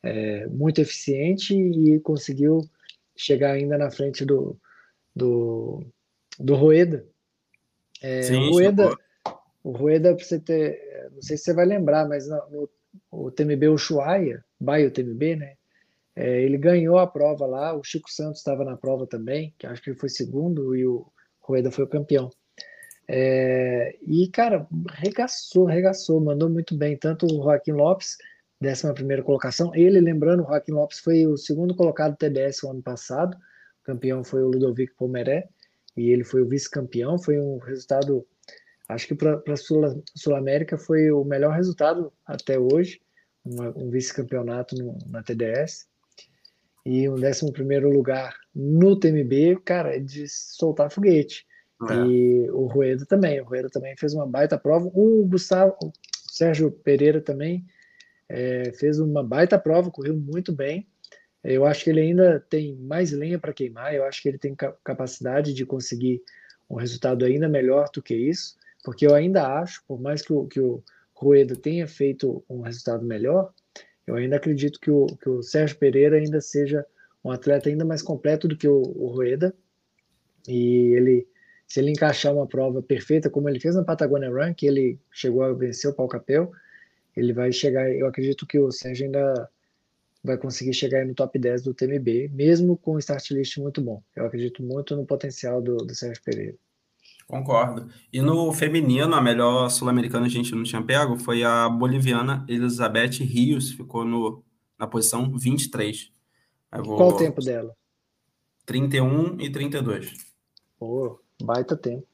[0.02, 2.60] é, muito eficiente e conseguiu
[3.16, 4.56] chegar ainda na frente do,
[5.16, 5.82] do,
[6.38, 7.06] do Rueda.
[8.02, 8.96] É, Sim, o Rueda,
[9.64, 12.70] o Rueda, para você ter, não sei se você vai lembrar, mas no, no
[13.10, 15.54] o TMB Ushuaia, Baio TMB, né?
[16.14, 19.82] É, ele ganhou a prova lá, o Chico Santos estava na prova também, que acho
[19.82, 21.06] que ele foi segundo e o
[21.40, 22.30] Rueda foi o campeão.
[23.08, 26.96] É, e, cara, regaçou, regaçou, mandou muito bem.
[26.96, 28.16] Tanto o Joaquim Lopes,
[28.62, 32.70] 11 primeira colocação, ele, lembrando, o Joaquim Lopes foi o segundo colocado do TBS o
[32.70, 33.36] ano passado,
[33.86, 35.48] campeão foi o Ludovico Pomeré,
[35.96, 38.26] e ele foi o vice-campeão, foi um resultado
[38.88, 43.00] Acho que para a Sul, Sul América foi o melhor resultado até hoje,
[43.44, 44.76] um vice-campeonato
[45.08, 45.86] na TDS
[46.84, 51.44] e um 11 primeiro lugar no TMB, cara, é de soltar foguete.
[51.90, 51.94] É.
[52.06, 54.88] E o Rueda também, o Rueda também fez uma baita prova.
[54.94, 55.92] O Gustavo, o
[56.30, 57.64] Sérgio Pereira também
[58.28, 60.88] é, fez uma baita prova, correu muito bem.
[61.46, 64.54] Eu acho que ele ainda tem mais lenha para queimar, eu acho que ele tem
[64.82, 66.22] capacidade de conseguir
[66.68, 68.56] um resultado ainda melhor do que isso
[68.86, 70.80] porque eu ainda acho, por mais que o, que o
[71.12, 73.52] Rueda tenha feito um resultado melhor,
[74.06, 76.86] eu ainda acredito que o, que o Sérgio Pereira ainda seja
[77.24, 79.52] um atleta ainda mais completo do que o, o Rueda,
[80.46, 81.26] e ele,
[81.66, 85.42] se ele encaixar uma prova perfeita, como ele fez na Patagonia Run, que ele chegou
[85.42, 86.52] a vencer o Pau Capel,
[87.16, 89.50] ele vai chegar, eu acredito que o Sérgio ainda
[90.26, 94.02] vai conseguir chegar no top 10 do TMB, mesmo com um start list muito bom.
[94.14, 96.56] Eu acredito muito no potencial do, do Sérgio Pereira.
[97.26, 97.88] Concordo.
[98.12, 103.22] E no feminino, a melhor sul-americana a gente não tinha pego foi a boliviana Elizabeth
[103.22, 104.44] Rios, ficou no,
[104.78, 106.12] na posição 23.
[106.84, 106.96] Vou...
[106.96, 107.74] Qual o tempo dela?
[108.64, 110.12] 31 e 32.
[110.78, 112.06] Pô, baita tempo.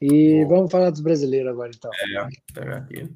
[0.00, 1.90] E vamos falar dos brasileiros agora, então.
[1.94, 3.08] É, pegar aqui.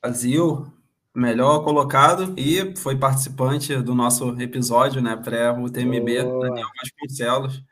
[0.00, 0.72] Brasil,
[1.18, 7.62] melhor colocado e foi participante do nosso episódio, né, pré-UTMB, Daniel Vasconcelos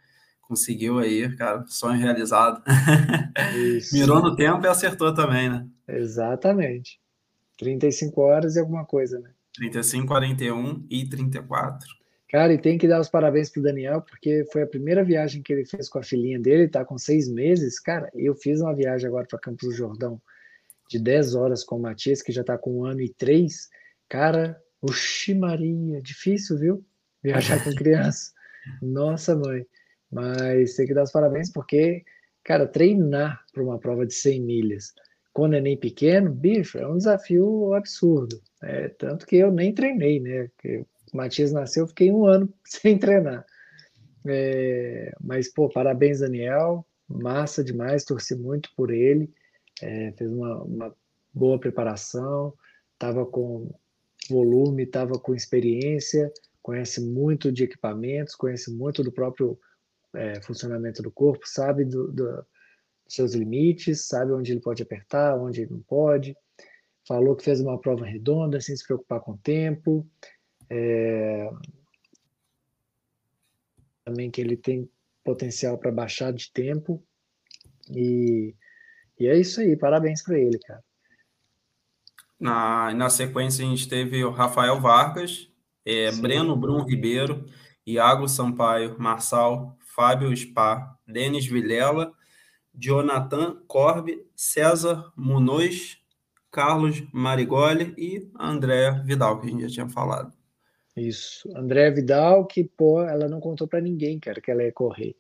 [0.47, 2.62] conseguiu aí, cara, sonho realizado.
[3.93, 5.66] Mirou no tempo e acertou também, né?
[5.89, 7.01] Exatamente.
[7.59, 9.31] 35 horas e alguma coisa, né?
[9.56, 11.89] 35, 41 e 34.
[12.28, 15.52] Cara, e tem que dar os parabéns pro Daniel, porque foi a primeira viagem que
[15.52, 17.81] ele fez com a filhinha dele, tá com seis meses.
[17.81, 20.20] Cara, eu fiz uma viagem agora para Campos do Jordão
[20.89, 23.69] de 10 horas com o Matias, que já tá com um ano e três.
[24.09, 26.85] Cara, oxi Maria, difícil, viu?
[27.23, 28.33] Viajar com criança.
[28.83, 29.67] Nossa, mãe.
[30.11, 32.05] Mas tem que dar os parabéns porque,
[32.45, 34.93] cara, treinar para uma prova de 100 milhas
[35.37, 38.41] com neném pequeno, bicho, é um desafio absurdo.
[38.63, 40.49] É, tanto que eu nem treinei, né?
[40.49, 40.79] Porque
[41.13, 43.45] o Matias nasceu, eu fiquei um ano sem treinar.
[44.27, 46.87] É, mas, pô, parabéns, Daniel.
[47.07, 49.31] Massa demais, torci muito por ele.
[49.82, 50.97] É, fez uma, uma
[51.32, 52.55] boa preparação,
[52.94, 53.70] estava com
[54.28, 56.32] volume, estava com experiência,
[56.62, 59.59] conhece muito de equipamentos, conhece muito do próprio
[60.15, 62.32] é, funcionamento do corpo, sabe do, do,
[63.05, 66.36] dos seus limites, sabe onde ele pode apertar, onde ele não pode.
[67.07, 70.05] Falou que fez uma prova redonda, sem se preocupar com o tempo.
[70.69, 71.48] É,
[74.05, 74.89] também que ele tem
[75.23, 77.03] potencial para baixar de tempo.
[77.90, 78.55] E,
[79.19, 80.83] e é isso aí, parabéns para ele, cara.
[82.39, 85.51] Na, na sequência, a gente teve o Rafael Vargas,
[85.85, 87.47] é, Breno Brum Ribeiro,
[87.87, 92.13] Iago Sampaio, Marçal, Fábio Spa, Denis Vilela,
[92.75, 95.97] Jonathan Corbe, César Munoz,
[96.51, 100.33] Carlos Marigoli e André Vidal, que a gente já tinha falado.
[100.97, 101.49] Isso.
[101.55, 105.15] André Vidal, que pô, ela não contou para ninguém, cara, que ela ia correr.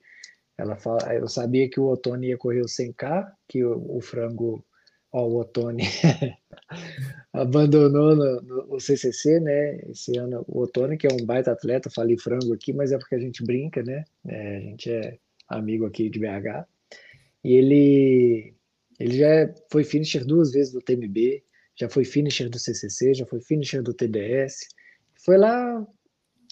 [0.58, 4.64] Ela fala, eu sabia que o Otoni ia correr o 100K, que o, o frango,
[5.12, 5.84] ó, o Otoni
[7.32, 9.76] abandonou no, no, CCC, né?
[9.90, 13.14] Esse ano o Otoni, que é um baita atleta, falei frango aqui, mas é porque
[13.14, 14.04] a gente brinca, né?
[14.26, 15.18] É, a gente é
[15.48, 16.66] amigo aqui de BH.
[17.44, 18.54] E ele,
[18.98, 21.44] ele já foi finisher duas vezes do TMB,
[21.78, 24.68] já foi finisher do CCC, já foi finisher do TDS.
[25.22, 25.86] Foi lá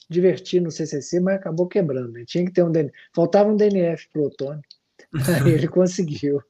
[0.08, 2.12] divertir no CCC, mas acabou quebrando.
[2.12, 2.24] Né?
[2.26, 2.94] Tinha que ter um DNF.
[3.14, 4.62] Faltava um DNF para o Otoni.
[5.44, 6.40] Aí ele conseguiu.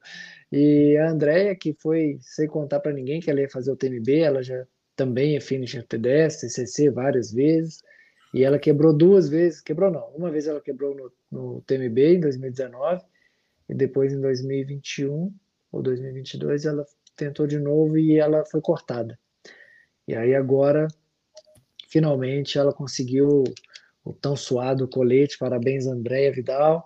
[0.51, 4.19] E a Andrea, que foi, sem contar para ninguém que ela ia fazer o TMB,
[4.19, 4.65] ela já
[4.95, 7.83] também é finisher TDS, TCC várias vezes,
[8.33, 12.19] e ela quebrou duas vezes, quebrou não, uma vez ela quebrou no, no TMB em
[12.19, 13.03] 2019,
[13.67, 15.33] e depois em 2021
[15.71, 19.17] ou 2022 ela tentou de novo e ela foi cortada.
[20.07, 20.87] E aí agora,
[21.95, 23.45] finalmente, ela conseguiu
[24.03, 25.37] o tão suado colete.
[25.37, 26.85] Parabéns, Andréia Vidal.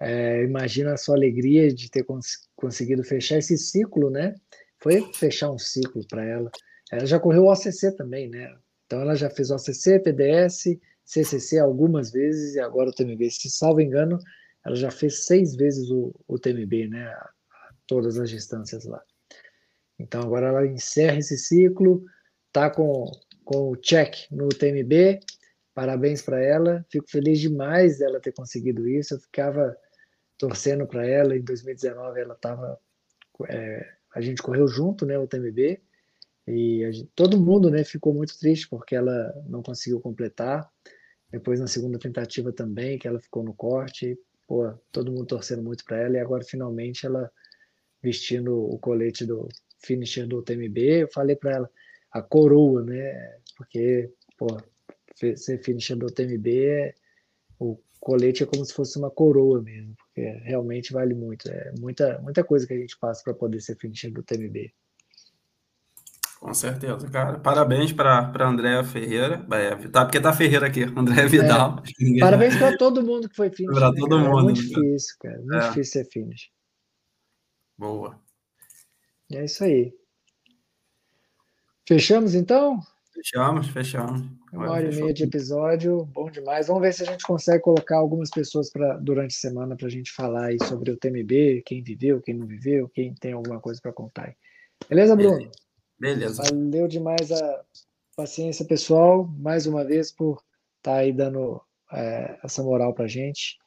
[0.00, 4.32] É, imagina a sua alegria de ter cons conseguido fechar esse ciclo, né?
[4.80, 6.52] Foi fechar um ciclo para ela.
[6.92, 8.48] Ela já correu o OCC também, né?
[8.86, 13.28] Então ela já fez OCC, PDS, CCC algumas vezes e agora o TMB.
[13.32, 14.20] Se salvo engano,
[14.64, 17.12] ela já fez seis vezes o, o TMB, né?
[17.88, 19.02] Todas as distâncias lá.
[19.98, 22.04] Então agora ela encerra esse ciclo,
[22.52, 23.10] tá com,
[23.44, 25.20] com o check no TMB.
[25.74, 26.84] Parabéns para ela.
[26.90, 29.14] Fico feliz demais dela ter conseguido isso.
[29.14, 29.76] Eu ficava
[30.38, 31.36] torcendo para ela.
[31.36, 32.78] Em 2019 ela estava,
[33.48, 35.18] é, a gente correu junto, né?
[35.18, 35.80] O TMB
[36.46, 37.84] e gente, todo mundo, né?
[37.84, 40.70] Ficou muito triste porque ela não conseguiu completar.
[41.30, 44.18] Depois na segunda tentativa também, que ela ficou no corte.
[44.46, 47.30] Pô, todo mundo torcendo muito para ela e agora finalmente ela
[48.02, 49.48] vestindo o colete do
[49.78, 50.78] finisher do TMB.
[51.02, 51.70] Eu falei para ela
[52.14, 53.38] a coroa, né?
[53.56, 54.46] Porque, pô,
[55.14, 56.94] ser finisher do TMB,
[57.58, 61.48] o colete é como se fosse uma coroa mesmo, porque realmente vale muito.
[61.50, 64.72] É muita, muita coisa que a gente passa para poder ser finisher do TMB.
[66.38, 67.38] Com certeza, cara.
[67.38, 69.44] Parabéns para André Ferreira.
[69.52, 71.82] É, tá, porque tá Ferreira aqui, André Vidal.
[72.00, 72.20] É.
[72.20, 73.74] Parabéns para todo mundo que foi finish.
[73.74, 74.28] Para né, todo cara?
[74.28, 74.40] mundo.
[74.40, 75.38] É muito difícil, cara.
[75.38, 75.68] Muito é.
[75.68, 76.50] difícil ser finish.
[77.76, 78.20] Boa.
[79.32, 79.92] É isso aí.
[81.86, 82.80] Fechamos então?
[83.12, 84.22] Fechamos, fechamos.
[84.52, 86.66] Uma hora e meia de episódio, bom demais.
[86.66, 89.90] Vamos ver se a gente consegue colocar algumas pessoas pra, durante a semana para a
[89.90, 93.80] gente falar aí sobre o TMB, quem viveu, quem não viveu, quem tem alguma coisa
[93.80, 94.28] para contar.
[94.28, 94.34] Aí.
[94.88, 95.50] Beleza, Bruno?
[95.98, 96.42] Beleza.
[96.42, 97.64] Valeu demais a
[98.16, 100.36] paciência, pessoal, mais uma vez por
[100.78, 101.60] estar tá aí dando
[101.92, 103.58] é, essa moral para gente.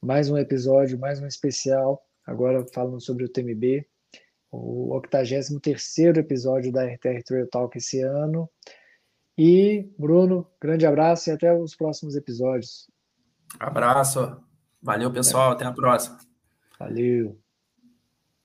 [0.00, 3.86] Mais um episódio, mais um especial, agora falando sobre o TMB,
[4.50, 8.48] o 83 episódio da RTR Trail Talk esse ano.
[9.36, 12.90] E, Bruno, grande abraço e até os próximos episódios.
[13.58, 14.36] Abraço.
[14.82, 15.50] Valeu, pessoal.
[15.50, 15.54] É.
[15.54, 16.18] Até a próxima.
[16.78, 17.38] Valeu.